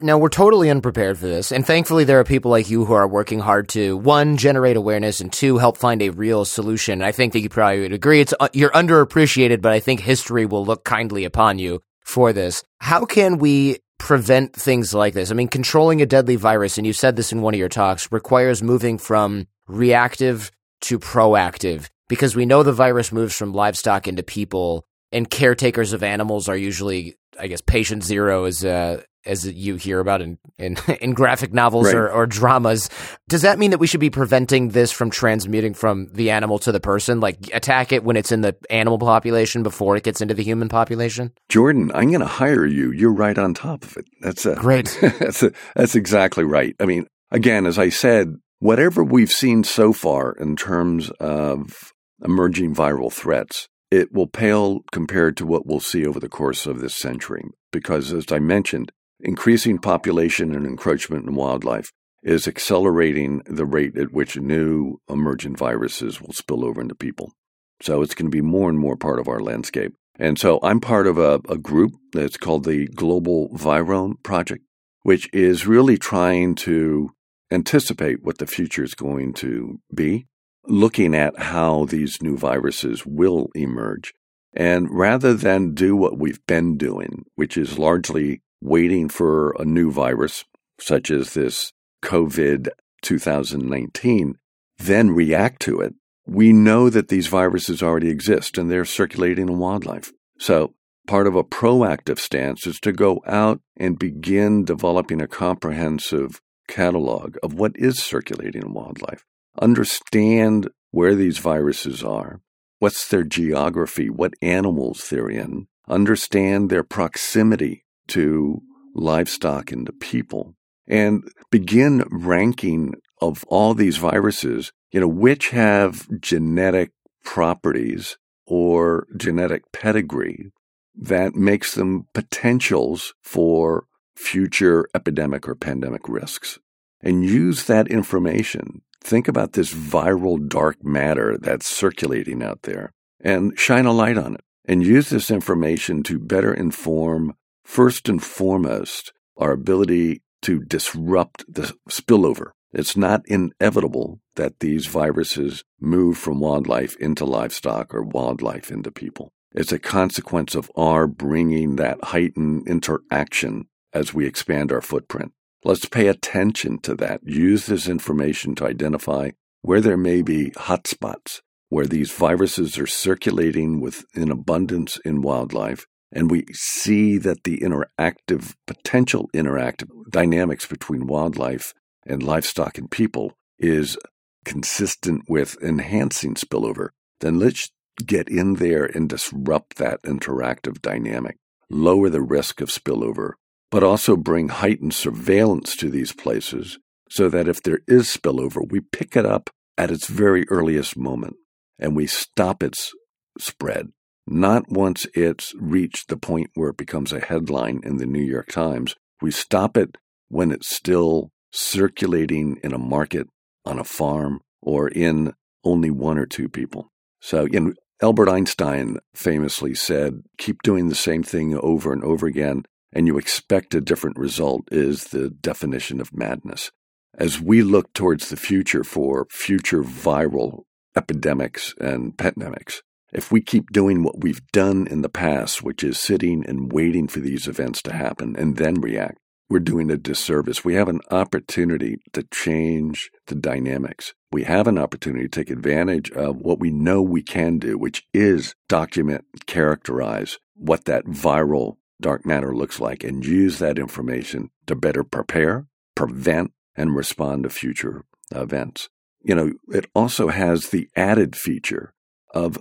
Now, 0.00 0.16
we're 0.16 0.28
totally 0.28 0.70
unprepared 0.70 1.18
for 1.18 1.26
this, 1.26 1.50
and 1.50 1.66
thankfully, 1.66 2.04
there 2.04 2.20
are 2.20 2.24
people 2.24 2.52
like 2.52 2.70
you 2.70 2.84
who 2.84 2.92
are 2.92 3.08
working 3.08 3.40
hard 3.40 3.68
to 3.70 3.96
one, 3.96 4.36
generate 4.36 4.76
awareness, 4.76 5.20
and 5.20 5.32
two, 5.32 5.58
help 5.58 5.76
find 5.76 6.00
a 6.00 6.10
real 6.10 6.44
solution. 6.44 7.02
I 7.02 7.10
think 7.10 7.32
that 7.32 7.40
you 7.40 7.48
probably 7.48 7.80
would 7.80 7.92
agree 7.92 8.20
it's 8.20 8.32
uh, 8.38 8.48
you're 8.52 8.70
underappreciated, 8.70 9.60
but 9.60 9.72
I 9.72 9.80
think 9.80 9.98
history 9.98 10.46
will 10.46 10.64
look 10.64 10.84
kindly 10.84 11.24
upon 11.24 11.58
you 11.58 11.82
for 12.08 12.32
this. 12.32 12.64
How 12.80 13.04
can 13.04 13.36
we 13.38 13.76
prevent 13.98 14.54
things 14.54 14.94
like 14.94 15.12
this? 15.12 15.30
I 15.30 15.34
mean, 15.34 15.48
controlling 15.48 16.00
a 16.00 16.06
deadly 16.06 16.36
virus, 16.36 16.78
and 16.78 16.86
you 16.86 16.94
said 16.94 17.16
this 17.16 17.32
in 17.32 17.42
one 17.42 17.54
of 17.54 17.60
your 17.60 17.68
talks, 17.68 18.10
requires 18.10 18.62
moving 18.62 18.96
from 18.96 19.46
reactive 19.66 20.50
to 20.80 20.98
proactive 20.98 21.88
because 22.08 22.34
we 22.34 22.46
know 22.46 22.62
the 22.62 22.72
virus 22.72 23.12
moves 23.12 23.36
from 23.36 23.52
livestock 23.52 24.08
into 24.08 24.22
people, 24.22 24.86
and 25.12 25.28
caretakers 25.28 25.92
of 25.92 26.02
animals 26.02 26.48
are 26.48 26.56
usually, 26.56 27.16
I 27.38 27.46
guess, 27.46 27.60
patient 27.60 28.02
zero 28.02 28.46
is 28.46 28.64
uh, 28.64 29.02
as 29.24 29.46
you 29.46 29.76
hear 29.76 30.00
about 30.00 30.20
in 30.20 30.38
in, 30.58 30.76
in 31.00 31.12
graphic 31.12 31.52
novels 31.52 31.86
right. 31.86 31.94
or, 31.94 32.10
or 32.10 32.26
dramas. 32.26 32.88
Does 33.28 33.42
that 33.42 33.58
mean 33.58 33.70
that 33.70 33.78
we 33.78 33.86
should 33.86 34.00
be 34.00 34.10
preventing 34.10 34.70
this 34.70 34.92
from 34.92 35.10
transmuting 35.10 35.74
from 35.74 36.08
the 36.12 36.30
animal 36.30 36.58
to 36.60 36.72
the 36.72 36.80
person? 36.80 37.20
Like 37.20 37.38
attack 37.52 37.92
it 37.92 38.04
when 38.04 38.16
it's 38.16 38.32
in 38.32 38.40
the 38.40 38.56
animal 38.70 38.98
population 38.98 39.62
before 39.62 39.96
it 39.96 40.04
gets 40.04 40.20
into 40.20 40.34
the 40.34 40.42
human 40.42 40.68
population? 40.68 41.32
Jordan, 41.48 41.90
I'm 41.94 42.08
going 42.08 42.20
to 42.20 42.26
hire 42.26 42.66
you. 42.66 42.90
You're 42.92 43.12
right 43.12 43.38
on 43.38 43.54
top 43.54 43.84
of 43.84 43.96
it. 43.96 44.06
That's 44.20 44.46
a, 44.46 44.54
great. 44.54 44.96
that's 45.18 45.42
a, 45.42 45.52
that's 45.74 45.94
exactly 45.94 46.44
right. 46.44 46.74
I 46.80 46.86
mean, 46.86 47.06
again, 47.30 47.66
as 47.66 47.78
I 47.78 47.88
said, 47.88 48.34
whatever 48.58 49.04
we've 49.04 49.30
seen 49.30 49.64
so 49.64 49.92
far 49.92 50.32
in 50.32 50.56
terms 50.56 51.10
of 51.20 51.92
emerging 52.22 52.74
viral 52.74 53.12
threats, 53.12 53.68
it 53.90 54.12
will 54.12 54.26
pale 54.26 54.80
compared 54.92 55.36
to 55.38 55.46
what 55.46 55.66
we'll 55.66 55.80
see 55.80 56.06
over 56.06 56.20
the 56.20 56.28
course 56.28 56.66
of 56.66 56.80
this 56.80 56.94
century. 56.94 57.42
Because, 57.72 58.12
as 58.12 58.30
I 58.30 58.38
mentioned, 58.38 58.92
Increasing 59.20 59.78
population 59.78 60.54
and 60.54 60.64
encroachment 60.64 61.26
in 61.26 61.34
wildlife 61.34 61.90
is 62.22 62.46
accelerating 62.46 63.42
the 63.46 63.66
rate 63.66 63.96
at 63.96 64.12
which 64.12 64.36
new 64.36 65.00
emergent 65.08 65.58
viruses 65.58 66.20
will 66.20 66.32
spill 66.32 66.64
over 66.64 66.80
into 66.80 66.94
people. 66.94 67.32
So 67.80 68.02
it's 68.02 68.14
going 68.14 68.30
to 68.30 68.36
be 68.36 68.42
more 68.42 68.68
and 68.68 68.78
more 68.78 68.96
part 68.96 69.18
of 69.18 69.28
our 69.28 69.40
landscape. 69.40 69.94
And 70.18 70.38
so 70.38 70.58
I'm 70.62 70.80
part 70.80 71.06
of 71.06 71.18
a, 71.18 71.40
a 71.48 71.56
group 71.56 71.92
that's 72.12 72.36
called 72.36 72.64
the 72.64 72.86
Global 72.88 73.50
Virome 73.50 74.22
Project, 74.22 74.64
which 75.02 75.28
is 75.32 75.66
really 75.66 75.96
trying 75.96 76.54
to 76.56 77.10
anticipate 77.50 78.22
what 78.22 78.38
the 78.38 78.46
future 78.46 78.82
is 78.82 78.94
going 78.94 79.32
to 79.34 79.80
be, 79.94 80.26
looking 80.66 81.14
at 81.14 81.38
how 81.38 81.86
these 81.86 82.20
new 82.20 82.36
viruses 82.36 83.06
will 83.06 83.48
emerge. 83.54 84.12
And 84.52 84.88
rather 84.90 85.34
than 85.34 85.74
do 85.74 85.94
what 85.96 86.18
we've 86.18 86.44
been 86.46 86.76
doing, 86.76 87.24
which 87.36 87.56
is 87.56 87.78
largely 87.78 88.42
waiting 88.60 89.08
for 89.08 89.52
a 89.58 89.64
new 89.64 89.90
virus, 89.90 90.44
such 90.80 91.10
as 91.10 91.34
this 91.34 91.72
COVID 92.02 92.68
2019, 93.02 94.34
then 94.78 95.10
react 95.10 95.60
to 95.62 95.80
it, 95.80 95.94
we 96.26 96.52
know 96.52 96.90
that 96.90 97.08
these 97.08 97.26
viruses 97.26 97.82
already 97.82 98.10
exist 98.10 98.58
and 98.58 98.70
they're 98.70 98.84
circulating 98.84 99.48
in 99.48 99.58
wildlife. 99.58 100.12
So, 100.38 100.74
part 101.06 101.26
of 101.26 101.34
a 101.34 101.42
proactive 101.42 102.18
stance 102.18 102.66
is 102.66 102.78
to 102.80 102.92
go 102.92 103.22
out 103.26 103.60
and 103.76 103.98
begin 103.98 104.64
developing 104.64 105.22
a 105.22 105.26
comprehensive 105.26 106.40
catalog 106.68 107.36
of 107.42 107.54
what 107.54 107.72
is 107.76 108.02
circulating 108.02 108.62
in 108.62 108.74
wildlife. 108.74 109.24
Understand 109.60 110.68
where 110.90 111.14
these 111.14 111.38
viruses 111.38 112.04
are, 112.04 112.40
what's 112.78 113.08
their 113.08 113.24
geography, 113.24 114.10
what 114.10 114.34
animals 114.42 115.08
they're 115.08 115.30
in, 115.30 115.66
understand 115.88 116.68
their 116.68 116.84
proximity 116.84 117.84
to 118.08 118.60
livestock 118.94 119.70
and 119.72 119.86
to 119.86 119.92
people 119.92 120.54
and 120.86 121.22
begin 121.50 122.04
ranking 122.10 122.94
of 123.20 123.44
all 123.48 123.74
these 123.74 123.96
viruses, 123.96 124.72
you 124.90 125.00
know, 125.00 125.08
which 125.08 125.50
have 125.50 126.08
genetic 126.20 126.90
properties 127.24 128.16
or 128.46 129.06
genetic 129.16 129.62
pedigree 129.72 130.50
that 130.94 131.34
makes 131.34 131.74
them 131.74 132.06
potentials 132.14 133.14
for 133.22 133.84
future 134.16 134.88
epidemic 134.94 135.46
or 135.48 135.54
pandemic 135.54 136.08
risks. 136.08 136.58
and 137.00 137.24
use 137.24 137.66
that 137.66 137.86
information. 137.88 138.82
Think 139.00 139.28
about 139.28 139.52
this 139.52 139.72
viral 139.72 140.48
dark 140.48 140.84
matter 140.84 141.38
that's 141.38 141.68
circulating 141.68 142.42
out 142.42 142.62
there 142.62 142.92
and 143.20 143.56
shine 143.58 143.86
a 143.86 143.92
light 143.92 144.18
on 144.18 144.34
it 144.34 144.40
and 144.64 144.84
use 144.84 145.08
this 145.08 145.30
information 145.30 146.02
to 146.02 146.18
better 146.18 146.52
inform, 146.52 147.34
first 147.68 148.08
and 148.08 148.22
foremost, 148.22 149.12
our 149.36 149.52
ability 149.52 150.22
to 150.40 150.58
disrupt 150.60 151.44
the 151.46 151.76
spillover. 151.90 152.52
It's 152.72 152.96
not 152.96 153.20
inevitable 153.26 154.20
that 154.36 154.60
these 154.60 154.86
viruses 154.86 155.64
move 155.78 156.16
from 156.16 156.40
wildlife 156.40 156.96
into 156.96 157.26
livestock 157.26 157.94
or 157.94 158.02
wildlife 158.02 158.70
into 158.70 158.90
people. 158.90 159.32
It's 159.52 159.70
a 159.70 159.78
consequence 159.78 160.54
of 160.54 160.70
our 160.76 161.06
bringing 161.06 161.76
that 161.76 162.02
heightened 162.04 162.66
interaction 162.66 163.68
as 163.92 164.14
we 164.14 164.26
expand 164.26 164.72
our 164.72 164.80
footprint. 164.80 165.32
Let's 165.62 165.84
pay 165.84 166.06
attention 166.06 166.78
to 166.80 166.94
that. 166.96 167.20
Use 167.24 167.66
this 167.66 167.86
information 167.86 168.54
to 168.56 168.66
identify 168.66 169.32
where 169.60 169.82
there 169.82 169.98
may 169.98 170.22
be 170.22 170.52
hotspots 170.52 171.42
where 171.68 171.86
these 171.86 172.10
viruses 172.10 172.78
are 172.78 172.86
circulating 172.86 173.78
with 173.78 174.06
an 174.14 174.30
abundance 174.30 174.96
in 175.04 175.20
wildlife 175.20 175.86
and 176.12 176.30
we 176.30 176.44
see 176.52 177.18
that 177.18 177.44
the 177.44 177.58
interactive 177.58 178.54
potential 178.66 179.28
interactive 179.34 179.88
dynamics 180.10 180.66
between 180.66 181.06
wildlife 181.06 181.74
and 182.06 182.22
livestock 182.22 182.78
and 182.78 182.90
people 182.90 183.36
is 183.58 183.98
consistent 184.44 185.22
with 185.28 185.56
enhancing 185.62 186.34
spillover 186.34 186.88
then 187.20 187.38
let's 187.38 187.70
get 188.06 188.28
in 188.28 188.54
there 188.54 188.84
and 188.84 189.08
disrupt 189.08 189.76
that 189.76 190.02
interactive 190.02 190.80
dynamic 190.80 191.36
lower 191.68 192.08
the 192.08 192.22
risk 192.22 192.60
of 192.60 192.68
spillover 192.68 193.32
but 193.70 193.82
also 193.82 194.16
bring 194.16 194.48
heightened 194.48 194.94
surveillance 194.94 195.76
to 195.76 195.90
these 195.90 196.12
places 196.12 196.78
so 197.10 197.28
that 197.28 197.48
if 197.48 197.62
there 197.62 197.80
is 197.86 198.08
spillover, 198.08 198.62
we 198.70 198.80
pick 198.80 199.16
it 199.16 199.26
up 199.26 199.50
at 199.76 199.90
its 199.90 200.06
very 200.06 200.48
earliest 200.48 200.96
moment 200.96 201.36
and 201.78 201.96
we 201.96 202.06
stop 202.06 202.62
its 202.62 202.92
spread. 203.38 203.88
Not 204.30 204.70
once 204.70 205.06
it's 205.14 205.54
reached 205.58 206.08
the 206.08 206.16
point 206.16 206.50
where 206.54 206.70
it 206.70 206.76
becomes 206.76 207.12
a 207.12 207.20
headline 207.20 207.80
in 207.82 207.96
the 207.96 208.06
New 208.06 208.22
York 208.22 208.48
Times. 208.48 208.94
We 209.22 209.30
stop 209.30 209.76
it 209.76 209.96
when 210.28 210.50
it's 210.50 210.74
still 210.74 211.30
circulating 211.50 212.60
in 212.62 212.72
a 212.72 212.78
market, 212.78 213.26
on 213.64 213.78
a 213.78 213.84
farm, 213.84 214.40
or 214.60 214.88
in 214.88 215.32
only 215.64 215.90
one 215.90 216.18
or 216.18 216.26
two 216.26 216.48
people. 216.48 216.90
So, 217.20 217.46
you 217.50 217.60
know, 217.60 217.72
Albert 218.00 218.28
Einstein 218.28 218.98
famously 219.14 219.74
said, 219.74 220.22
keep 220.36 220.62
doing 220.62 220.88
the 220.88 220.94
same 220.94 221.22
thing 221.22 221.56
over 221.56 221.92
and 221.92 222.04
over 222.04 222.26
again 222.26 222.64
and 222.92 223.06
you 223.06 223.18
expect 223.18 223.74
a 223.74 223.80
different 223.80 224.18
result 224.18 224.62
is 224.72 225.04
the 225.04 225.30
definition 225.30 226.00
of 226.00 226.16
madness. 226.16 226.70
As 227.16 227.40
we 227.40 227.62
look 227.62 227.92
towards 227.92 228.28
the 228.28 228.36
future 228.36 228.84
for 228.84 229.26
future 229.30 229.82
viral 229.82 230.62
epidemics 230.96 231.74
and 231.80 232.16
pandemics, 232.16 232.80
if 233.12 233.32
we 233.32 233.40
keep 233.40 233.70
doing 233.70 234.02
what 234.02 234.20
we've 234.20 234.46
done 234.52 234.86
in 234.86 235.02
the 235.02 235.08
past, 235.08 235.62
which 235.62 235.82
is 235.82 235.98
sitting 235.98 236.44
and 236.46 236.72
waiting 236.72 237.08
for 237.08 237.20
these 237.20 237.48
events 237.48 237.82
to 237.82 237.92
happen 237.92 238.36
and 238.36 238.56
then 238.56 238.80
react, 238.80 239.18
we're 239.50 239.60
doing 239.60 239.90
a 239.90 239.96
disservice. 239.96 240.64
We 240.64 240.74
have 240.74 240.88
an 240.88 241.00
opportunity 241.10 241.98
to 242.12 242.22
change 242.24 243.10
the 243.28 243.34
dynamics. 243.34 244.12
We 244.30 244.44
have 244.44 244.66
an 244.66 244.76
opportunity 244.76 245.26
to 245.26 245.30
take 245.30 245.50
advantage 245.50 246.10
of 246.10 246.36
what 246.36 246.60
we 246.60 246.70
know 246.70 247.00
we 247.00 247.22
can 247.22 247.58
do, 247.58 247.78
which 247.78 248.06
is 248.12 248.54
document, 248.68 249.24
characterize 249.46 250.38
what 250.54 250.84
that 250.84 251.06
viral 251.06 251.76
dark 252.00 252.26
matter 252.26 252.54
looks 252.54 252.78
like 252.78 253.02
and 253.02 253.24
use 253.24 253.58
that 253.58 253.78
information 253.78 254.50
to 254.66 254.76
better 254.76 255.02
prepare, 255.02 255.66
prevent, 255.94 256.52
and 256.76 256.94
respond 256.94 257.44
to 257.44 257.50
future 257.50 258.04
events. 258.30 258.88
You 259.22 259.34
know, 259.34 259.52
it 259.68 259.86
also 259.94 260.28
has 260.28 260.68
the 260.68 260.88
added 260.94 261.34
feature 261.34 261.94
of 262.34 262.58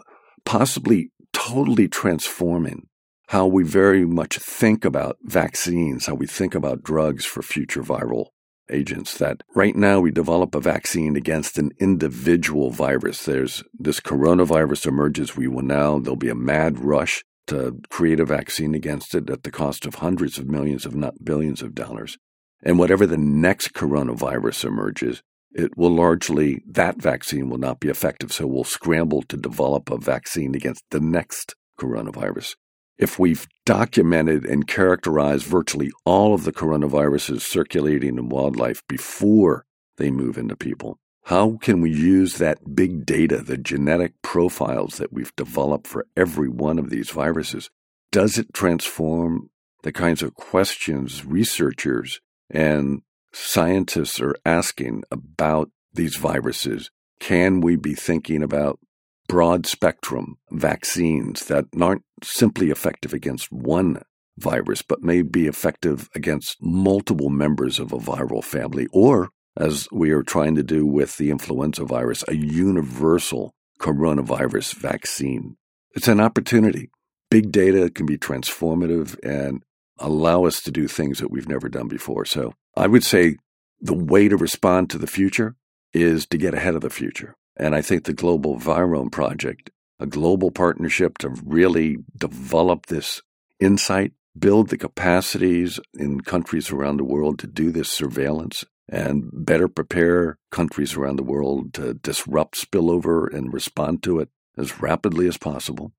possibly 0.47 1.11
totally 1.33 1.89
transforming 1.89 2.87
how 3.27 3.45
we 3.45 3.65
very 3.65 4.05
much 4.05 4.37
think 4.37 4.85
about 4.85 5.17
vaccines, 5.21 6.05
how 6.05 6.15
we 6.15 6.25
think 6.25 6.55
about 6.55 6.81
drugs 6.81 7.25
for 7.25 7.41
future 7.41 7.83
viral 7.83 8.27
agents. 8.71 9.17
That 9.17 9.43
right 9.53 9.75
now 9.75 9.99
we 9.99 10.09
develop 10.09 10.55
a 10.55 10.61
vaccine 10.61 11.17
against 11.17 11.57
an 11.57 11.71
individual 11.81 12.71
virus. 12.71 13.25
There's 13.25 13.61
this 13.77 13.99
coronavirus 13.99 14.87
emerges. 14.87 15.35
We 15.35 15.49
will 15.49 15.63
now, 15.63 15.99
there'll 15.99 16.15
be 16.15 16.29
a 16.29 16.35
mad 16.35 16.79
rush 16.79 17.25
to 17.47 17.81
create 17.89 18.21
a 18.21 18.25
vaccine 18.25 18.73
against 18.73 19.13
it 19.15 19.29
at 19.29 19.43
the 19.43 19.51
cost 19.51 19.85
of 19.85 19.95
hundreds 19.95 20.37
of 20.37 20.47
millions, 20.47 20.85
if 20.85 20.95
not 20.95 21.25
billions 21.25 21.61
of 21.61 21.75
dollars. 21.75 22.17
And 22.63 22.79
whatever 22.79 23.05
the 23.05 23.17
next 23.17 23.73
coronavirus 23.73 24.63
emerges, 24.63 25.21
it 25.57 25.75
will 25.75 25.93
largely, 25.93 26.61
that 26.67 27.01
vaccine 27.01 27.49
will 27.49 27.57
not 27.57 27.79
be 27.79 27.89
effective. 27.89 28.31
So 28.31 28.45
we'll 28.45 28.63
scramble 28.63 29.23
to 29.23 29.35
develop 29.35 29.89
a 29.89 29.97
vaccine 29.97 30.53
against 30.53 30.83
the 30.91 30.99
next 30.99 31.55
coronavirus. 31.79 32.55
If 32.97 33.17
we've 33.19 33.47
documented 33.65 34.45
and 34.45 34.67
characterized 34.67 35.45
virtually 35.45 35.91
all 36.05 36.33
of 36.33 36.43
the 36.43 36.53
coronaviruses 36.53 37.41
circulating 37.41 38.17
in 38.17 38.29
wildlife 38.29 38.83
before 38.87 39.65
they 39.97 40.11
move 40.11 40.37
into 40.37 40.55
people, 40.55 40.99
how 41.25 41.57
can 41.57 41.81
we 41.81 41.91
use 41.91 42.37
that 42.37 42.75
big 42.75 43.05
data, 43.05 43.41
the 43.41 43.57
genetic 43.57 44.13
profiles 44.21 44.97
that 44.97 45.11
we've 45.11 45.35
developed 45.35 45.87
for 45.87 46.05
every 46.15 46.49
one 46.49 46.79
of 46.79 46.89
these 46.89 47.09
viruses? 47.09 47.69
Does 48.11 48.37
it 48.37 48.53
transform 48.53 49.49
the 49.83 49.91
kinds 49.91 50.21
of 50.21 50.35
questions 50.35 51.25
researchers 51.25 52.21
and 52.49 53.01
scientists 53.33 54.19
are 54.19 54.35
asking 54.45 55.03
about 55.11 55.69
these 55.93 56.15
viruses? 56.15 56.89
Can 57.19 57.61
we 57.61 57.75
be 57.75 57.95
thinking 57.95 58.43
about 58.43 58.79
broad 59.27 59.65
spectrum 59.65 60.37
vaccines 60.51 61.45
that 61.45 61.65
aren't 61.79 62.03
simply 62.23 62.69
effective 62.69 63.13
against 63.13 63.51
one 63.51 64.01
virus, 64.37 64.81
but 64.81 65.01
may 65.01 65.21
be 65.21 65.47
effective 65.47 66.09
against 66.15 66.57
multiple 66.61 67.29
members 67.29 67.79
of 67.79 67.91
a 67.91 67.97
viral 67.97 68.43
family 68.43 68.87
or 68.93 69.29
as 69.57 69.87
we 69.91 70.11
are 70.11 70.23
trying 70.23 70.55
to 70.55 70.63
do 70.63 70.85
with 70.85 71.17
the 71.17 71.31
influenza 71.31 71.83
virus, 71.83 72.23
a 72.27 72.35
universal 72.35 73.55
coronavirus 73.79 74.75
vaccine. 74.75 75.57
It's 75.95 76.07
an 76.07 76.19
opportunity. 76.19 76.91
Big 77.31 77.51
data 77.51 77.89
can 77.89 78.05
be 78.05 78.17
transformative 78.17 79.17
and 79.23 79.63
allow 79.97 80.45
us 80.45 80.61
to 80.61 80.71
do 80.71 80.87
things 80.87 81.19
that 81.19 81.31
we've 81.31 81.49
never 81.49 81.69
done 81.69 81.87
before. 81.87 82.23
So 82.23 82.53
I 82.77 82.85
would 82.85 83.03
say 83.03 83.37
the 83.81 83.95
way 83.95 84.27
to 84.27 84.37
respond 84.37 84.91
to 84.91 84.99
the 84.99 85.07
future 85.07 85.55
is 85.93 86.27
to 86.27 86.37
get 86.37 86.53
ahead 86.53 86.75
of 86.75 86.81
the 86.81 86.91
future. 86.91 87.35
And 87.57 87.73
I 87.73 87.81
think 87.81 88.03
the 88.03 88.13
Global 88.13 88.59
Virome 88.59 89.11
Project, 89.11 89.71
a 89.99 90.05
global 90.05 90.51
partnership 90.51 91.17
to 91.19 91.29
really 91.43 91.97
develop 92.15 92.85
this 92.85 93.23
insight, 93.59 94.13
build 94.37 94.69
the 94.69 94.77
capacities 94.77 95.79
in 95.95 96.21
countries 96.21 96.71
around 96.71 96.97
the 96.97 97.03
world 97.03 97.39
to 97.39 97.47
do 97.47 97.71
this 97.71 97.91
surveillance 97.91 98.63
and 98.87 99.27
better 99.33 99.67
prepare 99.67 100.37
countries 100.51 100.95
around 100.95 101.15
the 101.15 101.23
world 101.23 101.73
to 101.73 101.95
disrupt 101.95 102.63
spillover 102.63 103.27
and 103.33 103.53
respond 103.53 104.03
to 104.03 104.19
it 104.19 104.29
as 104.55 104.79
rapidly 104.79 105.27
as 105.27 105.37
possible. 105.37 105.93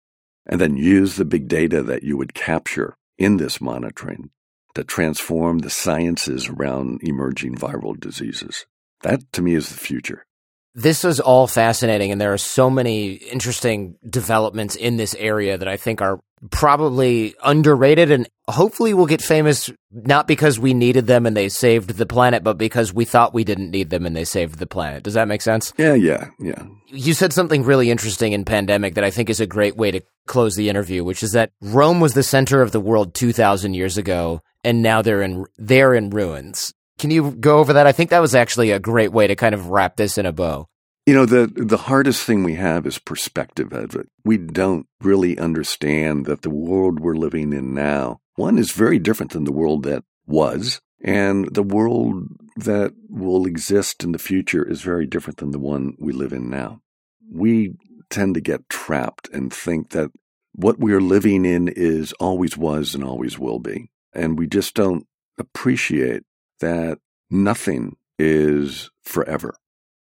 And 0.47 0.61
then 0.61 0.76
use 0.76 1.16
the 1.16 1.24
big 1.24 1.49
data 1.49 1.83
that 1.83 2.05
you 2.05 2.16
would 2.16 2.35
capture 2.35 2.97
in 3.18 3.39
this 3.39 3.61
monitoring 3.61 4.31
to 4.75 4.85
transform 4.85 5.61
the 5.61 5.71
sciences 5.71 6.49
around 6.49 7.01
emerging 7.03 7.57
viral 7.57 7.99
diseases. 7.99 8.66
That 9.03 9.33
to 9.33 9.43
me 9.43 9.55
is 9.55 9.71
the 9.71 9.79
future. 9.79 10.25
This 10.79 11.05
is 11.05 11.18
all 11.18 11.49
fascinating, 11.49 12.12
and 12.12 12.20
there 12.20 12.33
are 12.33 12.39
so 12.39 12.70
many 12.70 13.14
interesting 13.14 13.97
developments 14.09 14.76
in 14.76 14.97
this 14.97 15.14
area 15.16 15.59
that 15.59 15.66
I 15.66 15.76
think 15.76 16.01
are 16.01 16.20
probably 16.53 17.35
underrated 17.43 18.12
and 18.12 18.29
hopefully 18.49 18.95
will 18.95 19.07
get 19.07 19.20
famous 19.20 19.70
not 19.91 20.29
because 20.29 20.57
we 20.57 20.74
needed 20.74 21.09
them 21.09 21.26
and 21.26 21.37
they 21.37 21.49
saved 21.49 21.91
the 21.91 22.07
planet, 22.07 22.45
but 22.45 22.59
because 22.59 22.95
we 22.95 23.05
thought 23.05 23.35
we 23.35 23.43
didn't 23.43 23.72
need 23.72 23.91
them 23.91 24.07
and 24.07 24.14
they 24.14 24.24
saved 24.24 24.61
the 24.61 24.66
planet. 24.66 25.03
Does 25.03 25.14
that 25.14 25.26
make 25.26 25.43
sense? 25.43 25.72
Yeah, 25.76 25.95
yeah, 25.95 26.29
yeah. 26.39 26.62
You 26.87 27.12
said 27.12 27.33
something 27.33 27.64
really 27.64 27.91
interesting 27.91 28.33
in 28.33 28.45
pandemic 28.45 28.95
that 28.95 29.03
I 29.05 29.11
think 29.11 29.31
is 29.31 29.41
a 29.41 29.47
great 29.47 29.76
way 29.76 29.91
to 29.91 30.01
close 30.26 30.55
the 30.55 30.68
interview, 30.68 31.03
which 31.03 31.24
is 31.24 31.33
that 31.33 31.51
Rome 31.61 31.99
was 31.99 32.14
the 32.14 32.22
center 32.22 32.62
of 32.62 32.70
the 32.70 32.81
world 32.81 33.14
2000 33.14 33.74
years 33.74 33.99
ago 33.99 34.43
and 34.64 34.83
now 34.83 35.03
they're 35.03 35.22
in 35.22 35.45
they're 35.57 35.95
in 35.95 36.11
ruins. 36.11 36.72
Can 36.99 37.11
you 37.11 37.31
go 37.33 37.59
over 37.59 37.73
that? 37.73 37.87
I 37.87 37.93
think 37.93 38.11
that 38.11 38.21
was 38.21 38.35
actually 38.35 38.71
a 38.71 38.81
great 38.81 39.13
way 39.13 39.27
to 39.27 39.37
kind 39.37 39.55
of 39.55 39.69
wrap 39.69 39.97
this 39.97 40.19
in 40.19 40.27
a 40.27 40.33
bow. 40.33 40.67
You 41.07 41.15
know, 41.15 41.25
the, 41.25 41.47
the 41.47 41.79
hardest 41.79 42.25
thing 42.25 42.45
we 42.45 42.57
have 42.57 42.87
is 42.87 42.99
perspective, 42.99 43.73
Edward. 43.73 44.09
We 44.25 44.37
don't 44.37 44.87
really 45.01 45.39
understand 45.39 46.27
that 46.27 46.43
the 46.43 46.51
world 46.51 47.01
we're 47.01 47.15
living 47.15 47.53
in 47.53 47.73
now, 47.73 48.21
one 48.35 48.59
is 48.59 48.73
very 48.73 48.99
different 48.99 49.33
than 49.33 49.45
the 49.45 49.53
world 49.53 49.85
that 49.85 50.05
was, 50.27 50.81
and 51.03 51.55
the 51.55 51.63
world 51.63 52.25
that 52.57 52.93
will 53.09 53.47
exist 53.47 54.05
in 54.05 54.13
the 54.13 54.19
future 54.19 54.69
is 54.69 54.83
very 54.83 55.07
different 55.07 55.39
than 55.39 55.53
the 55.53 55.59
one 55.59 55.95
we 55.99 56.13
live 56.13 56.33
in 56.33 56.51
now. 56.51 56.81
We 57.33 57.75
tend 58.11 58.35
to 58.35 58.41
get 58.41 58.69
trapped 58.69 59.29
and 59.33 59.53
think 59.53 59.91
that 59.91 60.11
what 60.53 60.79
we 60.79 60.93
are 60.93 61.01
living 61.01 61.45
in 61.45 61.69
is 61.69 62.13
always 62.15 62.57
was 62.57 62.95
and 62.95 63.05
always 63.05 63.39
will 63.39 63.61
be. 63.61 63.91
And 64.13 64.39
we 64.39 64.47
just 64.47 64.75
don't 64.75 65.07
appreciate 65.39 66.25
that 66.61 66.99
nothing 67.31 67.97
is 68.19 68.91
forever. 69.03 69.55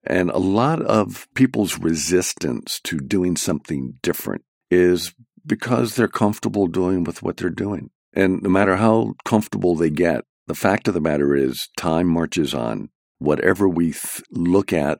And 0.03 0.29
a 0.29 0.37
lot 0.37 0.81
of 0.81 1.27
people's 1.35 1.77
resistance 1.77 2.79
to 2.85 2.99
doing 2.99 3.35
something 3.35 3.95
different 4.01 4.43
is 4.71 5.13
because 5.45 5.95
they're 5.95 6.07
comfortable 6.07 6.67
doing 6.67 7.03
with 7.03 7.21
what 7.21 7.37
they're 7.37 7.49
doing. 7.49 7.89
And 8.13 8.41
no 8.41 8.49
matter 8.49 8.77
how 8.77 9.15
comfortable 9.25 9.75
they 9.75 9.89
get, 9.89 10.23
the 10.47 10.55
fact 10.55 10.87
of 10.87 10.93
the 10.93 11.01
matter 11.01 11.35
is 11.35 11.69
time 11.77 12.07
marches 12.07 12.53
on. 12.53 12.89
Whatever 13.19 13.67
we 13.67 13.91
th- 13.91 14.23
look 14.31 14.71
at 14.71 14.99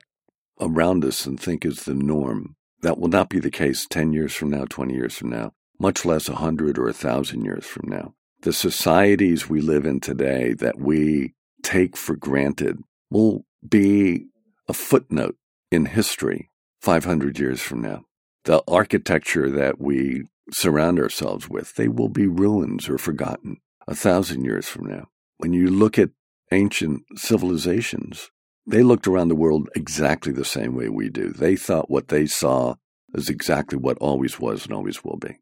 around 0.60 1.04
us 1.04 1.24
and 1.24 1.40
think 1.40 1.64
is 1.64 1.84
the 1.84 1.94
norm, 1.94 2.56
that 2.82 2.98
will 2.98 3.08
not 3.08 3.28
be 3.28 3.40
the 3.40 3.50
case 3.50 3.86
10 3.88 4.12
years 4.12 4.34
from 4.34 4.50
now, 4.50 4.64
20 4.68 4.94
years 4.94 5.16
from 5.16 5.30
now, 5.30 5.52
much 5.78 6.04
less 6.04 6.28
100 6.28 6.78
or 6.78 6.84
1,000 6.84 7.44
years 7.44 7.64
from 7.64 7.88
now. 7.88 8.14
The 8.42 8.52
societies 8.52 9.48
we 9.48 9.60
live 9.60 9.86
in 9.86 10.00
today 10.00 10.52
that 10.54 10.78
we 10.78 11.34
take 11.62 11.96
for 11.96 12.16
granted 12.16 12.78
will 13.10 13.44
be 13.66 14.26
a 14.68 14.72
footnote 14.72 15.36
in 15.70 15.86
history 15.86 16.50
500 16.80 17.38
years 17.38 17.60
from 17.60 17.82
now. 17.82 18.04
The 18.44 18.62
architecture 18.68 19.50
that 19.50 19.80
we 19.80 20.24
surround 20.50 20.98
ourselves 20.98 21.48
with, 21.48 21.74
they 21.74 21.88
will 21.88 22.08
be 22.08 22.26
ruins 22.26 22.88
or 22.88 22.98
forgotten 22.98 23.58
a 23.86 23.94
thousand 23.94 24.44
years 24.44 24.68
from 24.68 24.86
now. 24.86 25.08
When 25.38 25.52
you 25.52 25.68
look 25.68 25.98
at 25.98 26.10
ancient 26.52 27.02
civilizations, 27.16 28.30
they 28.66 28.82
looked 28.82 29.06
around 29.06 29.28
the 29.28 29.34
world 29.34 29.68
exactly 29.74 30.32
the 30.32 30.44
same 30.44 30.74
way 30.74 30.88
we 30.88 31.08
do. 31.08 31.30
They 31.30 31.56
thought 31.56 31.90
what 31.90 32.08
they 32.08 32.26
saw 32.26 32.74
is 33.14 33.28
exactly 33.28 33.78
what 33.78 33.98
always 33.98 34.38
was 34.38 34.64
and 34.64 34.74
always 34.74 35.02
will 35.02 35.16
be. 35.16 35.38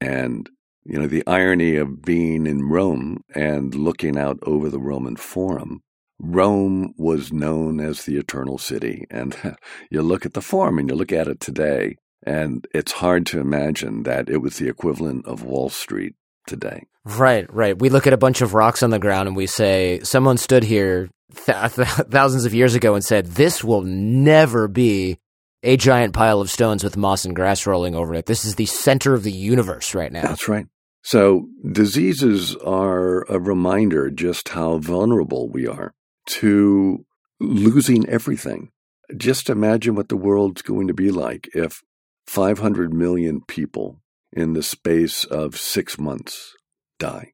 And, 0.00 0.48
you 0.84 0.98
know, 0.98 1.06
the 1.06 1.26
irony 1.26 1.76
of 1.76 2.02
being 2.02 2.46
in 2.46 2.68
Rome 2.68 3.22
and 3.34 3.74
looking 3.74 4.18
out 4.18 4.38
over 4.42 4.68
the 4.68 4.80
Roman 4.80 5.16
Forum 5.16 5.82
Rome 6.20 6.94
was 6.96 7.32
known 7.32 7.80
as 7.80 8.04
the 8.04 8.18
eternal 8.18 8.58
city. 8.58 9.06
And 9.10 9.36
you 9.90 10.02
look 10.02 10.26
at 10.26 10.34
the 10.34 10.42
Forum 10.42 10.78
and 10.78 10.88
you 10.88 10.94
look 10.94 11.12
at 11.12 11.28
it 11.28 11.40
today, 11.40 11.96
and 12.24 12.66
it's 12.74 12.92
hard 12.92 13.26
to 13.26 13.40
imagine 13.40 14.02
that 14.04 14.28
it 14.28 14.38
was 14.38 14.58
the 14.58 14.68
equivalent 14.68 15.26
of 15.26 15.42
Wall 15.42 15.70
Street 15.70 16.14
today. 16.46 16.86
Right, 17.04 17.52
right. 17.52 17.78
We 17.78 17.88
look 17.88 18.06
at 18.06 18.12
a 18.12 18.18
bunch 18.18 18.42
of 18.42 18.52
rocks 18.52 18.82
on 18.82 18.90
the 18.90 18.98
ground 18.98 19.28
and 19.28 19.36
we 19.36 19.46
say, 19.46 20.00
someone 20.02 20.36
stood 20.36 20.62
here 20.62 21.08
th- 21.46 21.74
th- 21.74 21.88
thousands 22.10 22.44
of 22.44 22.54
years 22.54 22.74
ago 22.74 22.94
and 22.94 23.02
said, 23.02 23.26
this 23.26 23.64
will 23.64 23.82
never 23.82 24.68
be 24.68 25.18
a 25.62 25.76
giant 25.76 26.14
pile 26.14 26.40
of 26.40 26.50
stones 26.50 26.82
with 26.82 26.96
moss 26.96 27.24
and 27.24 27.36
grass 27.36 27.66
rolling 27.66 27.94
over 27.94 28.14
it. 28.14 28.26
This 28.26 28.44
is 28.44 28.54
the 28.54 28.66
center 28.66 29.14
of 29.14 29.22
the 29.22 29.32
universe 29.32 29.94
right 29.94 30.12
now. 30.12 30.22
That's 30.22 30.48
right. 30.48 30.66
So 31.02 31.48
diseases 31.70 32.56
are 32.56 33.22
a 33.30 33.38
reminder 33.38 34.10
just 34.10 34.50
how 34.50 34.78
vulnerable 34.78 35.48
we 35.48 35.66
are 35.66 35.94
to 36.26 37.04
losing 37.38 38.08
everything. 38.08 38.70
Just 39.16 39.50
imagine 39.50 39.94
what 39.94 40.08
the 40.08 40.16
world's 40.16 40.62
going 40.62 40.88
to 40.88 40.94
be 40.94 41.10
like 41.10 41.48
if 41.54 41.82
500 42.26 42.92
million 42.92 43.40
people 43.40 44.00
in 44.32 44.52
the 44.52 44.62
space 44.62 45.24
of 45.24 45.56
six 45.56 45.98
months 45.98 46.54
die. 46.98 47.32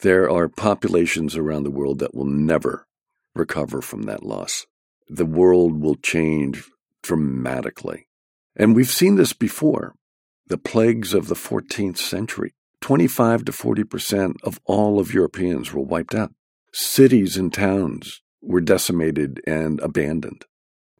There 0.00 0.30
are 0.30 0.48
populations 0.48 1.36
around 1.36 1.64
the 1.64 1.70
world 1.70 1.98
that 1.98 2.14
will 2.14 2.24
never 2.24 2.86
recover 3.34 3.82
from 3.82 4.02
that 4.02 4.24
loss. 4.24 4.66
The 5.08 5.26
world 5.26 5.80
will 5.80 5.96
change 5.96 6.64
dramatically. 7.02 8.08
And 8.56 8.74
we've 8.74 8.90
seen 8.90 9.16
this 9.16 9.32
before. 9.32 9.94
The 10.46 10.58
plagues 10.58 11.14
of 11.14 11.28
the 11.28 11.34
14th 11.34 11.98
century. 11.98 12.54
25 12.80 13.44
to 13.46 13.52
40% 13.52 14.34
of 14.42 14.58
all 14.64 14.98
of 14.98 15.14
Europeans 15.14 15.72
were 15.72 15.82
wiped 15.82 16.14
out. 16.14 16.32
Cities 16.72 17.36
and 17.36 17.52
towns 17.52 18.20
were 18.42 18.60
decimated 18.60 19.40
and 19.46 19.80
abandoned. 19.80 20.44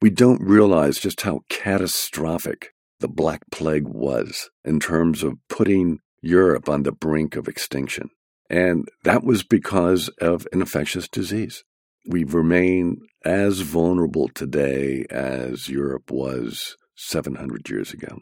We 0.00 0.11
don't 0.11 0.40
realize 0.42 0.98
just 0.98 1.22
how 1.22 1.40
catastrophic 1.48 2.72
the 3.00 3.09
Black 3.09 3.42
Plague 3.50 3.88
was 3.88 4.48
in 4.64 4.80
terms 4.80 5.22
of 5.22 5.34
putting 5.48 5.98
Europe 6.20 6.68
on 6.68 6.84
the 6.84 6.92
brink 6.92 7.36
of 7.36 7.48
extinction. 7.48 8.11
And 8.48 8.88
that 9.05 9.24
was 9.24 9.42
because 9.42 10.09
of 10.20 10.46
an 10.53 10.61
infectious 10.61 11.09
disease. 11.09 11.64
We 12.07 12.24
remain 12.24 12.98
as 13.24 13.61
vulnerable 13.61 14.28
today 14.28 15.07
as 15.11 15.68
Europe 15.68 16.11
was 16.11 16.76
700 16.96 17.68
years 17.68 17.92
ago. 17.92 18.18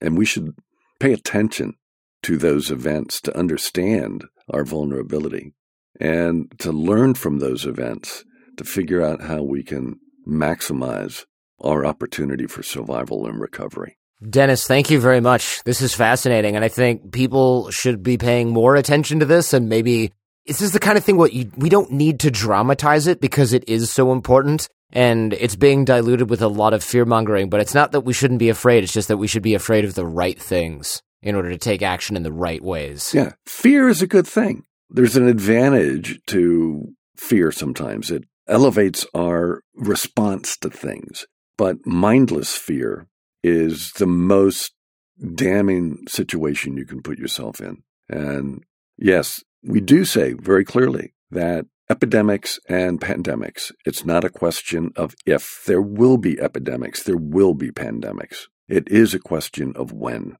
And 0.00 0.16
we 0.16 0.24
should 0.24 0.54
pay 1.00 1.12
attention 1.12 1.74
to 2.22 2.36
those 2.36 2.70
events 2.70 3.20
to 3.22 3.36
understand 3.36 4.24
our 4.50 4.64
vulnerability 4.64 5.52
and 6.00 6.52
to 6.58 6.72
learn 6.72 7.14
from 7.14 7.38
those 7.38 7.64
events 7.64 8.24
to 8.56 8.64
figure 8.64 9.02
out 9.02 9.22
how 9.22 9.42
we 9.42 9.62
can 9.62 9.98
maximize 10.26 11.24
our 11.60 11.86
opportunity 11.86 12.46
for 12.46 12.62
survival 12.62 13.26
and 13.26 13.40
recovery. 13.40 13.96
Dennis, 14.28 14.66
thank 14.66 14.90
you 14.90 14.98
very 14.98 15.20
much. 15.20 15.62
This 15.64 15.82
is 15.82 15.94
fascinating. 15.94 16.56
And 16.56 16.64
I 16.64 16.68
think 16.68 17.12
people 17.12 17.70
should 17.70 18.02
be 18.02 18.16
paying 18.16 18.50
more 18.50 18.76
attention 18.76 19.20
to 19.20 19.26
this 19.26 19.52
and 19.52 19.68
maybe 19.68 20.12
this 20.46 20.60
is 20.60 20.72
the 20.72 20.80
kind 20.80 20.96
of 20.96 21.04
thing 21.04 21.16
what 21.16 21.32
you, 21.32 21.50
we 21.56 21.68
don't 21.68 21.90
need 21.90 22.20
to 22.20 22.30
dramatize 22.30 23.06
it 23.06 23.20
because 23.20 23.52
it 23.52 23.64
is 23.68 23.90
so 23.90 24.12
important 24.12 24.68
and 24.92 25.32
it's 25.34 25.56
being 25.56 25.84
diluted 25.84 26.30
with 26.30 26.42
a 26.42 26.48
lot 26.48 26.72
of 26.72 26.84
fear 26.84 27.04
mongering. 27.04 27.50
But 27.50 27.60
it's 27.60 27.74
not 27.74 27.92
that 27.92 28.02
we 28.02 28.12
shouldn't 28.12 28.38
be 28.38 28.48
afraid. 28.48 28.84
It's 28.84 28.92
just 28.92 29.08
that 29.08 29.16
we 29.16 29.26
should 29.26 29.42
be 29.42 29.54
afraid 29.54 29.84
of 29.84 29.94
the 29.94 30.06
right 30.06 30.40
things 30.40 31.02
in 31.22 31.34
order 31.34 31.50
to 31.50 31.58
take 31.58 31.82
action 31.82 32.16
in 32.16 32.22
the 32.22 32.32
right 32.32 32.62
ways. 32.62 33.12
Yeah. 33.12 33.32
Fear 33.46 33.88
is 33.88 34.02
a 34.02 34.06
good 34.06 34.26
thing. 34.26 34.64
There's 34.88 35.16
an 35.16 35.26
advantage 35.26 36.20
to 36.26 36.92
fear 37.16 37.50
sometimes. 37.50 38.10
It 38.10 38.24
elevates 38.46 39.06
our 39.14 39.62
response 39.74 40.56
to 40.58 40.70
things. 40.70 41.26
But 41.58 41.84
mindless 41.84 42.56
fear 42.56 43.08
is 43.42 43.92
the 43.92 44.06
most 44.06 44.72
damning 45.34 46.04
situation 46.06 46.76
you 46.76 46.84
can 46.84 47.02
put 47.02 47.18
yourself 47.18 47.60
in. 47.60 47.82
And 48.08 48.62
yes, 48.98 49.42
we 49.66 49.80
do 49.80 50.04
say 50.04 50.34
very 50.34 50.64
clearly 50.64 51.14
that 51.30 51.66
epidemics 51.90 52.58
and 52.68 53.00
pandemics, 53.00 53.72
it's 53.84 54.04
not 54.04 54.24
a 54.24 54.30
question 54.30 54.92
of 54.96 55.14
if. 55.24 55.62
There 55.66 55.82
will 55.82 56.18
be 56.18 56.40
epidemics, 56.40 57.02
there 57.02 57.16
will 57.16 57.54
be 57.54 57.70
pandemics. 57.70 58.44
It 58.68 58.88
is 58.88 59.14
a 59.14 59.18
question 59.18 59.72
of 59.76 59.92
when. 59.92 60.36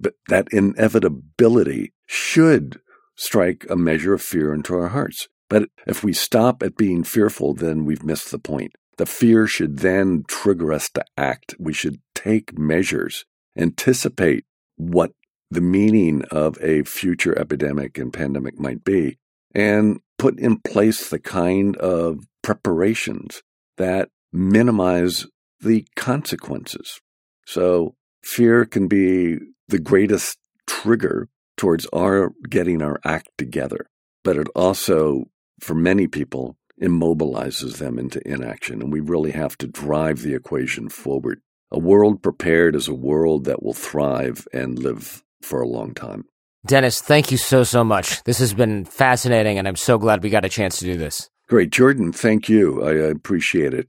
But 0.00 0.14
that 0.28 0.48
inevitability 0.52 1.92
should 2.06 2.80
strike 3.16 3.66
a 3.68 3.76
measure 3.76 4.14
of 4.14 4.22
fear 4.22 4.54
into 4.54 4.74
our 4.74 4.88
hearts. 4.88 5.28
But 5.48 5.68
if 5.86 6.04
we 6.04 6.12
stop 6.12 6.62
at 6.62 6.76
being 6.76 7.04
fearful, 7.04 7.54
then 7.54 7.84
we've 7.84 8.04
missed 8.04 8.30
the 8.30 8.38
point. 8.38 8.72
The 8.96 9.06
fear 9.06 9.46
should 9.46 9.78
then 9.78 10.24
trigger 10.26 10.72
us 10.72 10.90
to 10.90 11.04
act. 11.16 11.54
We 11.58 11.72
should 11.72 12.00
take 12.14 12.58
measures, 12.58 13.24
anticipate 13.56 14.44
what 14.76 15.12
the 15.50 15.60
meaning 15.60 16.22
of 16.30 16.58
a 16.62 16.82
future 16.84 17.38
epidemic 17.38 17.98
and 17.98 18.12
pandemic 18.12 18.58
might 18.58 18.84
be, 18.84 19.18
and 19.54 20.00
put 20.18 20.38
in 20.38 20.60
place 20.60 21.08
the 21.08 21.18
kind 21.18 21.76
of 21.76 22.24
preparations 22.42 23.42
that 23.76 24.08
minimize 24.32 25.26
the 25.60 25.86
consequences. 25.96 27.00
So 27.46 27.94
fear 28.22 28.64
can 28.64 28.88
be 28.88 29.38
the 29.68 29.78
greatest 29.78 30.38
trigger 30.66 31.28
towards 31.56 31.86
our 31.86 32.32
getting 32.48 32.82
our 32.82 33.00
act 33.04 33.28
together, 33.38 33.86
but 34.22 34.36
it 34.36 34.48
also 34.54 35.24
for 35.60 35.74
many 35.74 36.06
people, 36.06 36.56
immobilizes 36.80 37.78
them 37.78 37.98
into 37.98 38.26
inaction. 38.26 38.80
And 38.80 38.92
we 38.92 39.00
really 39.00 39.32
have 39.32 39.58
to 39.58 39.66
drive 39.66 40.22
the 40.22 40.34
equation 40.34 40.88
forward. 40.88 41.40
A 41.70 41.78
world 41.78 42.22
prepared 42.22 42.74
is 42.74 42.88
a 42.88 42.94
world 42.94 43.44
that 43.44 43.62
will 43.62 43.74
thrive 43.74 44.46
and 44.52 44.78
live 44.78 45.22
for 45.42 45.60
a 45.60 45.68
long 45.68 45.94
time. 45.94 46.24
Dennis, 46.66 47.00
thank 47.00 47.30
you 47.30 47.38
so, 47.38 47.62
so 47.62 47.84
much. 47.84 48.22
This 48.24 48.38
has 48.38 48.52
been 48.52 48.84
fascinating, 48.84 49.58
and 49.58 49.68
I'm 49.68 49.76
so 49.76 49.96
glad 49.98 50.22
we 50.22 50.30
got 50.30 50.44
a 50.44 50.48
chance 50.48 50.78
to 50.80 50.84
do 50.84 50.96
this. 50.96 51.30
Great. 51.48 51.70
Jordan, 51.70 52.12
thank 52.12 52.48
you. 52.48 52.82
I 52.82 52.92
appreciate 53.10 53.72
it. 53.72 53.88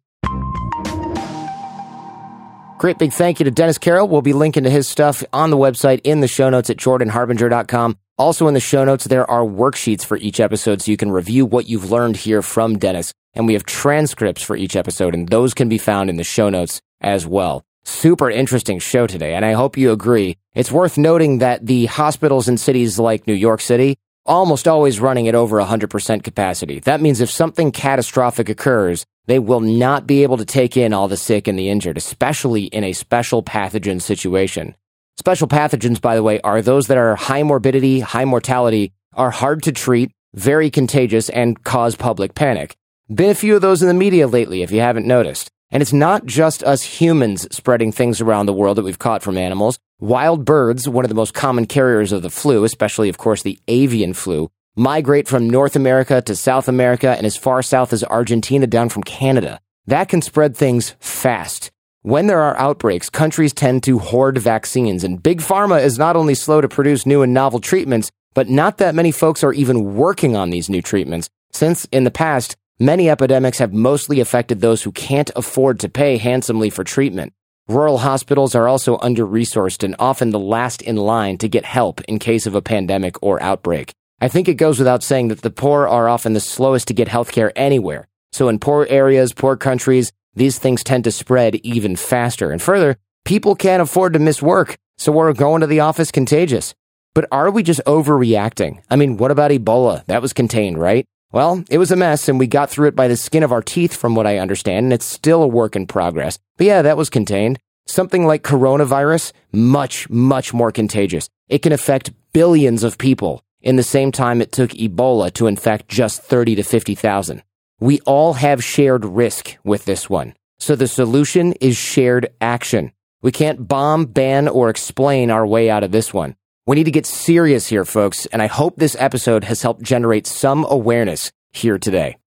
Great 2.79 2.97
big 2.97 3.11
thank 3.11 3.41
you 3.41 3.43
to 3.43 3.51
Dennis 3.51 3.77
Carroll. 3.77 4.07
We'll 4.07 4.21
be 4.21 4.31
linking 4.31 4.63
to 4.63 4.69
his 4.69 4.87
stuff 4.87 5.21
on 5.33 5.49
the 5.49 5.57
website 5.57 5.99
in 6.05 6.21
the 6.21 6.29
show 6.29 6.49
notes 6.49 6.69
at 6.69 6.77
jordanharbinger.com. 6.77 7.97
Also 8.17 8.47
in 8.47 8.53
the 8.53 8.61
show 8.61 8.85
notes, 8.85 9.03
there 9.03 9.29
are 9.29 9.43
worksheets 9.43 10.05
for 10.05 10.15
each 10.15 10.39
episode 10.39 10.81
so 10.81 10.89
you 10.89 10.95
can 10.95 11.11
review 11.11 11.45
what 11.45 11.67
you've 11.67 11.91
learned 11.91 12.15
here 12.15 12.41
from 12.41 12.77
Dennis. 12.77 13.13
And 13.33 13.47
we 13.47 13.53
have 13.53 13.65
transcripts 13.65 14.41
for 14.41 14.55
each 14.55 14.77
episode 14.77 15.13
and 15.13 15.27
those 15.27 15.53
can 15.53 15.67
be 15.67 15.77
found 15.77 16.09
in 16.09 16.15
the 16.15 16.23
show 16.23 16.47
notes 16.47 16.79
as 17.01 17.27
well. 17.27 17.65
Super 17.83 18.29
interesting 18.31 18.79
show 18.79 19.07
today. 19.07 19.33
And 19.33 19.43
I 19.43 19.51
hope 19.51 19.75
you 19.75 19.91
agree. 19.91 20.37
It's 20.55 20.71
worth 20.71 20.97
noting 20.97 21.39
that 21.39 21.65
the 21.65 21.85
hospitals 21.85 22.47
in 22.47 22.57
cities 22.57 22.97
like 22.97 23.27
New 23.27 23.33
York 23.33 23.61
City 23.61 23.97
almost 24.25 24.67
always 24.67 24.99
running 24.99 25.27
at 25.27 25.35
over 25.35 25.57
100% 25.57 26.23
capacity. 26.23 26.79
That 26.79 27.01
means 27.01 27.21
if 27.21 27.29
something 27.29 27.71
catastrophic 27.71 28.49
occurs, 28.49 29.05
they 29.27 29.39
will 29.39 29.59
not 29.59 30.07
be 30.07 30.23
able 30.23 30.37
to 30.37 30.45
take 30.45 30.75
in 30.75 30.91
all 30.91 31.07
the 31.07 31.17
sick 31.17 31.47
and 31.47 31.57
the 31.57 31.69
injured, 31.69 31.97
especially 31.97 32.63
in 32.63 32.83
a 32.83 32.93
special 32.93 33.43
pathogen 33.43 34.01
situation. 34.01 34.75
Special 35.17 35.47
pathogens, 35.47 36.01
by 36.01 36.15
the 36.15 36.23
way, 36.23 36.41
are 36.41 36.61
those 36.61 36.87
that 36.87 36.97
are 36.97 37.15
high 37.15 37.43
morbidity, 37.43 37.99
high 37.99 38.25
mortality, 38.25 38.91
are 39.13 39.31
hard 39.31 39.61
to 39.63 39.71
treat, 39.71 40.11
very 40.33 40.71
contagious, 40.71 41.29
and 41.29 41.63
cause 41.63 41.95
public 41.95 42.33
panic. 42.33 42.75
Been 43.13 43.29
a 43.29 43.35
few 43.35 43.55
of 43.55 43.61
those 43.61 43.81
in 43.81 43.87
the 43.87 43.93
media 43.93 44.27
lately, 44.27 44.63
if 44.63 44.71
you 44.71 44.79
haven't 44.79 45.05
noticed. 45.05 45.49
And 45.71 45.81
it's 45.81 45.93
not 45.93 46.25
just 46.25 46.63
us 46.63 46.81
humans 46.81 47.47
spreading 47.55 47.91
things 47.91 48.21
around 48.21 48.45
the 48.47 48.53
world 48.53 48.77
that 48.77 48.83
we've 48.83 48.97
caught 48.97 49.21
from 49.21 49.37
animals. 49.37 49.77
Wild 50.01 50.45
birds, 50.45 50.87
one 50.87 51.03
of 51.03 51.09
the 51.09 51.15
most 51.15 51.33
common 51.33 51.65
carriers 51.65 52.13
of 52.13 52.21
the 52.21 52.29
flu, 52.29 52.63
especially, 52.63 53.09
of 53.09 53.17
course, 53.17 53.43
the 53.43 53.59
avian 53.67 54.13
flu, 54.13 54.49
migrate 54.77 55.27
from 55.27 55.49
North 55.49 55.75
America 55.75 56.21
to 56.21 56.37
South 56.37 56.69
America 56.69 57.09
and 57.17 57.25
as 57.25 57.35
far 57.35 57.61
south 57.61 57.91
as 57.91 58.01
Argentina 58.05 58.65
down 58.65 58.87
from 58.87 59.03
Canada. 59.03 59.59
That 59.87 60.07
can 60.07 60.21
spread 60.21 60.55
things 60.55 60.95
fast. 61.01 61.69
When 62.01 62.27
there 62.27 62.39
are 62.39 62.57
outbreaks, 62.57 63.09
countries 63.09 63.51
tend 63.51 63.83
to 63.83 63.99
hoard 63.99 64.37
vaccines, 64.37 65.03
and 65.03 65.21
Big 65.21 65.41
Pharma 65.41 65.83
is 65.83 65.99
not 65.99 66.15
only 66.15 66.33
slow 66.33 66.61
to 66.61 66.69
produce 66.69 67.05
new 67.05 67.21
and 67.21 67.33
novel 67.33 67.59
treatments, 67.59 68.09
but 68.33 68.47
not 68.47 68.77
that 68.77 68.95
many 68.95 69.11
folks 69.11 69.43
are 69.43 69.51
even 69.51 69.95
working 69.95 70.33
on 70.33 70.49
these 70.49 70.69
new 70.69 70.81
treatments, 70.81 71.29
since 71.51 71.83
in 71.91 72.05
the 72.05 72.09
past, 72.09 72.55
many 72.79 73.09
epidemics 73.09 73.57
have 73.57 73.73
mostly 73.73 74.21
affected 74.21 74.61
those 74.61 74.81
who 74.81 74.93
can't 74.93 75.29
afford 75.35 75.77
to 75.81 75.89
pay 75.89 76.15
handsomely 76.15 76.69
for 76.69 76.85
treatment. 76.85 77.33
Rural 77.69 77.99
hospitals 77.99 78.55
are 78.55 78.67
also 78.67 78.97
under 78.97 79.27
resourced 79.27 79.83
and 79.83 79.95
often 79.99 80.31
the 80.31 80.39
last 80.39 80.81
in 80.81 80.95
line 80.95 81.37
to 81.37 81.47
get 81.47 81.65
help 81.65 82.01
in 82.05 82.17
case 82.17 82.47
of 82.47 82.55
a 82.55 82.63
pandemic 82.63 83.21
or 83.21 83.39
outbreak. 83.43 83.93
I 84.19 84.27
think 84.27 84.47
it 84.47 84.55
goes 84.55 84.79
without 84.79 85.03
saying 85.03 85.27
that 85.27 85.43
the 85.43 85.51
poor 85.51 85.87
are 85.87 86.09
often 86.09 86.33
the 86.33 86.39
slowest 86.39 86.87
to 86.87 86.95
get 86.95 87.07
healthcare 87.07 87.51
anywhere. 87.55 88.07
So 88.31 88.49
in 88.49 88.57
poor 88.57 88.87
areas, 88.89 89.33
poor 89.33 89.55
countries, 89.55 90.11
these 90.33 90.57
things 90.57 90.83
tend 90.83 91.03
to 91.03 91.11
spread 91.11 91.57
even 91.57 91.95
faster. 91.95 92.49
And 92.49 92.59
further, 92.59 92.97
people 93.23 93.53
can't 93.53 93.83
afford 93.83 94.13
to 94.13 94.19
miss 94.19 94.41
work, 94.41 94.75
so 94.97 95.11
we're 95.11 95.31
going 95.33 95.61
to 95.61 95.67
the 95.67 95.81
office 95.81 96.09
contagious. 96.09 96.73
But 97.13 97.27
are 97.31 97.51
we 97.51 97.61
just 97.61 97.81
overreacting? 97.85 98.81
I 98.89 98.95
mean, 98.95 99.17
what 99.17 99.29
about 99.29 99.51
Ebola? 99.51 100.03
That 100.07 100.23
was 100.23 100.33
contained, 100.33 100.79
right? 100.79 101.05
Well, 101.31 101.63
it 101.69 101.77
was 101.77 101.91
a 101.91 101.95
mess 101.95 102.27
and 102.27 102.39
we 102.39 102.47
got 102.47 102.69
through 102.69 102.87
it 102.87 102.95
by 102.95 103.07
the 103.07 103.15
skin 103.15 103.43
of 103.43 103.51
our 103.51 103.61
teeth 103.61 103.95
from 103.95 104.15
what 104.15 104.25
I 104.25 104.39
understand, 104.39 104.85
and 104.85 104.93
it's 104.93 105.05
still 105.05 105.43
a 105.43 105.47
work 105.47 105.75
in 105.75 105.85
progress. 105.85 106.39
But 106.57 106.67
yeah, 106.67 106.81
that 106.81 106.97
was 106.97 107.09
contained. 107.09 107.59
Something 107.85 108.25
like 108.25 108.43
coronavirus, 108.43 109.33
much, 109.51 110.09
much 110.09 110.53
more 110.53 110.71
contagious. 110.71 111.29
It 111.47 111.59
can 111.59 111.71
affect 111.71 112.11
billions 112.33 112.83
of 112.83 112.97
people 112.97 113.43
in 113.61 113.75
the 113.75 113.83
same 113.83 114.11
time 114.11 114.41
it 114.41 114.51
took 114.51 114.71
Ebola 114.71 115.33
to 115.33 115.47
infect 115.47 115.87
just 115.87 116.21
30 116.21 116.55
to 116.55 116.63
50,000. 116.63 117.43
We 117.79 117.99
all 118.01 118.33
have 118.33 118.63
shared 118.63 119.05
risk 119.05 119.57
with 119.63 119.85
this 119.85 120.09
one. 120.09 120.33
So 120.57 120.75
the 120.75 120.87
solution 120.87 121.53
is 121.53 121.77
shared 121.77 122.29
action. 122.41 122.91
We 123.21 123.31
can't 123.31 123.67
bomb, 123.67 124.05
ban, 124.05 124.47
or 124.47 124.69
explain 124.69 125.29
our 125.29 125.45
way 125.45 125.69
out 125.69 125.83
of 125.83 125.91
this 125.91 126.13
one. 126.13 126.35
We 126.69 126.75
need 126.75 126.83
to 126.83 126.91
get 126.91 127.07
serious 127.07 127.65
here, 127.65 127.83
folks, 127.83 128.27
and 128.27 128.43
I 128.43 128.45
hope 128.45 128.75
this 128.75 128.95
episode 128.99 129.43
has 129.43 129.63
helped 129.63 129.81
generate 129.81 130.27
some 130.27 130.67
awareness 130.69 131.31
here 131.51 131.79
today. 131.79 132.17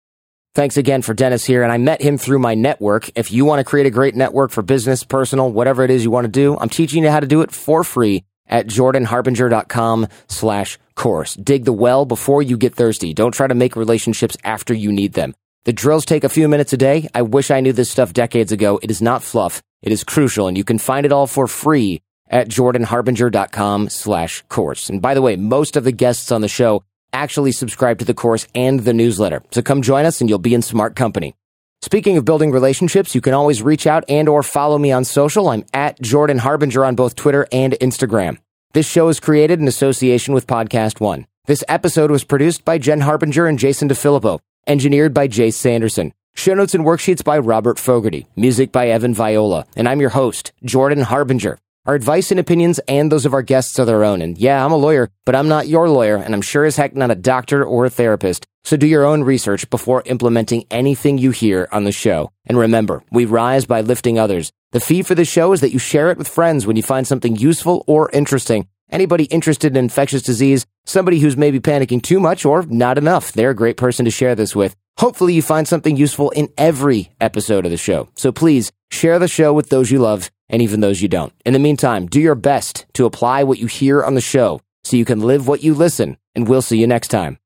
Thanks 0.53 0.75
again 0.75 1.01
for 1.01 1.13
Dennis 1.13 1.45
here, 1.45 1.63
and 1.63 1.71
I 1.71 1.77
met 1.77 2.01
him 2.01 2.17
through 2.17 2.39
my 2.39 2.53
network. 2.53 3.09
If 3.15 3.31
you 3.31 3.45
want 3.45 3.59
to 3.59 3.63
create 3.63 3.85
a 3.85 3.89
great 3.89 4.15
network 4.15 4.51
for 4.51 4.61
business, 4.61 5.05
personal, 5.05 5.49
whatever 5.49 5.81
it 5.85 5.89
is 5.89 6.03
you 6.03 6.11
want 6.11 6.25
to 6.25 6.29
do, 6.29 6.57
I'm 6.57 6.67
teaching 6.67 7.03
you 7.05 7.09
how 7.09 7.21
to 7.21 7.25
do 7.25 7.39
it 7.39 7.53
for 7.53 7.85
free 7.85 8.25
at 8.45 8.67
jordanharbinger.com 8.67 10.07
slash 10.27 10.77
course. 10.95 11.35
Dig 11.35 11.63
the 11.63 11.71
well 11.71 12.03
before 12.03 12.41
you 12.41 12.57
get 12.57 12.75
thirsty. 12.75 13.13
Don't 13.13 13.31
try 13.31 13.47
to 13.47 13.55
make 13.55 13.77
relationships 13.77 14.35
after 14.43 14.73
you 14.73 14.91
need 14.91 15.13
them. 15.13 15.33
The 15.63 15.71
drills 15.71 16.03
take 16.03 16.25
a 16.25 16.27
few 16.27 16.49
minutes 16.49 16.73
a 16.73 16.77
day. 16.77 17.07
I 17.15 17.21
wish 17.21 17.49
I 17.49 17.61
knew 17.61 17.71
this 17.71 17.89
stuff 17.89 18.11
decades 18.11 18.51
ago. 18.51 18.77
It 18.83 18.91
is 18.91 19.01
not 19.01 19.23
fluff. 19.23 19.61
It 19.81 19.93
is 19.93 20.03
crucial, 20.03 20.49
and 20.49 20.57
you 20.57 20.65
can 20.65 20.79
find 20.79 21.05
it 21.05 21.13
all 21.13 21.27
for 21.27 21.47
free 21.47 22.01
at 22.33 22.49
jordanharbinger.com 22.49 23.87
slash 23.89 24.43
course. 24.49 24.89
And 24.89 25.01
by 25.01 25.13
the 25.13 25.21
way, 25.21 25.37
most 25.37 25.77
of 25.77 25.85
the 25.85 25.91
guests 25.93 26.31
on 26.31 26.41
the 26.41 26.47
show 26.49 26.83
actually 27.13 27.51
subscribe 27.51 27.99
to 27.99 28.05
the 28.05 28.13
course 28.15 28.47
and 28.55 28.79
the 28.81 28.93
newsletter. 28.93 29.43
So 29.51 29.61
come 29.61 29.83
join 29.83 30.03
us 30.05 30.19
and 30.19 30.29
you'll 30.29 30.39
be 30.39 30.55
in 30.55 30.63
smart 30.63 30.95
company. 30.95 31.35
Speaking 31.83 32.17
of 32.17 32.25
building 32.25 32.51
relationships, 32.51 33.13
you 33.13 33.21
can 33.21 33.33
always 33.33 33.61
reach 33.61 33.85
out 33.85 34.03
and 34.09 34.27
or 34.27 34.41
follow 34.41 34.77
me 34.77 34.91
on 34.91 35.05
social. 35.05 35.49
I'm 35.49 35.65
at 35.73 36.01
Jordan 36.01 36.39
Harbinger 36.39 36.83
on 36.83 36.95
both 36.95 37.15
Twitter 37.15 37.45
and 37.51 37.73
Instagram. 37.73 38.39
This 38.73 38.89
show 38.89 39.09
is 39.09 39.19
created 39.19 39.59
in 39.59 39.67
association 39.67 40.33
with 40.33 40.47
Podcast 40.47 40.99
One. 40.99 41.27
This 41.45 41.63
episode 41.67 42.09
was 42.09 42.23
produced 42.23 42.65
by 42.65 42.79
Jen 42.79 43.01
Harbinger 43.01 43.45
and 43.45 43.59
Jason 43.59 43.89
DeFilippo. 43.89 44.39
Engineered 44.65 45.13
by 45.13 45.27
Jace 45.27 45.55
Sanderson. 45.55 46.13
Show 46.35 46.55
notes 46.55 46.73
and 46.73 46.85
worksheets 46.85 47.23
by 47.23 47.37
Robert 47.37 47.77
Fogarty. 47.77 48.25
Music 48.35 48.71
by 48.71 48.87
Evan 48.87 49.13
Viola. 49.13 49.65
And 49.75 49.87
I'm 49.87 49.99
your 49.99 50.11
host, 50.11 50.53
Jordan 50.63 51.01
Harbinger. 51.01 51.59
Our 51.85 51.95
advice 51.95 52.31
and 52.31 52.39
opinions 52.39 52.79
and 52.87 53.11
those 53.11 53.25
of 53.25 53.33
our 53.33 53.41
guests 53.41 53.77
are 53.77 53.83
their 53.83 54.05
own. 54.05 54.21
And 54.21 54.37
yeah, 54.37 54.63
I'm 54.63 54.71
a 54.71 54.77
lawyer, 54.77 55.09
but 55.25 55.35
I'm 55.35 55.49
not 55.49 55.67
your 55.67 55.89
lawyer, 55.89 56.15
and 56.15 56.33
I'm 56.33 56.41
sure 56.41 56.63
as 56.63 56.77
heck 56.77 56.95
not 56.95 57.11
a 57.11 57.15
doctor 57.15 57.61
or 57.61 57.83
a 57.83 57.89
therapist. 57.89 58.47
So 58.63 58.77
do 58.77 58.87
your 58.87 59.03
own 59.03 59.23
research 59.23 59.69
before 59.69 60.01
implementing 60.05 60.63
anything 60.71 61.17
you 61.17 61.31
hear 61.31 61.67
on 61.73 61.83
the 61.83 61.91
show. 61.91 62.31
And 62.45 62.57
remember, 62.57 63.03
we 63.11 63.25
rise 63.25 63.65
by 63.65 63.81
lifting 63.81 64.17
others. 64.17 64.53
The 64.71 64.79
fee 64.79 65.03
for 65.03 65.13
the 65.13 65.25
show 65.25 65.51
is 65.51 65.59
that 65.59 65.73
you 65.73 65.79
share 65.79 66.09
it 66.09 66.17
with 66.17 66.29
friends 66.29 66.65
when 66.65 66.77
you 66.77 66.83
find 66.83 67.05
something 67.05 67.35
useful 67.35 67.83
or 67.85 68.09
interesting. 68.13 68.69
Anybody 68.89 69.25
interested 69.25 69.75
in 69.75 69.83
infectious 69.83 70.21
disease, 70.21 70.65
somebody 70.85 71.19
who's 71.19 71.35
maybe 71.35 71.59
panicking 71.59 72.01
too 72.01 72.21
much 72.21 72.45
or 72.45 72.63
not 72.63 72.97
enough, 72.97 73.33
they're 73.33 73.49
a 73.49 73.55
great 73.55 73.75
person 73.75 74.05
to 74.05 74.11
share 74.11 74.35
this 74.35 74.55
with. 74.55 74.73
Hopefully 74.99 75.33
you 75.33 75.41
find 75.41 75.67
something 75.67 75.97
useful 75.97 76.29
in 76.29 76.47
every 76.57 77.11
episode 77.19 77.65
of 77.65 77.71
the 77.71 77.77
show. 77.77 78.07
So 78.15 78.31
please 78.31 78.71
share 78.93 79.19
the 79.19 79.27
show 79.27 79.51
with 79.51 79.69
those 79.69 79.91
you 79.91 79.99
love 79.99 80.31
and 80.49 80.61
even 80.61 80.79
those 80.79 81.01
you 81.01 81.07
don't. 81.07 81.33
In 81.45 81.53
the 81.53 81.59
meantime, 81.59 82.05
do 82.05 82.21
your 82.21 82.35
best 82.35 82.85
to 82.93 83.05
apply 83.05 83.43
what 83.43 83.57
you 83.57 83.67
hear 83.67 84.03
on 84.03 84.13
the 84.13 84.21
show 84.21 84.61
so 84.83 84.97
you 84.97 85.05
can 85.05 85.19
live 85.19 85.47
what 85.47 85.63
you 85.63 85.73
listen, 85.73 86.17
and 86.35 86.47
we'll 86.47 86.61
see 86.61 86.77
you 86.77 86.87
next 86.87 87.07
time. 87.07 87.37